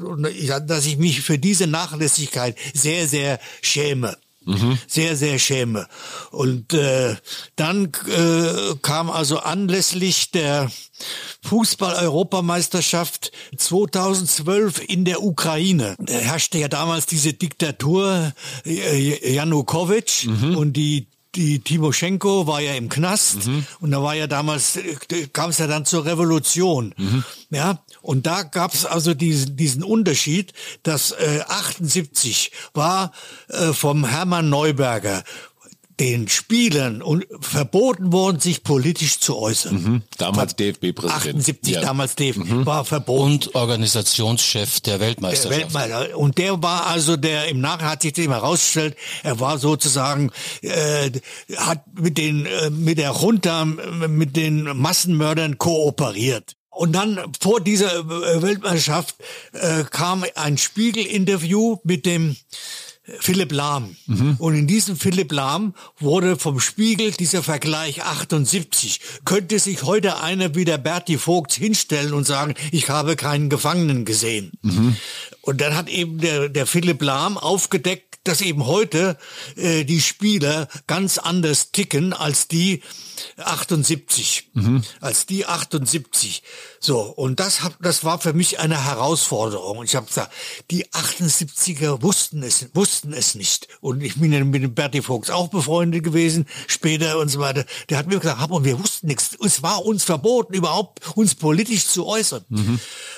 dass 0.68 0.86
ich 0.86 0.98
mich 0.98 1.22
für 1.22 1.38
diese 1.38 1.68
Nachlässigkeit 1.68 2.58
sehr 2.74 3.08
sehr 3.08 3.40
schäme. 3.62 4.18
Sehr, 4.88 5.16
sehr 5.16 5.40
schäme. 5.40 5.88
Und 6.32 6.74
äh, 6.74 7.16
dann 7.56 7.92
äh, 8.08 8.76
kam 8.82 9.10
also 9.10 9.40
anlässlich 9.40 10.32
der 10.32 10.72
Fußball-Europameisterschaft 11.44 13.32
2012 13.56 14.82
in 14.88 15.06
der 15.06 15.24
Ukraine. 15.24 15.96
Da 16.00 16.14
herrschte 16.14 16.58
ja 16.58 16.68
damals 16.68 17.06
diese 17.06 17.34
Diktatur 17.34 18.34
äh, 18.66 19.34
Janukowitsch 19.34 20.28
und 20.28 20.74
die 20.74 21.08
die 21.36 21.60
Timoschenko 21.60 22.48
war 22.48 22.60
ja 22.60 22.74
im 22.74 22.90
Knast 22.90 23.48
und 23.80 23.92
da 23.92 24.02
war 24.02 24.16
ja 24.16 24.28
damals 24.28 24.80
kam 25.32 25.52
es 25.52 25.60
ja 25.60 25.68
dann 25.68 25.86
zur 25.86 26.06
Revolution, 26.06 26.94
ja 27.52 27.84
und 28.02 28.26
da 28.26 28.44
gab 28.44 28.74
es 28.74 28.86
also 28.86 29.14
diesen 29.14 29.56
diesen 29.56 29.84
Unterschied, 29.84 30.54
dass 30.84 31.12
äh, 31.12 31.42
78 31.48 32.52
war 32.74 33.12
äh, 33.50 33.74
vom 33.74 34.06
Hermann 34.06 34.50
Neuberger 34.50 35.24
den 36.00 36.28
Spielern 36.30 37.02
und 37.02 37.26
verboten 37.42 38.12
worden, 38.14 38.40
sich 38.40 38.64
politisch 38.64 39.20
zu 39.20 39.38
äußern. 39.38 40.04
Damals 40.18 40.56
DFB-Präsident. 40.56 41.36
78 41.38 41.74
Ja. 41.76 41.82
damals 41.82 42.16
DFB 42.16 42.66
war 42.66 42.86
verboten. 42.86 43.34
Und 43.34 43.56
Organisationschef 43.56 44.80
der 44.82 44.98
Der 44.98 45.08
Weltmeisterschaft. 45.08 45.74
Weltmeister. 45.76 46.18
Und 46.18 46.38
der 46.38 46.62
war 46.64 46.88
also 46.88 47.18
der, 47.18 47.48
im 47.50 47.60
Nachhinein 47.62 47.92
hat 47.92 48.02
sich 48.02 48.14
dem 48.14 48.32
herausgestellt, 48.32 48.96
er 49.24 49.40
war 49.40 49.58
sozusagen, 49.58 50.32
äh, 50.62 51.12
hat 51.58 51.84
mit 52.00 52.18
den, 52.18 52.46
äh, 52.46 52.70
mit 52.70 52.98
der 52.98 53.12
Junta, 53.12 53.66
mit 53.66 54.36
den 54.36 54.64
Massenmördern 54.78 55.58
kooperiert. 55.58 56.56
Und 56.70 56.94
dann 56.94 57.20
vor 57.42 57.60
dieser 57.60 57.94
äh, 58.00 58.42
Weltmeisterschaft 58.42 59.16
äh, 59.52 59.84
kam 59.84 60.24
ein 60.36 60.58
Spiegel-Interview 60.58 61.78
mit 61.84 62.06
dem 62.06 62.38
Philipp 63.20 63.52
Lahm. 63.52 63.96
Und 64.40 64.56
in 64.56 64.68
diesem 64.68 64.96
Philipp 64.96 65.32
Lahm 65.32 65.74
wurde 66.00 66.38
vom 66.38 66.60
Spiegel 66.60 67.12
dieser 67.12 67.44
Vergleich 67.44 68.04
78. 68.04 69.00
Könnte 69.26 69.60
sich 69.60 69.84
heute 69.84 70.22
einer 70.22 70.56
wie 70.56 70.66
der 70.66 70.78
Berti 70.78 71.18
Vogt 71.18 71.54
hinstellen 71.54 72.14
und 72.14 72.26
sagen, 72.26 72.56
ich 72.72 72.90
habe 72.90 73.16
keinen 73.16 73.50
Gefangenen 73.50 74.06
gesehen. 74.06 74.52
Und 75.42 75.62
dann 75.62 75.76
hat 75.76 75.90
eben 75.90 76.18
der, 76.20 76.50
der 76.50 76.66
Philipp 76.66 77.02
Lahm 77.02 77.38
aufgedeckt, 77.38 78.09
dass 78.24 78.42
eben 78.42 78.66
heute 78.66 79.18
äh, 79.56 79.84
die 79.86 80.02
Spieler 80.02 80.68
ganz 80.88 81.18
anders 81.18 81.72
ticken 81.72 82.14
als 82.14 82.48
die 82.48 82.82
78. 83.38 84.52
Als 85.02 85.26
die 85.26 85.46
78. 85.46 86.44
So, 86.80 87.02
und 87.02 87.40
das, 87.40 87.64
hab, 87.64 87.82
das 87.82 88.04
war 88.04 88.20
für 88.20 88.34
mich 88.34 88.60
eine 88.60 88.86
Herausforderung. 88.86 89.80
Und 89.80 89.86
ich 89.86 89.96
habe 89.96 90.08
gesagt, 90.08 90.32
die 90.72 90.86
78er 90.88 92.02
wussten 92.02 92.44
es, 92.44 92.68
wussten 92.74 93.14
es 93.14 93.36
nicht. 93.36 93.68
Und 93.82 94.02
ich 94.02 94.16
bin 94.16 94.32
ja 94.32 94.44
mit 94.44 94.64
dem 94.64 94.74
Berti 94.74 95.02
Vogts 95.02 95.30
auch 95.30 95.50
befreundet 95.50 96.04
gewesen, 96.04 96.46
später 96.68 97.20
und 97.20 97.30
so 97.30 97.40
weiter. 97.40 97.66
Der 97.90 97.98
hat 97.98 98.08
mir 98.08 98.20
gesagt, 98.20 98.42
aber 98.42 98.64
wir 98.64 98.80
wussten 98.80 99.08
nichts. 99.08 99.38
Es 99.44 99.64
war 99.64 99.86
uns 99.86 100.04
verboten, 100.04 100.54
überhaupt 100.54 101.18
uns 101.18 101.36
politisch 101.36 101.88
zu 101.88 102.06
äußern. 102.06 102.46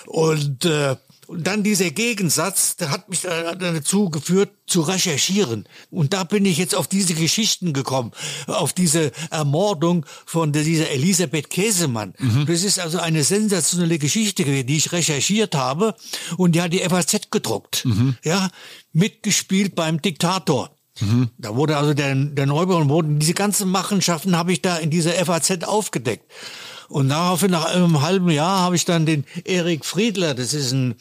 Und 0.07 0.65
äh, 0.65 0.95
Und 1.31 1.47
dann 1.47 1.63
dieser 1.63 1.91
Gegensatz, 1.91 2.75
der 2.75 2.91
hat 2.91 3.07
mich 3.07 3.21
dazu 3.21 4.09
geführt, 4.09 4.49
zu 4.67 4.81
recherchieren. 4.81 5.65
Und 5.89 6.11
da 6.11 6.25
bin 6.25 6.43
ich 6.43 6.57
jetzt 6.57 6.75
auf 6.75 6.87
diese 6.87 7.13
Geschichten 7.13 7.71
gekommen, 7.71 8.11
auf 8.47 8.73
diese 8.73 9.13
Ermordung 9.29 10.05
von 10.25 10.51
dieser 10.51 10.89
Elisabeth 10.89 11.49
Käsemann. 11.49 12.15
Mhm. 12.19 12.47
Das 12.47 12.65
ist 12.65 12.81
also 12.81 12.99
eine 12.99 13.23
sensationelle 13.23 13.97
Geschichte, 13.97 14.43
die 14.43 14.75
ich 14.75 14.91
recherchiert 14.91 15.55
habe. 15.55 15.95
Und 16.35 16.53
die 16.53 16.61
hat 16.61 16.73
die 16.73 16.79
FAZ 16.79 17.31
gedruckt. 17.31 17.85
Mhm. 17.85 18.17
Ja, 18.25 18.49
mitgespielt 18.91 19.73
beim 19.73 20.01
Diktator. 20.01 20.75
Mhm. 20.99 21.29
Da 21.37 21.55
wurde 21.55 21.77
also 21.77 21.93
der, 21.93 22.13
der 22.13 22.53
und 22.53 22.89
wurden 22.89 23.19
diese 23.19 23.35
ganzen 23.35 23.69
Machenschaften 23.69 24.35
habe 24.35 24.51
ich 24.51 24.61
da 24.61 24.75
in 24.75 24.89
dieser 24.89 25.13
FAZ 25.13 25.63
aufgedeckt. 25.63 26.29
Und 26.91 27.07
daraufhin, 27.07 27.51
nach 27.51 27.73
einem 27.73 28.01
halben 28.01 28.29
Jahr, 28.29 28.59
habe 28.59 28.75
ich 28.75 28.83
dann 28.83 29.05
den 29.05 29.23
Erik 29.45 29.85
Friedler, 29.85 30.33
das 30.33 30.53
ist 30.53 30.73
ein 30.73 30.95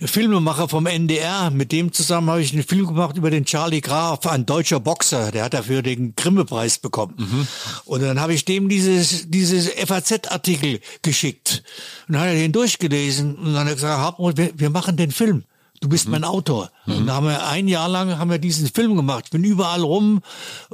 Filmemacher 0.00 0.68
vom 0.68 0.84
NDR, 0.84 1.50
mit 1.50 1.72
dem 1.72 1.90
zusammen 1.92 2.28
habe 2.28 2.42
ich 2.42 2.52
einen 2.52 2.62
Film 2.62 2.86
gemacht 2.86 3.16
über 3.16 3.30
den 3.30 3.46
Charlie 3.46 3.80
Graf, 3.80 4.26
ein 4.26 4.44
deutscher 4.44 4.78
Boxer, 4.78 5.30
der 5.30 5.44
hat 5.44 5.54
dafür 5.54 5.80
den 5.80 6.14
Grimme-Preis 6.16 6.78
bekommen. 6.78 7.14
Mhm. 7.16 7.48
Und 7.86 8.02
dann 8.02 8.20
habe 8.20 8.34
ich 8.34 8.44
dem 8.44 8.68
dieses, 8.68 9.30
dieses 9.30 9.70
FAZ-Artikel 9.70 10.80
geschickt. 11.00 11.62
Und 12.08 12.14
dann 12.14 12.22
hat 12.22 12.28
er 12.28 12.34
den 12.34 12.52
durchgelesen 12.52 13.34
und 13.36 13.54
dann 13.54 13.64
hat 13.64 13.68
er 13.68 13.74
gesagt, 13.74 14.60
wir 14.60 14.70
machen 14.70 14.98
den 14.98 15.12
Film. 15.12 15.44
Du 15.82 15.88
bist 15.88 16.06
mhm. 16.06 16.12
mein 16.12 16.24
Autor. 16.24 16.70
Mhm. 16.86 16.96
Und 16.96 17.06
da 17.08 17.14
haben 17.14 17.26
wir 17.26 17.46
ein 17.46 17.66
Jahr 17.66 17.88
lang 17.88 18.18
haben 18.18 18.30
wir 18.30 18.38
diesen 18.38 18.68
Film 18.68 18.96
gemacht. 18.96 19.24
Ich 19.26 19.30
bin 19.32 19.42
überall 19.42 19.82
rum, 19.82 20.22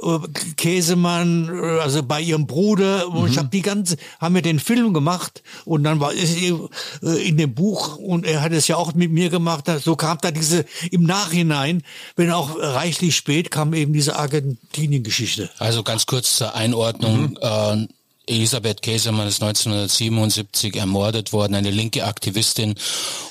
äh, 0.01 0.19
Käsemann, 0.55 1.49
äh, 1.49 1.79
also 1.79 2.03
bei 2.03 2.21
ihrem 2.21 2.45
Bruder. 2.45 3.09
Mhm. 3.09 3.25
Ich 3.25 3.37
habe 3.37 3.49
die 3.49 3.63
ganze, 3.63 3.97
haben 4.21 4.35
wir 4.35 4.43
den 4.43 4.59
Film 4.59 4.93
gemacht 4.93 5.41
und 5.65 5.83
dann 5.83 5.99
war 5.99 6.13
es 6.13 6.35
äh, 6.35 7.27
in 7.27 7.37
dem 7.37 7.55
Buch 7.55 7.97
und 7.97 8.25
er 8.25 8.41
hat 8.41 8.51
es 8.51 8.67
ja 8.67 8.77
auch 8.77 8.93
mit 8.93 9.11
mir 9.11 9.29
gemacht. 9.29 9.65
So 9.83 9.95
kam 9.95 10.19
da 10.21 10.29
diese 10.29 10.63
im 10.91 11.03
Nachhinein, 11.03 11.81
wenn 12.15 12.31
auch 12.31 12.55
reichlich 12.59 13.15
spät, 13.15 13.49
kam 13.49 13.73
eben 13.73 13.91
diese 13.91 14.15
Argentinien-Geschichte. 14.15 15.49
Also 15.57 15.81
ganz 15.81 16.05
kurz 16.05 16.35
zur 16.35 16.53
Einordnung. 16.53 17.31
Mhm. 17.31 17.37
Äh, 17.41 17.87
Elisabeth 18.29 18.81
Käsemann 18.81 19.27
ist 19.27 19.41
1977 19.41 20.75
ermordet 20.75 21.33
worden, 21.33 21.55
eine 21.55 21.71
linke 21.71 22.05
Aktivistin. 22.05 22.75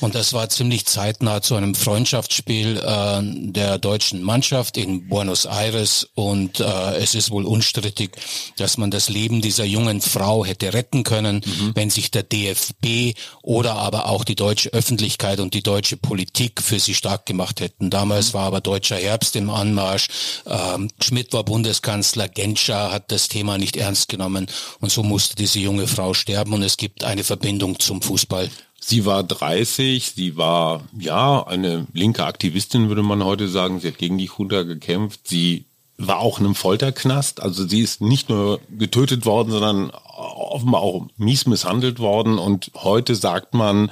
Und 0.01 0.15
das 0.15 0.33
war 0.33 0.49
ziemlich 0.49 0.87
zeitnah 0.87 1.41
zu 1.41 1.55
einem 1.55 1.75
Freundschaftsspiel 1.75 2.79
äh, 2.79 3.21
der 3.53 3.79
deutschen 3.79 4.23
Mannschaft 4.23 4.77
in 4.77 5.09
Buenos 5.09 5.47
Aires. 5.47 6.09
Und 6.15 6.61
äh, 6.61 6.97
es 6.97 7.15
ist 7.15 7.31
wohl 7.31 7.45
unstrittig, 7.45 8.11
dass 8.57 8.77
man 8.77 8.91
das 8.91 9.09
Leben 9.09 9.41
dieser 9.41 9.65
jungen 9.65 10.01
Frau 10.01 10.45
hätte 10.45 10.73
retten 10.75 11.05
können, 11.05 11.43
mhm. 11.45 11.73
wenn 11.75 11.91
sich 11.91 12.11
der 12.11 12.25
DFB 12.25 13.17
oder 13.43 13.77
aber 13.77 14.09
auch 14.09 14.25
die 14.25 14.35
deutsche 14.35 14.71
Öffentlichkeit 14.71 15.41
und 15.41 15.55
die 15.55 15.63
deutsche 15.63 15.97
Politik 15.97 16.61
für 16.61 16.81
sie 16.81 16.95
stark 16.95 17.27
gemacht 17.27 17.61
hätten. 17.61 17.91
Damals 17.91 18.31
mhm. 18.31 18.35
war 18.35 18.47
aber 18.47 18.61
deutscher 18.61 18.97
Herbst 18.97 19.37
im 19.37 19.51
Anmarsch. 19.51 20.09
Ähm, 20.47 20.91
Schmidt 21.01 21.33
war 21.33 21.45
Bundeskanzler, 21.45 22.29
Genscher 22.29 22.91
hat 22.91 23.13
das 23.13 23.29
Thema 23.29 23.59
nicht 23.59 23.77
ernst 23.77 24.09
genommen. 24.09 24.47
Und 24.81 24.88
und 24.89 24.93
so 24.93 25.03
musste 25.03 25.36
diese 25.36 25.59
junge 25.59 25.86
Frau 25.86 26.14
sterben 26.14 26.55
und 26.55 26.62
es 26.62 26.78
gibt 26.78 27.05
eine 27.05 27.22
Verbindung 27.22 27.78
zum 27.78 28.01
Fußball. 28.01 28.49
Sie 28.80 29.05
war 29.05 29.22
30, 29.22 30.12
sie 30.16 30.39
war 30.39 30.80
ja 30.99 31.47
eine 31.47 31.86
linke 31.93 32.24
Aktivistin, 32.24 32.89
würde 32.89 33.03
man 33.03 33.22
heute 33.22 33.49
sagen. 33.49 33.80
Sie 33.80 33.89
hat 33.89 33.99
gegen 33.99 34.16
die 34.16 34.30
Junta 34.39 34.62
gekämpft. 34.62 35.28
Sie 35.28 35.66
war 35.99 36.20
auch 36.20 36.39
in 36.39 36.47
einem 36.47 36.55
Folterknast. 36.55 37.43
Also 37.43 37.68
sie 37.68 37.80
ist 37.80 38.01
nicht 38.01 38.30
nur 38.30 38.61
getötet 38.78 39.26
worden, 39.26 39.51
sondern 39.51 39.91
offenbar 39.91 40.80
auch 40.80 41.07
mies 41.18 41.45
misshandelt 41.45 41.99
worden. 41.99 42.39
Und 42.39 42.70
heute 42.74 43.14
sagt 43.14 43.53
man, 43.53 43.91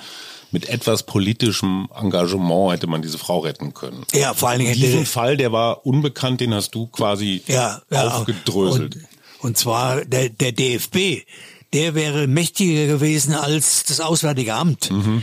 mit 0.51 0.71
etwas 0.71 1.03
politischem 1.03 1.91
Engagement 1.95 2.73
hätte 2.73 2.87
man 2.87 3.03
diese 3.03 3.19
Frau 3.19 3.41
retten 3.41 3.75
können. 3.75 4.07
Ja, 4.15 4.33
vor 4.33 4.49
allen 4.49 4.61
Dingen 4.61 4.71
hätte 4.71 4.81
diesen 4.81 5.05
Fall, 5.05 5.37
der 5.37 5.53
war 5.53 5.85
unbekannt, 5.85 6.41
den 6.41 6.55
hast 6.55 6.75
du 6.75 6.87
quasi 6.87 7.43
ja, 7.49 7.83
ja, 7.91 8.09
aufgedröselt. 8.09 8.97
Und 8.97 9.16
und 9.41 9.57
zwar 9.57 10.05
der, 10.05 10.29
der 10.29 10.53
DFB, 10.53 11.27
der 11.73 11.95
wäre 11.95 12.27
mächtiger 12.27 12.87
gewesen 12.87 13.35
als 13.35 13.85
das 13.85 14.01
Auswärtige 14.01 14.55
Amt. 14.55 14.91
Mhm. 14.91 15.23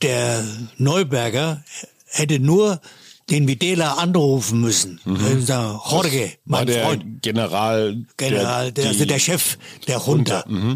Der 0.00 0.44
Neuberger 0.78 1.62
hätte 2.06 2.40
nur 2.40 2.80
den 3.30 3.46
Videla 3.46 3.94
anrufen 3.94 4.60
müssen. 4.60 5.00
Mhm. 5.04 5.44
Jorge, 5.46 6.32
mein 6.44 6.58
War 6.60 6.64
der 6.66 6.84
Freund. 6.84 7.22
General. 7.22 8.04
General, 8.16 8.72
der, 8.72 8.88
also 8.88 9.04
der 9.04 9.18
Chef 9.18 9.58
der 9.86 10.02
Junta. 10.04 10.44
Mhm 10.48 10.74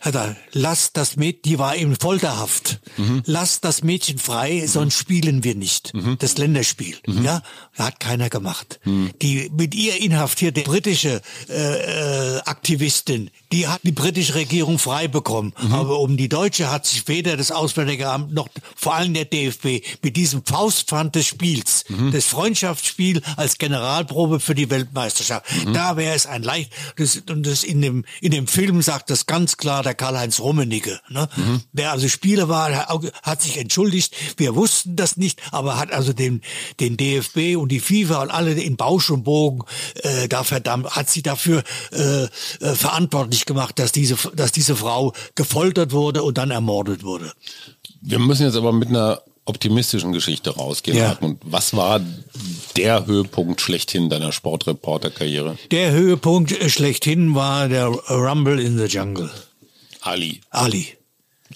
hat 0.00 0.14
er, 0.14 0.36
lass 0.52 0.92
das 0.92 1.16
Mädchen, 1.16 1.42
die 1.44 1.58
war 1.58 1.74
in 1.74 1.96
Folterhaft, 1.96 2.80
mhm. 2.96 3.22
lass 3.26 3.60
das 3.60 3.82
Mädchen 3.82 4.18
frei, 4.18 4.66
sonst 4.66 4.98
spielen 4.98 5.44
wir 5.44 5.54
nicht. 5.54 5.92
Mhm. 5.94 6.16
Das 6.18 6.38
Länderspiel. 6.38 6.96
Mhm. 7.06 7.24
Ja, 7.24 7.42
hat 7.74 8.00
keiner 8.00 8.30
gemacht. 8.30 8.80
Mhm. 8.84 9.10
Die 9.22 9.50
mit 9.52 9.74
ihr 9.74 10.00
inhaftierte 10.00 10.62
britische 10.62 11.20
äh, 11.48 12.36
äh, 12.36 12.40
Aktivistin, 12.44 13.30
die 13.52 13.66
hat 13.66 13.80
die 13.82 13.92
britische 13.92 14.34
Regierung 14.34 14.78
frei 14.78 15.08
bekommen. 15.08 15.52
Mhm. 15.60 15.72
Aber 15.72 16.00
um 16.00 16.16
die 16.16 16.28
Deutsche 16.28 16.70
hat 16.70 16.86
sich 16.86 17.08
weder 17.08 17.36
das 17.36 17.50
Auswärtige 17.50 18.08
Amt 18.08 18.32
noch 18.32 18.48
vor 18.76 18.94
allem 18.94 19.14
der 19.14 19.24
DFB 19.24 19.82
mit 20.02 20.16
diesem 20.16 20.44
Faustpfand 20.44 21.14
des 21.14 21.26
Spiels, 21.26 21.84
mhm. 21.88 22.12
das 22.12 22.24
Freundschaftsspiel 22.26 23.22
als 23.36 23.58
Generalprobe 23.58 24.40
für 24.40 24.54
die 24.54 24.70
Weltmeisterschaft. 24.70 25.46
Da 25.72 25.96
wäre 25.96 26.14
es 26.14 26.26
ein 26.26 26.42
leicht, 26.42 26.72
das, 26.96 27.22
und 27.28 27.46
das 27.46 27.64
in 27.64 27.82
dem, 27.82 28.04
in 28.20 28.30
dem 28.30 28.46
Film 28.46 28.82
sagt 28.82 29.10
das 29.10 29.26
ganz 29.26 29.56
klar, 29.56 29.82
der 29.88 29.94
Karl-Heinz 29.94 30.38
Rummenigge, 30.40 31.00
ne? 31.08 31.28
Mhm. 31.36 31.62
der 31.72 31.92
also 31.92 32.08
Spieler 32.08 32.48
war, 32.48 32.70
hat 33.22 33.42
sich 33.42 33.56
entschuldigt. 33.56 34.14
Wir 34.36 34.54
wussten 34.54 34.96
das 34.96 35.16
nicht, 35.16 35.40
aber 35.50 35.78
hat 35.78 35.92
also 35.92 36.12
den, 36.12 36.42
den 36.78 36.98
DFB 36.98 37.56
und 37.56 37.72
die 37.72 37.80
FIFA 37.80 38.22
und 38.22 38.30
alle 38.30 38.52
in 38.52 38.76
Bausch 38.76 39.10
und 39.10 39.24
Bogen 39.24 39.62
äh, 40.02 40.28
da 40.28 40.44
verdammt, 40.44 40.90
hat 40.90 41.08
sie 41.08 41.22
dafür 41.22 41.64
äh, 41.92 42.24
äh, 42.24 42.28
verantwortlich 42.74 43.46
gemacht, 43.46 43.78
dass 43.78 43.92
diese, 43.92 44.16
dass 44.34 44.52
diese 44.52 44.76
Frau 44.76 45.14
gefoltert 45.34 45.92
wurde 45.92 46.22
und 46.22 46.36
dann 46.36 46.50
ermordet 46.50 47.02
wurde. 47.02 47.32
Wir 48.02 48.18
müssen 48.18 48.44
jetzt 48.44 48.56
aber 48.56 48.72
mit 48.72 48.88
einer 48.88 49.22
optimistischen 49.46 50.12
Geschichte 50.12 50.50
rausgehen. 50.50 50.98
Ja. 50.98 51.16
Und 51.20 51.38
was 51.42 51.74
war 51.74 52.00
der 52.76 53.06
Höhepunkt 53.06 53.62
schlechthin 53.62 54.10
deiner 54.10 54.32
Sportreporterkarriere? 54.32 55.56
Der 55.70 55.92
Höhepunkt 55.92 56.54
schlechthin 56.70 57.34
war 57.34 57.68
der 57.68 57.86
Rumble 57.86 58.60
in 58.60 58.76
the 58.76 58.84
Jungle. 58.84 59.30
Ali. 60.00 60.40
Ali. 60.50 60.98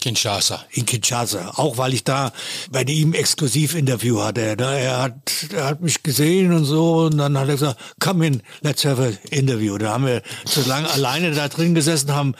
Kinshasa. 0.00 0.64
In 0.70 0.86
Kinshasa. 0.86 1.52
Auch 1.56 1.76
weil 1.76 1.94
ich 1.94 2.02
da 2.02 2.32
bei 2.70 2.82
ihm 2.82 3.12
exklusiv 3.12 3.74
Interview 3.74 4.20
hatte. 4.20 4.40
Er 4.40 5.02
hat, 5.02 5.46
er 5.52 5.66
hat 5.66 5.80
mich 5.80 6.02
gesehen 6.02 6.52
und 6.52 6.64
so 6.64 7.04
und 7.06 7.18
dann 7.18 7.38
hat 7.38 7.48
er 7.48 7.54
gesagt, 7.54 7.80
come 8.00 8.26
in, 8.26 8.42
let's 8.62 8.84
have 8.84 9.02
an 9.02 9.18
interview. 9.30 9.76
Da 9.78 9.92
haben 9.92 10.06
wir 10.06 10.22
so 10.44 10.62
lange 10.62 10.90
alleine 10.90 11.32
da 11.32 11.48
drin 11.48 11.74
gesessen, 11.74 12.12
haben 12.12 12.34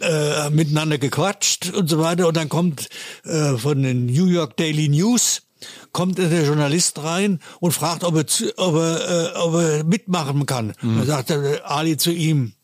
äh, 0.00 0.48
miteinander 0.50 0.98
gequatscht 0.98 1.72
und 1.72 1.90
so 1.90 1.98
weiter. 1.98 2.28
Und 2.28 2.36
dann 2.36 2.48
kommt 2.48 2.88
äh, 3.24 3.56
von 3.58 3.82
den 3.82 4.06
New 4.06 4.26
York 4.26 4.56
Daily 4.56 4.88
News 4.88 5.42
kommt 5.92 6.18
der 6.18 6.44
Journalist 6.44 7.04
rein 7.04 7.40
und 7.60 7.72
fragt, 7.72 8.02
ob 8.02 8.16
er, 8.16 8.24
ob 8.56 8.74
er, 8.74 9.34
äh, 9.34 9.38
ob 9.38 9.54
er 9.54 9.84
mitmachen 9.84 10.46
kann. 10.46 10.74
Mhm. 10.80 10.98
Dann 10.98 11.06
sagt 11.06 11.30
Ali 11.64 11.96
zu 11.96 12.10
ihm, 12.10 12.54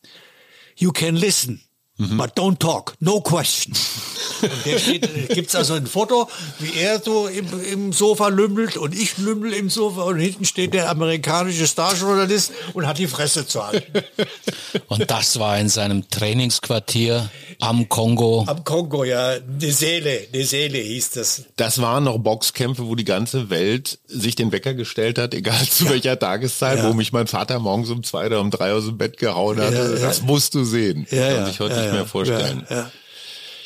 you 0.76 0.90
can 0.90 1.14
listen. 1.14 1.67
Mhm. 2.00 2.16
But 2.16 2.38
don't 2.38 2.60
talk, 2.60 2.94
no 3.00 3.20
question. 3.20 3.74
Und 4.40 4.66
der 4.66 4.78
steht, 4.78 5.28
gibt's 5.30 5.56
also 5.56 5.74
ein 5.74 5.88
Foto, 5.88 6.28
wie 6.60 6.78
er 6.78 7.02
so 7.02 7.26
im, 7.26 7.46
im 7.72 7.92
Sofa 7.92 8.28
lümmelt 8.28 8.76
und 8.76 8.94
ich 8.94 9.18
lümmel 9.18 9.52
im 9.52 9.68
Sofa 9.68 10.02
und 10.02 10.20
hinten 10.20 10.44
steht 10.44 10.74
der 10.74 10.90
amerikanische 10.90 11.66
Starjournalist 11.66 12.52
und 12.74 12.86
hat 12.86 12.98
die 12.98 13.08
Fresse 13.08 13.48
zu 13.48 13.66
halten. 13.66 14.04
Und 14.86 15.10
das 15.10 15.40
war 15.40 15.58
in 15.58 15.68
seinem 15.68 16.08
Trainingsquartier 16.08 17.30
am 17.58 17.88
Kongo. 17.88 18.44
Am 18.46 18.62
Kongo, 18.62 19.02
ja. 19.02 19.40
Die 19.40 19.72
Seele, 19.72 20.28
die 20.32 20.44
Seele 20.44 20.78
hieß 20.78 21.10
das. 21.10 21.42
Das 21.56 21.82
waren 21.82 22.04
noch 22.04 22.18
Boxkämpfe, 22.18 22.86
wo 22.86 22.94
die 22.94 23.04
ganze 23.04 23.50
Welt 23.50 23.98
sich 24.06 24.36
den 24.36 24.52
Wecker 24.52 24.74
gestellt 24.74 25.18
hat, 25.18 25.34
egal 25.34 25.66
zu 25.68 25.86
ja. 25.86 25.90
welcher 25.90 26.16
Tageszeit, 26.16 26.78
ja. 26.78 26.88
wo 26.88 26.92
mich 26.92 27.12
mein 27.12 27.26
Vater 27.26 27.58
morgens 27.58 27.90
um 27.90 28.04
zwei 28.04 28.26
oder 28.26 28.40
um 28.40 28.52
drei 28.52 28.72
aus 28.72 28.86
dem 28.86 28.98
Bett 28.98 29.16
gehauen 29.16 29.60
hat. 29.60 29.72
Ja, 29.72 29.88
das 29.88 30.22
musst 30.22 30.54
du 30.54 30.62
sehen. 30.62 31.08
Ja, 31.10 31.34
Kann 31.34 31.46
nicht 31.92 32.00
mehr 32.00 32.06
vorstellen. 32.06 32.66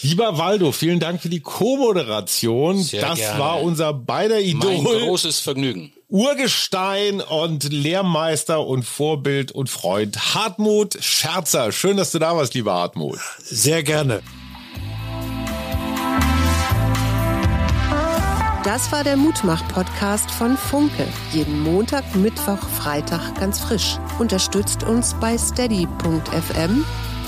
Lieber 0.02 0.36
Waldo, 0.36 0.72
vielen 0.72 0.98
Dank 0.98 1.22
für 1.22 1.28
die 1.28 1.40
Co-Moderation. 1.40 2.76
Das 2.76 3.18
gerne. 3.18 3.38
war 3.38 3.62
unser 3.62 3.92
beider 3.92 4.40
Idol. 4.40 4.82
Mein 4.82 4.84
großes 4.84 5.38
Vergnügen. 5.38 5.92
Urgestein 6.08 7.20
und 7.20 7.72
Lehrmeister 7.72 8.66
und 8.66 8.82
Vorbild 8.82 9.52
und 9.52 9.70
Freund 9.70 10.34
Hartmut 10.34 10.98
Scherzer. 11.00 11.70
Schön, 11.72 11.96
dass 11.96 12.10
du 12.10 12.18
da 12.18 12.36
warst, 12.36 12.52
lieber 12.54 12.74
Hartmut. 12.74 13.18
Sehr 13.38 13.82
gerne. 13.82 14.22
Das 18.64 18.92
war 18.92 19.02
der 19.02 19.16
Mutmach-Podcast 19.16 20.30
von 20.30 20.56
Funke. 20.56 21.06
Jeden 21.32 21.60
Montag, 21.62 22.14
Mittwoch, 22.14 22.60
Freitag 22.78 23.34
ganz 23.40 23.58
frisch. 23.58 23.98
Unterstützt 24.18 24.84
uns 24.84 25.14
bei 25.14 25.36
steady.fm, 25.36 26.84